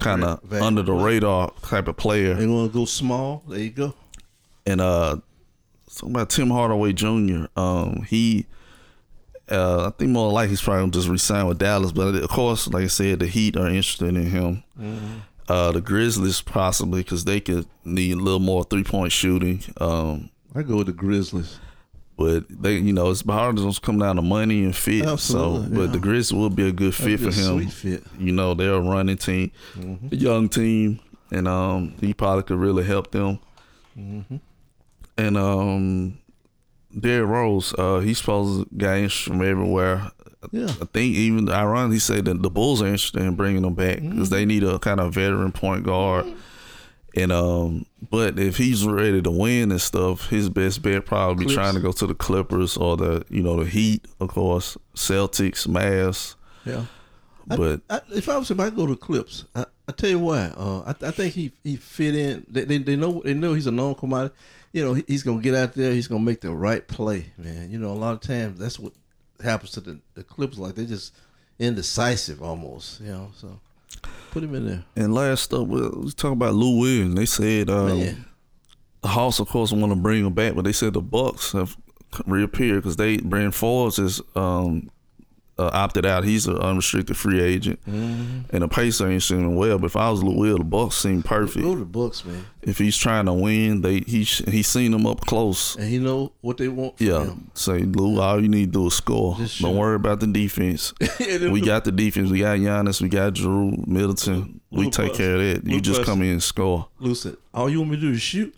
kind 0.00 0.24
of 0.24 0.52
under 0.52 0.82
the 0.82 0.92
radar 0.94 1.52
type 1.62 1.86
of 1.88 1.96
player. 1.96 2.34
They 2.34 2.46
want 2.46 2.72
to 2.72 2.78
go 2.78 2.84
small. 2.86 3.42
There 3.48 3.58
you 3.60 3.70
go. 3.70 3.94
and 4.66 4.80
uh 4.80 5.16
something 5.88 6.16
about 6.16 6.30
Tim 6.30 6.50
Hardaway 6.50 6.92
Jr. 6.94 7.44
Um 7.56 8.04
he 8.08 8.46
uh 9.50 9.86
I 9.88 9.90
think 9.90 10.10
more 10.10 10.32
like 10.32 10.48
he's 10.48 10.62
probably 10.62 10.82
gonna 10.82 10.92
just 10.92 11.08
resign 11.08 11.46
with 11.46 11.58
Dallas, 11.58 11.92
but 11.92 12.14
of 12.14 12.28
course, 12.30 12.66
like 12.68 12.84
I 12.84 12.88
said, 12.88 13.18
the 13.20 13.26
Heat 13.26 13.56
are 13.56 13.66
interested 13.66 14.08
in 14.08 14.26
him. 14.26 14.62
Uh 15.48 15.72
the 15.72 15.80
Grizzlies 15.80 16.40
possibly 16.40 17.02
because 17.02 17.24
they 17.24 17.40
could 17.40 17.66
need 17.84 18.12
a 18.16 18.20
little 18.20 18.40
more 18.40 18.64
three 18.64 18.84
point 18.84 19.12
shooting. 19.12 19.62
Um 19.78 20.30
I 20.54 20.62
go 20.62 20.76
with 20.76 20.86
the 20.86 20.92
Grizzlies. 20.92 21.58
but 22.16 22.44
they, 22.48 22.76
you 22.76 22.92
know, 22.92 23.10
it's 23.10 23.22
hard 23.26 23.56
to 23.56 23.80
come 23.82 23.98
down 23.98 24.16
to 24.16 24.22
money 24.22 24.64
and 24.64 24.74
fit. 24.74 25.04
Absolutely, 25.04 25.68
so, 25.68 25.74
but 25.74 25.80
yeah. 25.86 25.90
the 25.90 25.98
Grizzlies 25.98 26.40
would 26.40 26.54
be 26.54 26.68
a 26.68 26.72
good 26.72 26.94
fit 26.94 27.18
That'd 27.20 27.34
for 27.34 27.40
him. 27.40 27.58
Sweet 27.58 27.72
fit. 27.72 28.04
You 28.18 28.30
know, 28.32 28.54
they're 28.54 28.74
a 28.74 28.80
running 28.80 29.16
team, 29.16 29.50
a 30.10 30.14
young 30.14 30.48
team, 30.48 31.00
and 31.32 31.48
um, 31.48 31.94
he 32.00 32.14
probably 32.14 32.44
could 32.44 32.58
really 32.58 32.84
help 32.84 33.10
them. 33.10 33.40
And 35.16 35.36
um, 35.36 36.18
Derrick 36.98 37.28
Rose, 37.28 37.74
uh, 37.78 38.00
he's 38.00 38.18
supposed 38.18 38.68
to 38.70 38.76
get 38.76 39.10
from 39.12 39.42
everywhere. 39.42 40.10
Yeah. 40.52 40.66
I 40.68 40.84
think 40.84 41.16
even 41.16 41.48
ironically, 41.48 41.96
he 41.96 42.00
said 42.00 42.26
that 42.26 42.42
the 42.42 42.50
Bulls 42.50 42.82
are 42.82 42.86
interested 42.86 43.22
in 43.22 43.34
bringing 43.34 43.64
him 43.64 43.74
back 43.74 44.00
because 44.00 44.30
they 44.30 44.44
need 44.44 44.62
a 44.62 44.78
kind 44.78 45.00
of 45.00 45.14
veteran 45.14 45.52
point 45.52 45.84
guard. 45.84 46.26
And 47.16 47.30
um, 47.32 47.86
but 48.10 48.38
if 48.38 48.56
he's 48.56 48.84
ready 48.84 49.22
to 49.22 49.30
win 49.30 49.70
and 49.70 49.80
stuff, 49.80 50.28
his 50.28 50.48
best 50.50 50.82
bet 50.82 51.06
probably 51.06 51.46
be 51.46 51.54
trying 51.54 51.74
to 51.74 51.80
go 51.80 51.92
to 51.92 52.06
the 52.06 52.14
Clippers 52.14 52.76
or 52.76 52.96
the 52.96 53.24
you 53.30 53.42
know 53.42 53.62
the 53.62 53.70
Heat, 53.70 54.04
of 54.20 54.28
course, 54.28 54.76
Celtics, 54.94 55.66
Mavs. 55.68 56.34
Yeah. 56.66 56.84
I- 57.50 57.56
But 57.56 57.80
I, 57.88 58.00
if 58.14 58.28
I 58.28 58.36
was 58.36 58.50
him, 58.50 58.58
I'd 58.60 58.74
go 58.74 58.86
to 58.86 58.96
Clips. 58.96 59.44
I, 59.54 59.64
I 59.86 59.92
tell 59.92 60.10
you 60.10 60.18
why. 60.18 60.52
Uh, 60.56 60.80
I, 60.86 61.08
I 61.08 61.10
think 61.10 61.34
he 61.34 61.52
he 61.62 61.76
fit 61.76 62.14
in. 62.14 62.46
They, 62.48 62.64
they, 62.64 62.78
they 62.78 62.96
know 62.96 63.20
they 63.24 63.34
know 63.34 63.54
he's 63.54 63.66
a 63.66 63.70
known 63.70 63.94
commodity. 63.94 64.34
You 64.72 64.84
know 64.84 64.94
he, 64.94 65.04
he's 65.06 65.22
gonna 65.22 65.42
get 65.42 65.54
out 65.54 65.74
there. 65.74 65.92
He's 65.92 66.08
gonna 66.08 66.24
make 66.24 66.40
the 66.40 66.52
right 66.52 66.86
play, 66.86 67.26
man. 67.36 67.70
You 67.70 67.78
know 67.78 67.90
a 67.90 67.92
lot 67.92 68.14
of 68.14 68.20
times 68.20 68.58
that's 68.58 68.78
what 68.78 68.92
happens 69.42 69.72
to 69.72 69.80
the, 69.80 70.00
the 70.14 70.24
Clips. 70.24 70.58
Like 70.58 70.74
they 70.74 70.86
just 70.86 71.14
indecisive 71.58 72.42
almost. 72.42 73.00
You 73.00 73.08
know, 73.08 73.30
so 73.36 73.60
put 74.30 74.42
him 74.42 74.54
in 74.54 74.66
there. 74.66 74.84
and 74.96 75.14
last 75.14 75.52
up, 75.52 75.68
we 75.68 75.80
was 75.80 76.14
talking 76.14 76.32
about 76.32 76.54
Lou 76.54 76.80
Williams. 76.80 77.14
They 77.14 77.26
said 77.26 77.68
Man. 77.68 78.24
the 79.02 79.08
Hawks, 79.08 79.38
of 79.38 79.48
course, 79.48 79.70
want 79.70 79.92
to 79.92 79.96
bring 79.98 80.24
him 80.24 80.32
back, 80.32 80.54
but 80.54 80.64
they 80.64 80.72
said 80.72 80.94
the 80.94 81.02
Bucks 81.02 81.52
have 81.52 81.76
reappeared 82.26 82.82
because 82.82 82.96
they 82.96 83.18
Bryn 83.18 83.50
Forbes 83.50 83.98
is 83.98 84.20
um, 84.34 84.90
uh, 85.58 85.70
opted 85.72 86.04
out. 86.04 86.24
He's 86.24 86.46
an 86.46 86.56
unrestricted 86.58 87.16
free 87.16 87.40
agent, 87.40 87.78
and 87.86 88.46
the 88.50 88.68
Pacers 88.68 89.00
ain't 89.08 89.22
seeming 89.22 89.54
well. 89.56 89.78
But 89.78 89.86
if 89.86 89.96
I 89.96 90.10
was 90.10 90.22
Lou 90.22 90.36
Will, 90.36 90.58
the 90.58 90.64
Bucks 90.64 90.96
seem 90.96 91.22
perfect. 91.22 91.64
Go 91.64 91.74
to 91.74 91.78
the 91.80 91.84
books, 91.84 92.24
man. 92.24 92.44
If 92.62 92.78
he's 92.78 92.96
trying 92.96 93.26
to 93.26 93.32
win, 93.32 93.82
they 93.82 94.00
he 94.00 94.24
he's 94.24 94.66
seen 94.66 94.90
them 94.92 95.06
up 95.06 95.20
close. 95.20 95.76
And 95.76 95.88
he 95.88 95.98
know 95.98 96.32
what 96.40 96.56
they 96.56 96.68
want. 96.68 96.98
From 96.98 97.06
Yeah, 97.06 97.24
him. 97.26 97.50
say 97.54 97.78
Lou, 97.80 98.20
all 98.20 98.40
you 98.42 98.48
need 98.48 98.72
to 98.72 98.78
do 98.80 98.86
is 98.86 98.94
score. 98.94 99.36
Just 99.36 99.60
Don't 99.60 99.72
shoot. 99.74 99.78
worry 99.78 99.96
about 99.96 100.20
the 100.20 100.26
defense. 100.26 100.92
we 101.20 101.60
got 101.60 101.84
the 101.84 101.92
defense. 101.92 102.30
We 102.30 102.40
got 102.40 102.58
Giannis. 102.58 103.00
We 103.02 103.08
got 103.08 103.34
Jrue 103.34 103.86
Middleton. 103.86 104.60
We 104.70 104.84
Lou 104.86 104.90
take 104.90 105.08
bust. 105.08 105.20
care 105.20 105.34
of 105.34 105.40
that. 105.62 105.66
You 105.70 105.80
just 105.80 106.00
bust. 106.00 106.08
come 106.08 106.22
in 106.22 106.30
and 106.32 106.42
score. 106.42 106.88
Lou 106.98 107.14
said, 107.14 107.36
"All 107.52 107.68
you 107.70 107.78
want 107.80 107.90
me 107.92 107.96
to 107.96 108.02
do 108.02 108.10
is 108.12 108.22
shoot." 108.22 108.54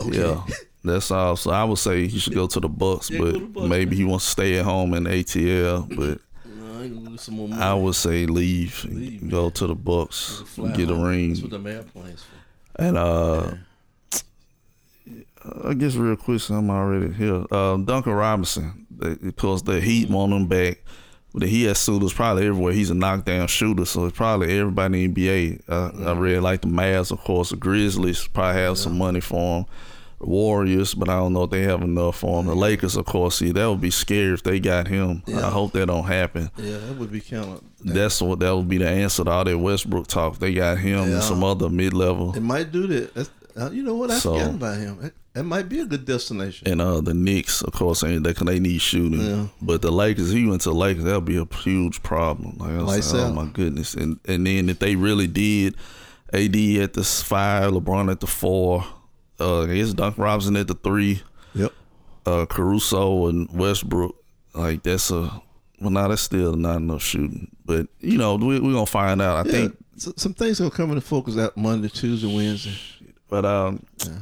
Okay. 0.00 0.18
Yeah, 0.18 0.42
that's 0.84 1.10
all. 1.10 1.36
So 1.36 1.50
I 1.52 1.64
would 1.64 1.78
say 1.78 2.06
he 2.08 2.18
should 2.18 2.34
go 2.34 2.46
to 2.48 2.60
the 2.60 2.68
Bucks, 2.68 3.10
Yeah, 3.10 3.20
but 3.20 3.32
the 3.32 3.38
Bucks, 3.40 3.68
maybe 3.68 3.96
he 3.96 4.04
wants 4.04 4.24
to 4.26 4.30
stay 4.32 4.58
at 4.58 4.64
home 4.66 4.92
in 4.92 5.04
ATL. 5.04 5.96
But 5.96 6.20
No, 6.76 6.82
I 6.82 6.86
lose 6.88 7.22
some 7.22 7.36
more 7.36 7.48
money. 7.48 7.62
I 7.62 7.74
would 7.74 7.94
say 7.94 8.26
leave, 8.26 8.84
and 8.84 8.96
Leave, 8.96 9.30
go 9.30 9.50
to 9.50 9.66
the 9.66 9.74
Bucks, 9.74 10.42
Fly 10.46 10.72
get 10.72 10.90
a 10.90 10.94
home. 10.94 11.04
ring, 11.04 11.28
That's 11.30 11.42
what 11.42 11.62
the 11.62 11.70
airplanes 11.70 12.22
for. 12.22 12.82
and 12.82 12.96
uh. 12.98 13.52
I 15.64 15.74
guess 15.74 15.94
real 15.94 16.16
quick, 16.16 16.40
so 16.40 16.54
I'm 16.56 16.70
already 16.70 17.12
here. 17.14 17.44
Uh, 17.52 17.76
Duncan 17.76 18.12
Robinson, 18.14 18.84
they, 18.90 19.14
because 19.14 19.62
the 19.62 19.80
Heat 19.80 20.10
want 20.10 20.32
him 20.32 20.48
back. 20.48 20.82
But 21.32 21.48
he 21.48 21.64
has 21.64 21.78
suitors 21.78 22.12
probably 22.14 22.46
everywhere. 22.48 22.72
He's 22.72 22.90
a 22.90 22.94
knockdown 22.94 23.46
shooter, 23.46 23.84
so 23.84 24.06
it's 24.06 24.16
probably 24.16 24.58
everybody 24.58 25.04
in 25.04 25.12
the 25.14 25.28
NBA. 25.28 25.62
Uh, 25.68 26.10
I 26.10 26.14
really 26.18 26.40
like 26.40 26.62
the 26.62 26.68
Mavs, 26.68 27.12
of 27.12 27.20
course. 27.20 27.50
The 27.50 27.56
Grizzlies 27.56 28.26
probably 28.26 28.60
have 28.62 28.78
some 28.78 28.96
money 28.98 29.20
for 29.20 29.58
him. 29.58 29.66
Warriors, 30.20 30.94
but 30.94 31.08
I 31.08 31.16
don't 31.16 31.32
know 31.32 31.44
if 31.44 31.50
they 31.50 31.62
have 31.62 31.82
enough 31.82 32.18
for 32.18 32.40
him. 32.40 32.46
The 32.46 32.54
Lakers, 32.54 32.96
of 32.96 33.04
course, 33.04 33.36
see 33.36 33.52
that 33.52 33.68
would 33.68 33.80
be 33.80 33.90
scary 33.90 34.32
if 34.34 34.42
they 34.42 34.58
got 34.60 34.88
him. 34.88 35.22
Yeah. 35.26 35.46
I 35.46 35.50
hope 35.50 35.72
that 35.72 35.86
don't 35.86 36.04
happen. 36.04 36.50
Yeah, 36.56 36.78
that 36.78 36.96
would 36.98 37.12
be 37.12 37.20
kind 37.20 37.44
of. 37.44 37.62
That's 37.84 38.20
what 38.22 38.40
that 38.40 38.56
would 38.56 38.68
be 38.68 38.78
the 38.78 38.88
answer 38.88 39.24
to 39.24 39.30
all 39.30 39.44
that 39.44 39.58
Westbrook 39.58 40.06
talk. 40.06 40.38
They 40.38 40.54
got 40.54 40.78
him 40.78 41.08
Yeah. 41.08 41.14
and 41.16 41.22
some 41.22 41.44
other 41.44 41.68
mid 41.68 41.92
level. 41.92 42.34
It 42.34 42.40
might 42.42 42.72
do 42.72 42.86
that. 42.86 43.14
That's, 43.14 43.30
uh, 43.60 43.70
you 43.70 43.82
know 43.82 43.94
what? 43.94 44.10
I 44.10 44.18
So- 44.18 44.34
forgot 44.38 44.54
about 44.54 44.78
him. 44.78 44.98
That, 45.02 45.12
that 45.34 45.44
might 45.44 45.68
be 45.68 45.80
a 45.80 45.84
good 45.84 46.06
destination. 46.06 46.66
And 46.66 46.80
uh, 46.80 47.02
the 47.02 47.12
Knicks, 47.12 47.60
of 47.60 47.72
course, 47.74 48.02
ain't 48.02 48.24
they? 48.24 48.32
They 48.32 48.58
need 48.58 48.80
shooting. 48.80 49.20
Yeah. 49.20 49.46
But 49.60 49.82
the 49.82 49.92
Lakers, 49.92 50.30
he 50.32 50.46
went 50.46 50.62
to 50.62 50.70
the 50.70 50.74
Lakers, 50.74 51.04
that'll 51.04 51.20
be 51.20 51.36
a 51.36 51.46
huge 51.56 52.02
problem. 52.02 52.56
Like 52.58 52.70
I 52.70 52.76
was 52.78 52.84
Lights 52.86 53.12
like, 53.12 53.22
oh 53.22 53.32
my 53.34 53.44
goodness! 53.52 53.92
And 53.92 54.18
and 54.24 54.46
then 54.46 54.70
if 54.70 54.78
they 54.78 54.96
really 54.96 55.26
did, 55.26 55.74
AD 56.32 56.56
at 56.80 56.94
the 56.94 57.04
five, 57.04 57.70
LeBron 57.72 58.10
at 58.10 58.20
the 58.20 58.26
four, 58.26 58.86
uh, 59.40 59.62
I 59.62 59.74
guess 59.74 59.92
Duncan 59.92 60.22
Robinson 60.24 60.56
at 60.56 60.68
the 60.68 60.74
three, 60.74 61.22
Yep. 61.54 61.72
uh, 62.26 62.46
Caruso 62.46 63.26
and 63.28 63.48
Westbrook, 63.52 64.14
like 64.54 64.82
that's 64.82 65.10
a 65.10 65.42
well, 65.80 65.90
now 65.90 66.08
that's 66.08 66.22
still 66.22 66.54
not 66.54 66.76
enough 66.78 67.02
shooting. 67.02 67.50
But 67.64 67.88
you 68.00 68.16
know, 68.18 68.36
we 68.36 68.56
are 68.56 68.60
gonna 68.60 68.86
find 68.86 69.20
out. 69.20 69.46
I 69.46 69.48
Yeah, 69.50 69.52
think. 69.68 69.76
some 69.96 70.32
things 70.34 70.58
gonna 70.58 70.70
come 70.70 70.90
into 70.90 71.02
focus 71.02 71.36
out 71.36 71.56
Monday, 71.56 71.88
Tuesday, 71.88 72.34
Wednesday. 72.34 72.72
But 73.28 73.44
um, 73.44 73.82
Yeah. 74.06 74.18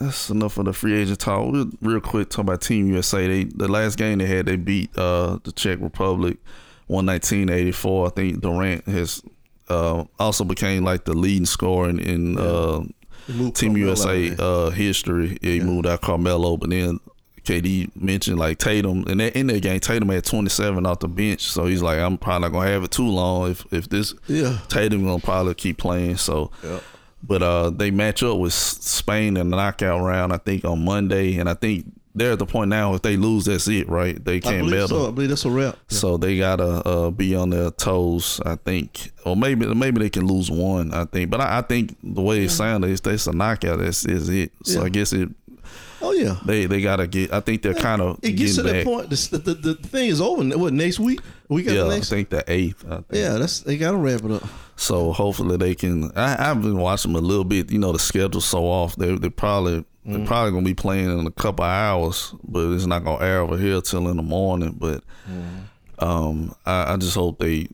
that's 0.00 0.30
enough 0.30 0.58
of 0.58 0.66
the 0.66 0.72
free 0.72 0.94
agent 0.94 1.18
talk. 1.18 1.50
We'll, 1.50 1.70
real 1.80 2.00
quick, 2.00 2.28
talk 2.28 2.42
about 2.44 2.60
Team 2.60 2.86
USA. 2.88 3.26
They 3.26 3.44
the 3.44 3.66
last 3.68 3.96
game 3.98 4.18
they 4.18 4.26
had, 4.26 4.46
they 4.46 4.56
beat 4.56 4.96
uh, 4.96 5.38
the 5.42 5.50
Czech 5.52 5.78
Republic, 5.80 6.36
one 6.86 7.06
nineteen 7.06 7.50
eighty 7.50 7.72
four. 7.72 8.06
I 8.06 8.10
think 8.10 8.40
Durant 8.40 8.84
has 8.86 9.22
uh, 9.68 10.04
also 10.20 10.44
became 10.44 10.84
like 10.84 11.04
the 11.04 11.14
leading 11.14 11.46
scorer 11.46 11.88
in, 11.88 11.98
in 11.98 12.38
uh, 12.38 12.42
They 12.78 12.84
moved 12.84 12.94
Team 13.26 13.52
Carmelo 13.52 13.78
USA 13.78 14.36
uh, 14.38 14.70
history. 14.70 15.38
He 15.42 15.56
Yeah. 15.58 15.64
moved 15.64 15.86
out 15.86 16.00
Carmelo, 16.02 16.56
but 16.56 16.70
then 16.70 17.00
KD 17.44 17.90
mentioned 17.94 18.38
like 18.38 18.58
Tatum, 18.58 19.04
and 19.06 19.20
that, 19.20 19.36
in 19.36 19.46
that 19.48 19.62
game, 19.62 19.78
Tatum 19.80 20.08
had 20.08 20.24
twenty 20.24 20.48
seven 20.48 20.84
off 20.86 20.98
the 21.00 21.08
bench. 21.08 21.42
So 21.42 21.66
he's 21.66 21.82
like, 21.82 21.98
I'm 21.98 22.18
probably 22.18 22.48
not 22.48 22.52
gonna 22.52 22.70
have 22.70 22.82
it 22.84 22.90
too 22.90 23.06
long 23.08 23.50
if 23.50 23.64
if 23.72 23.88
this 23.88 24.14
yeah. 24.26 24.58
Tatum 24.68 25.04
gonna 25.04 25.20
probably 25.20 25.54
keep 25.54 25.78
playing. 25.78 26.16
So. 26.16 26.50
Yeah. 26.64 26.80
But 27.28 27.42
uh, 27.42 27.70
they 27.70 27.90
match 27.90 28.22
up 28.22 28.38
with 28.38 28.52
Spain 28.52 29.36
in 29.36 29.50
the 29.50 29.56
knockout 29.56 30.00
round, 30.00 30.32
I 30.32 30.36
think, 30.36 30.64
on 30.64 30.84
Monday. 30.84 31.38
And 31.38 31.48
I 31.48 31.54
think 31.54 31.86
they're 32.16 32.32
at 32.32 32.38
the 32.38 32.46
point 32.46 32.70
now, 32.70 32.94
if 32.94 33.02
they 33.02 33.16
lose, 33.16 33.44
that's 33.44 33.68
it, 33.68 33.88
right? 33.88 34.22
They 34.24 34.40
can't 34.40 34.68
medal. 34.68 34.88
so. 34.88 35.08
I 35.08 35.10
believe 35.10 35.28
that's 35.28 35.44
a 35.44 35.50
wrap. 35.50 35.76
Yeah. 35.88 35.98
So 35.98 36.16
they 36.16 36.38
gotta 36.38 36.64
uh, 36.88 37.10
be 37.10 37.36
on 37.36 37.50
their 37.50 37.70
toes, 37.70 38.40
I 38.44 38.56
think, 38.56 39.12
or 39.24 39.36
maybe 39.36 39.66
maybe 39.74 40.00
they 40.00 40.10
can 40.10 40.26
lose 40.26 40.50
one, 40.50 40.92
I 40.92 41.04
think. 41.04 41.30
But 41.30 41.40
I, 41.40 41.58
I 41.58 41.62
think 41.62 41.96
the 42.02 42.22
way 42.22 42.44
it 42.44 42.50
sounded, 42.50 42.90
is 42.90 43.00
that's 43.00 43.26
a 43.26 43.32
knockout. 43.32 43.78
That's 43.78 44.04
is 44.06 44.28
it. 44.28 44.52
So 44.64 44.80
Yeah. 44.80 44.86
I 44.86 44.88
guess 44.88 45.12
it 45.12 45.28
Oh 46.02 46.12
yeah. 46.12 46.36
they 46.44 46.66
they 46.66 46.80
gotta 46.80 47.06
get. 47.06 47.32
I 47.32 47.40
think 47.40 47.62
they're 47.62 47.74
kind 47.74 48.02
of 48.02 48.18
It 48.22 48.32
gets 48.32 48.56
to 48.56 48.62
getting 48.62 48.78
that 48.78 48.84
point. 48.84 49.10
The, 49.10 49.38
the, 49.38 49.54
the, 49.54 49.74
thing 49.74 50.08
is 50.08 50.20
over. 50.20 50.44
What 50.58 50.72
next 50.72 51.00
week? 51.00 51.20
We 51.48 51.62
got 51.62 51.74
Yeah, 51.74 51.82
the 51.84 51.90
I 51.90 51.94
next. 51.94 52.10
think 52.10 52.28
the 52.30 52.44
eighth. 52.46 52.84
I 52.84 52.96
think. 52.96 53.06
Yeah, 53.12 53.38
that's 53.38 53.60
they 53.60 53.76
got 53.76 53.92
to 53.92 53.96
wrap 53.96 54.22
it 54.24 54.30
up. 54.30 54.42
So 54.76 55.12
hopefully 55.12 55.56
they 55.56 55.74
can. 55.74 56.12
I, 56.16 56.50
I've 56.50 56.62
been 56.62 56.76
watching 56.78 57.12
them 57.12 57.22
a 57.22 57.26
little 57.26 57.44
bit. 57.44 57.70
You 57.70 57.78
know, 57.78 57.92
the 57.92 57.98
schedule's 57.98 58.44
so 58.44 58.64
off. 58.64 58.96
They 58.96 59.16
they 59.16 59.30
probably 59.30 59.84
they're 60.06 60.20
Mm. 60.20 60.26
probably 60.26 60.52
gonna 60.52 60.64
be 60.64 60.74
playing 60.74 61.18
in 61.18 61.26
a 61.26 61.30
couple 61.30 61.64
of 61.64 61.70
hours, 61.70 62.32
but 62.44 62.70
it's 62.72 62.86
not 62.86 63.04
gonna 63.04 63.24
air 63.24 63.40
over 63.40 63.56
here 63.58 63.80
till 63.80 64.08
in 64.08 64.16
the 64.16 64.22
morning. 64.22 64.76
But 64.78 65.02
um, 65.98 66.54
I, 66.64 66.92
I 66.92 66.96
just 66.96 67.14
hope 67.16 67.38
they 67.38 67.68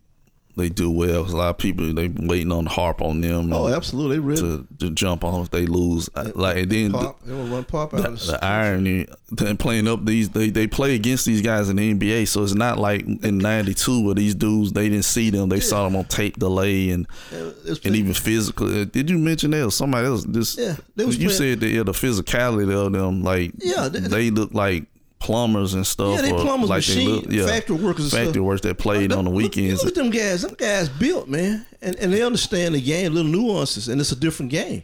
they 0.57 0.69
do 0.69 0.91
well. 0.91 1.23
a 1.23 1.37
lot 1.37 1.49
of 1.51 1.59
people 1.59 1.93
they 1.95 2.09
waiting 2.09 2.53
on 2.53 2.65
the 2.65 2.71
harp 2.71 3.01
on 3.01 3.21
them 3.21 3.53
Oh, 3.53 3.69
absolutely. 3.69 4.35
They 4.35 4.41
to 4.41 4.67
to 4.81 4.91
jump 4.91 5.25
on 5.25 5.43
if 5.43 5.51
they 5.51 5.67
lose. 5.67 6.11
Like 6.35 6.57
and 6.59 6.71
then 6.71 6.93
the, 6.93 6.99
pop. 6.99 7.27
Will 7.27 7.45
run 7.47 7.65
pop 7.65 7.95
out. 7.95 8.03
the, 8.03 8.11
the 8.11 8.33
the 8.33 8.45
irony 8.45 9.07
then 9.31 9.57
playing 9.57 9.89
up 9.89 10.05
these 10.05 10.29
they, 10.31 10.51
they 10.51 10.67
play 10.67 10.95
against 10.95 11.25
these 11.25 11.41
guys 11.41 11.71
in 11.71 11.77
the 11.77 11.95
NBA 11.95 12.29
so 12.29 12.43
it's 12.43 12.55
not 12.55 12.79
like 12.79 13.03
in 13.25 13.39
92 13.39 14.05
where 14.05 14.15
these 14.15 14.35
dudes 14.35 14.73
they 14.73 14.89
didn't 14.91 15.05
see 15.07 15.31
them 15.31 15.49
they 15.49 15.61
saw 15.61 15.85
them 15.85 15.97
on 15.97 16.05
tape 16.05 16.39
delay 16.39 16.91
and 16.91 17.07
and 17.33 17.97
even 17.97 18.13
physical. 18.15 18.67
uh, 18.69 18.85
Did 18.85 19.09
you 19.09 19.19
mention 19.19 19.53
that 19.53 19.65
or 19.65 19.71
somebody 19.71 20.07
else? 20.07 20.25
Just 20.25 20.59
Yeah, 20.59 20.77
you 20.97 21.29
playing- 21.29 21.31
said 21.31 21.61
that 21.61 21.69
yeah, 21.69 21.83
the 21.83 21.93
physicality 21.93 22.71
of 22.75 22.93
them, 22.93 23.23
like 23.23 23.53
Yeah, 23.59 23.89
they, 23.89 24.01
they- 24.01 24.31
look 24.31 24.53
like 24.55 24.85
plumbers 25.23 25.75
and 25.75 25.87
stuff. 25.87 26.17
Yeah, 26.17 26.23
they 26.23 26.33
plumbers, 26.33 26.69
like 26.69 26.79
machine, 26.79 27.23
factory 27.47 27.77
workers 27.77 28.05
and 28.05 28.13
factory 28.13 28.33
stuff. 28.33 28.43
workers 28.43 28.61
that 28.63 28.79
played 28.79 29.13
on 29.13 29.25
the 29.25 29.31
Look- 29.31 29.43
weekends. 29.43 29.85
Look, 29.85 29.97
at 29.97 30.03
them 30.03 30.11
guys. 30.11 30.43
Them 30.43 30.55
guys 30.59 30.89
built, 30.89 31.29
man, 31.29 31.65
and 31.81 31.95
and 31.97 32.13
they 32.13 32.23
understand 32.23 32.75
the 32.75 32.81
game, 32.81 33.15
little 33.15 33.31
nuances, 33.31 33.89
and 33.89 34.01
it's 34.01 34.13
a 34.13 34.17
different 34.17 34.51
game. 34.51 34.83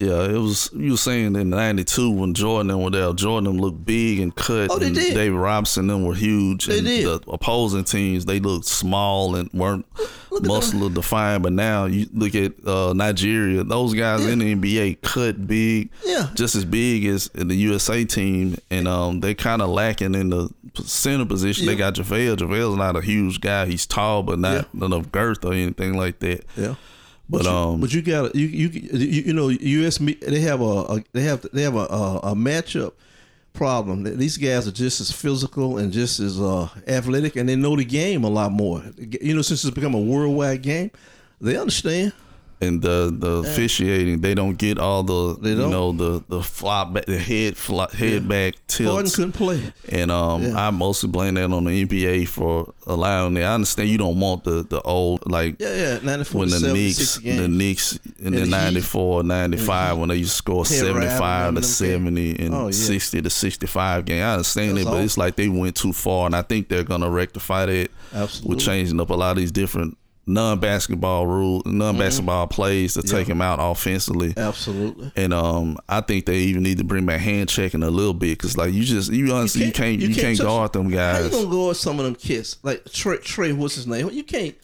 Yeah, 0.00 0.22
it 0.26 0.36
was. 0.38 0.70
You 0.72 0.92
were 0.92 0.96
saying 0.96 1.34
in 1.34 1.50
'92 1.50 2.10
when 2.12 2.32
Jordan 2.32 2.70
and 2.70 2.80
were 2.84 3.12
Jordan 3.14 3.58
looked 3.60 3.84
big 3.84 4.20
and 4.20 4.32
cut. 4.32 4.70
Oh, 4.70 4.78
they 4.78 4.86
and 4.86 4.94
did. 4.94 5.14
David 5.14 5.36
Robinson 5.36 5.88
them 5.88 6.04
were 6.04 6.14
huge. 6.14 6.66
They 6.66 6.78
and 6.78 6.86
did. 6.86 7.04
The 7.04 7.30
opposing 7.32 7.82
teams 7.82 8.24
they 8.24 8.38
looked 8.38 8.66
small 8.66 9.34
and 9.34 9.50
weren't 9.52 9.86
look 10.30 10.44
muscular 10.44 10.88
defined. 10.88 11.42
But 11.42 11.52
now 11.52 11.86
you 11.86 12.06
look 12.12 12.36
at 12.36 12.52
uh, 12.64 12.92
Nigeria; 12.92 13.64
those 13.64 13.92
guys 13.92 14.24
in 14.24 14.38
the 14.38 14.54
NBA 14.54 15.02
cut 15.02 15.48
big, 15.48 15.90
Yeah. 16.06 16.28
just 16.36 16.54
as 16.54 16.64
big 16.64 17.04
as 17.06 17.26
in 17.34 17.48
the 17.48 17.56
USA 17.56 18.04
team, 18.04 18.56
and 18.70 18.86
um, 18.86 19.18
they 19.18 19.34
kind 19.34 19.60
of 19.60 19.68
lacking 19.68 20.14
in 20.14 20.30
the 20.30 20.48
center 20.76 21.24
position. 21.26 21.66
They 21.66 21.74
got 21.74 21.94
JaVale. 21.94 22.36
JaVale's 22.36 22.76
not 22.76 22.94
a 22.94 23.00
huge 23.00 23.40
guy; 23.40 23.66
he's 23.66 23.84
tall, 23.84 24.22
but 24.22 24.38
not 24.38 24.68
enough 24.74 25.10
girth 25.10 25.44
or 25.44 25.54
anything 25.54 25.96
like 25.96 26.20
that. 26.20 26.44
Yeah. 26.56 26.76
But 27.28 27.44
you, 27.44 27.50
um, 27.50 27.80
but 27.80 27.92
you 27.92 28.02
got 28.02 28.34
you 28.34 28.46
you 28.46 28.68
you, 28.68 29.22
you 29.22 29.32
know 29.32 29.48
U.S. 29.48 29.98
they 29.98 30.40
have 30.40 30.60
a, 30.60 30.64
a 30.64 31.04
they 31.12 31.22
have 31.22 31.46
they 31.52 31.62
have 31.62 31.74
a, 31.74 31.86
a, 31.86 32.18
a 32.18 32.34
matchup 32.34 32.92
problem. 33.52 34.04
These 34.04 34.38
guys 34.38 34.66
are 34.66 34.72
just 34.72 35.00
as 35.00 35.12
physical 35.12 35.78
and 35.78 35.92
just 35.92 36.20
as 36.20 36.40
uh, 36.40 36.68
athletic, 36.86 37.36
and 37.36 37.48
they 37.48 37.56
know 37.56 37.76
the 37.76 37.84
game 37.84 38.24
a 38.24 38.30
lot 38.30 38.52
more. 38.52 38.82
You 38.96 39.34
know, 39.34 39.42
since 39.42 39.64
it's 39.64 39.74
become 39.74 39.94
a 39.94 40.00
worldwide 40.00 40.62
game, 40.62 40.90
they 41.40 41.56
understand. 41.56 42.12
And 42.60 42.82
the 42.82 43.14
the 43.16 43.48
officiating, 43.48 44.20
they 44.20 44.34
don't 44.34 44.56
get 44.58 44.78
all 44.78 45.02
the 45.02 45.36
They 45.40 45.50
you 45.50 45.56
don't. 45.56 45.70
know 45.70 45.92
the 45.92 46.22
the 46.28 46.42
flop 46.42 46.92
back, 46.92 47.06
the 47.06 47.18
head 47.18 47.56
flop, 47.56 47.92
head 47.92 48.28
back 48.28 48.54
Harden 48.70 48.96
tilts. 49.04 49.16
couldn't 49.16 49.32
play. 49.32 49.72
And 49.90 50.10
um, 50.10 50.42
Yeah. 50.42 50.66
I 50.66 50.70
mostly 50.70 51.08
blame 51.08 51.34
that 51.34 51.50
on 51.52 51.64
the 51.64 51.84
NBA 51.84 52.26
for 52.28 52.72
allowing 52.86 53.36
it. 53.36 53.42
I 53.42 53.54
understand 53.54 53.88
you 53.90 53.98
don't 53.98 54.18
want 54.18 54.44
the 54.44 54.64
the 54.68 54.80
old 54.82 55.30
like 55.30 55.56
Yeah, 55.60 55.74
yeah, 55.74 55.98
94 56.02 56.38
when 56.40 56.50
the 56.50 56.72
Knicks, 56.72 57.16
the 57.18 57.48
Knicks 57.48 57.98
in 58.18 58.26
And 58.26 58.34
the 58.34 58.40
the 58.40 58.46
94, 58.46 59.22
95, 59.22 59.98
when 59.98 60.08
they 60.08 60.16
used 60.16 60.30
to 60.32 60.36
score 60.36 60.64
75 60.66 61.48
to 61.50 61.54
them 61.54 61.62
70 61.62 62.38
and 62.44 62.54
Oh, 62.54 62.66
yeah. 62.66 62.72
60 62.72 63.22
to 63.22 63.30
65 63.30 64.04
game. 64.04 64.22
I 64.22 64.32
understand 64.32 64.78
it, 64.78 64.84
but 64.84 64.90
awful. 64.94 65.04
it's 65.04 65.16
like 65.18 65.36
they 65.36 65.48
went 65.48 65.76
too 65.76 65.92
far, 65.92 66.26
and 66.26 66.34
I 66.34 66.42
think 66.42 66.68
they're 66.68 66.82
going 66.84 67.02
to 67.02 67.10
rectify 67.10 67.66
that 67.66 67.90
Absolutely. 68.12 68.54
with 68.56 68.64
changing 68.64 69.00
up 69.00 69.10
a 69.10 69.14
lot 69.14 69.32
of 69.32 69.36
these 69.36 69.52
different 69.52 69.96
non-basketball 70.28 71.26
rules, 71.26 71.62
non-basketball 71.66 72.46
plays 72.46 72.94
to 72.94 73.02
take 73.02 73.26
them 73.26 73.40
out 73.40 73.58
offensively. 73.60 74.34
Absolutely. 74.36 75.10
And 75.16 75.32
um, 75.34 75.78
I 75.88 76.00
think 76.00 76.26
they 76.26 76.38
even 76.38 76.62
need 76.62 76.78
to 76.78 76.84
bring 76.84 77.06
back 77.06 77.20
hand 77.20 77.48
checking 77.48 77.82
a 77.82 77.90
little 77.90 78.14
bit 78.14 78.38
because, 78.38 78.56
like, 78.56 78.72
you 78.72 78.84
just 78.84 79.10
you 79.12 79.32
honestly 79.32 79.64
you 79.64 79.72
can't 79.72 79.98
you 80.00 80.14
can't, 80.14 80.36
touch- 80.36 80.46
guard 80.46 80.72
them 80.72 80.90
guys. 80.90 81.16
How 81.18 81.24
you 81.24 81.30
gonna 81.30 81.56
guard 81.56 81.76
some 81.76 81.98
of 81.98 82.04
them 82.04 82.14
kids? 82.14 82.58
Like 82.62 82.84
Trae, 82.84 83.18
Trae, 83.20 83.52
what's 83.56 83.74
his 83.74 83.86
name? 83.86 84.10
You 84.10 84.22
can't. 84.24 84.54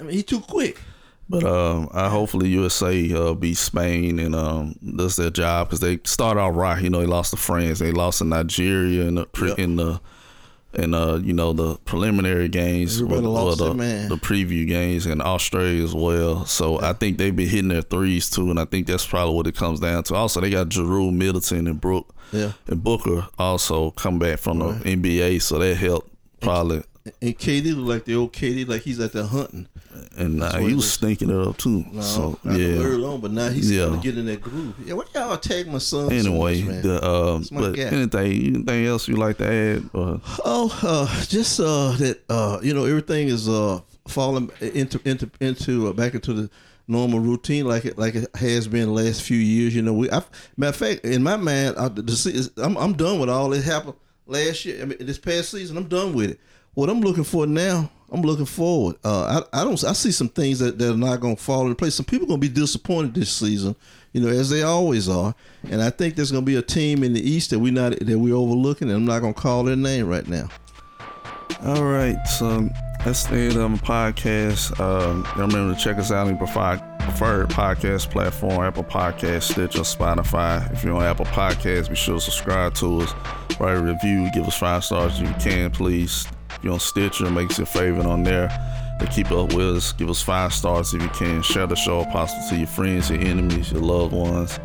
I 0.00 0.04
mean, 0.04 0.14
he 0.14 0.22
too 0.22 0.40
quick. 0.40 0.80
But 1.28 1.44
um, 1.44 1.88
I 1.94 2.08
hopefully 2.10 2.48
USA 2.50 3.12
uh, 3.14 3.34
beats 3.34 3.60
Spain 3.60 4.18
and 4.18 4.34
um, 4.34 4.74
does 4.96 5.16
their 5.16 5.30
job 5.30 5.68
because 5.68 5.80
they 5.80 5.98
started 6.04 6.40
out 6.40 6.50
right. 6.50 6.82
You 6.82 6.90
know, 6.90 7.00
they 7.00 7.06
lost 7.06 7.30
to 7.30 7.36
France, 7.38 7.78
they 7.78 7.92
lost 7.92 8.18
to 8.18 8.24
Nigeria 8.24 9.04
in 9.04 9.14
the 9.14 9.26
Yep. 9.40 9.58
in 9.58 9.76
the 9.76 10.00
in 10.74 10.94
uh 10.94 11.16
you 11.16 11.32
know 11.32 11.52
the 11.52 11.76
preliminary 11.84 12.48
games, 12.48 13.00
Everybody 13.00 13.26
or, 13.26 13.28
lost 13.30 13.60
or 13.60 13.64
their 13.64 13.68
the, 13.70 13.74
man. 13.74 14.08
the 14.08 14.16
preview 14.16 14.66
games, 14.66 15.06
and 15.06 15.20
Australia 15.20 15.82
as 15.84 15.94
well. 15.94 16.44
So 16.46 16.80
I 16.80 16.92
think 16.94 17.18
they've 17.18 17.34
been 17.34 17.48
hitting 17.48 17.68
their 17.68 17.82
threes 17.82 18.30
too, 18.30 18.50
and 18.50 18.58
I 18.58 18.64
think 18.64 18.86
that's 18.86 19.06
probably 19.06 19.34
what 19.34 19.46
it 19.46 19.54
comes 19.56 19.80
down 19.80 20.02
to. 20.04 20.14
Also, 20.14 20.40
they 20.40 20.50
got 20.50 20.68
Jrue, 20.68 21.12
Middleton, 21.12 21.66
and 21.66 21.80
Brook 21.80 22.14
Yeah. 22.32 22.52
and 22.68 22.82
Booker 22.82 23.26
also 23.38 23.90
come 23.92 24.18
back 24.18 24.38
from 24.38 24.60
the 24.60 24.72
NBA, 24.84 25.40
so 25.42 25.58
that 25.58 25.76
helped 25.76 26.10
probably. 26.40 26.82
And 27.20 27.36
KD 27.36 27.74
look 27.76 27.86
like 27.88 28.04
the 28.04 28.14
old 28.14 28.32
KD, 28.32 28.68
like 28.68 28.82
he's 28.82 29.00
out 29.00 29.12
there 29.12 29.24
hunting. 29.24 29.66
And 30.16 30.40
uh, 30.42 30.52
what 30.52 30.68
he 30.68 30.74
was 30.76 30.92
stinking 30.92 31.30
it 31.30 31.36
up 31.48 31.56
too. 31.56 31.84
No, 31.90 32.00
so 32.00 32.38
yeah. 32.44 32.52
early 32.78 33.04
on, 33.04 33.20
but 33.20 33.32
now 33.32 33.48
he's 33.48 33.70
Yeah. 33.70 33.82
starting 33.86 34.00
to 34.00 34.08
get 34.08 34.18
in 34.18 34.26
that 34.26 34.40
groove. 34.40 34.74
Yeah, 34.86 34.94
why 34.94 35.04
y'all 35.14 35.36
tag 35.36 35.66
my 35.66 35.78
son? 35.78 36.08
so 36.10 36.14
Anyway, 36.14 36.62
much, 36.62 36.82
the 36.82 37.48
my 37.50 37.60
but 37.60 37.72
guy. 37.76 37.82
anything, 37.82 38.54
anything 38.54 38.86
else 38.86 39.08
you 39.08 39.16
like 39.16 39.38
to 39.38 39.46
add? 39.48 39.90
Or, 39.92 40.20
Oh, 40.44 40.78
uh, 40.82 41.24
just 41.24 41.58
uh, 41.58 41.92
that 41.98 42.20
uh, 42.28 42.60
you 42.62 42.72
know 42.72 42.84
everything 42.84 43.26
is 43.28 43.48
uh, 43.48 43.80
falling 44.06 44.50
into 44.60 45.00
into 45.04 45.28
into 45.40 45.88
uh, 45.88 45.92
back 45.92 46.14
into 46.14 46.32
the 46.34 46.50
normal 46.88 47.18
routine 47.20 47.64
like 47.66 47.84
it 47.84 47.96
like 47.98 48.14
it 48.14 48.28
has 48.36 48.68
been 48.68 48.86
the 48.86 48.92
last 48.92 49.22
few 49.22 49.38
years. 49.38 49.74
You 49.74 49.82
know, 49.82 49.92
we 49.94 50.08
I, 50.10 50.22
matter 50.56 50.70
of 50.70 50.76
fact, 50.76 51.04
in 51.04 51.22
my 51.24 51.36
mind, 51.36 51.74
I, 51.78 51.88
the, 51.88 52.12
se- 52.14 52.50
I'm 52.58 52.76
I'm 52.76 52.92
done 52.92 53.18
with 53.18 53.28
all 53.28 53.48
that 53.50 53.64
happened 53.64 53.94
last 54.26 54.64
year. 54.64 54.82
I 54.82 54.84
mean, 54.84 54.98
this 55.00 55.18
past 55.18 55.50
season, 55.50 55.76
I'm 55.76 55.88
done 55.88 56.12
with 56.14 56.30
it. 56.30 56.40
What 56.74 56.88
I'm 56.88 57.00
looking 57.02 57.24
for 57.24 57.46
now, 57.46 57.90
I'm 58.10 58.22
looking 58.22 58.46
forward. 58.46 58.96
Uh, 59.04 59.42
I 59.52 59.60
I 59.60 59.64
don't 59.64 59.82
I 59.84 59.92
see 59.92 60.10
some 60.10 60.28
things 60.30 60.58
that, 60.60 60.78
that 60.78 60.92
are 60.92 60.96
not 60.96 61.20
going 61.20 61.36
to 61.36 61.42
fall 61.42 61.62
into 61.62 61.74
place. 61.74 61.94
Some 61.94 62.06
people 62.06 62.24
are 62.26 62.28
going 62.28 62.40
to 62.40 62.48
be 62.48 62.54
disappointed 62.54 63.14
this 63.14 63.30
season, 63.30 63.76
you 64.12 64.22
know, 64.22 64.28
as 64.28 64.48
they 64.48 64.62
always 64.62 65.08
are. 65.08 65.34
And 65.70 65.82
I 65.82 65.90
think 65.90 66.16
there's 66.16 66.30
going 66.30 66.44
to 66.44 66.50
be 66.50 66.56
a 66.56 66.62
team 66.62 67.04
in 67.04 67.12
the 67.12 67.20
East 67.20 67.50
that 67.50 67.58
we 67.58 67.70
not 67.70 67.98
that 67.98 68.18
we're 68.18 68.34
overlooking, 68.34 68.88
and 68.88 68.96
I'm 68.96 69.04
not 69.04 69.20
going 69.20 69.34
to 69.34 69.40
call 69.40 69.64
their 69.64 69.76
name 69.76 70.08
right 70.08 70.26
now. 70.26 70.48
all 71.64 71.84
right, 71.84 72.16
so 72.26 72.68
that's 73.04 73.24
the 73.24 73.36
end 73.36 73.56
of 73.56 73.70
the 73.70 73.86
podcast. 73.86 74.80
Um, 74.80 75.26
remember 75.36 75.74
to 75.74 75.80
check 75.80 75.98
us 75.98 76.10
out 76.10 76.26
on 76.26 76.36
your 76.36 76.38
preferred, 76.38 77.50
podcast 77.50 78.10
platform, 78.10 78.62
Apple 78.62 78.84
Podcasts, 78.84 79.52
Stitcher, 79.52 79.80
Spotify. 79.80 80.72
If 80.72 80.84
you're 80.84 80.96
on 80.96 81.02
Apple 81.02 81.26
Podcasts, 81.26 81.90
be 81.90 81.96
sure 81.96 82.14
to 82.14 82.20
subscribe 82.20 82.72
to 82.76 83.00
us, 83.00 83.12
write 83.60 83.76
a 83.76 83.82
review, 83.82 84.30
give 84.32 84.46
us 84.46 84.56
five 84.56 84.84
stars 84.84 85.20
if 85.20 85.28
you 85.28 85.34
can, 85.38 85.70
please. 85.70 86.26
You're 86.62 86.74
on 86.74 86.80
Stitcher, 86.80 87.30
make 87.30 87.50
us 87.50 87.58
your 87.58 87.66
favorite 87.66 88.06
on 88.06 88.22
there. 88.22 88.48
To 89.00 89.06
keep 89.06 89.30
up 89.32 89.52
with 89.54 89.76
us, 89.76 89.92
give 89.92 90.10
us 90.10 90.22
five 90.22 90.52
stars 90.52 90.94
if 90.94 91.02
you 91.02 91.08
can. 91.08 91.42
Share 91.42 91.66
the 91.66 91.74
show, 91.74 92.04
possible, 92.04 92.42
to 92.50 92.56
your 92.56 92.66
friends, 92.66 93.10
your 93.10 93.20
enemies, 93.20 93.72
your 93.72 93.80
loved 93.80 94.12
ones. 94.12 94.60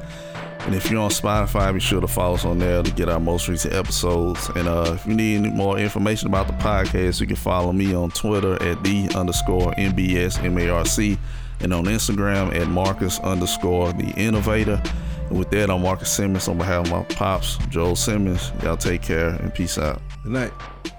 And 0.62 0.76
if 0.76 0.92
you're 0.92 1.02
on 1.02 1.10
Spotify, 1.12 1.74
be 1.74 1.80
sure 1.80 2.02
to 2.02 2.08
follow 2.08 2.36
us 2.36 2.44
on 2.44 2.60
there 2.60 2.84
to 2.84 2.92
get 2.92 3.08
our 3.08 3.20
most 3.20 3.48
recent 3.48 3.74
episodes. 3.74 4.50
And 4.56 4.68
uh, 4.68 4.94
if 4.96 5.06
you 5.06 5.14
need 5.14 5.38
any 5.38 5.50
more 5.50 5.80
information 5.80 6.28
about 6.28 6.48
the 6.48 6.54
podcast, 6.54 7.22
you 7.22 7.28
can 7.28 7.38
follow 7.38 7.72
me 7.72 7.96
on 7.96 8.12
Twitter 8.12 8.62
at 8.62 8.84
the 8.84 9.10
underscore 9.16 9.72
MBS 9.74 10.42
MARC 10.44 11.18
and 11.62 11.74
on 11.74 11.86
Instagram 11.86 12.54
at 12.54 12.68
Marcus 12.68 13.20
underscore 13.20 13.94
the 13.94 14.10
innovator. 14.18 14.82
And 15.30 15.40
with 15.40 15.50
that, 15.52 15.70
I'm 15.70 15.82
Marcus 15.82 16.12
Simmons 16.12 16.48
on 16.48 16.58
behalf 16.58 16.86
of 16.86 16.92
my 16.92 17.04
pops, 17.16 17.58
Joel 17.70 17.96
Simmons. 17.96 18.52
Y'all 18.64 18.78
take 18.78 19.02
care 19.02 19.30
and 19.30 19.54
peace 19.54 19.78
out. 19.78 20.02
Good 20.24 20.34
night. 20.34 20.97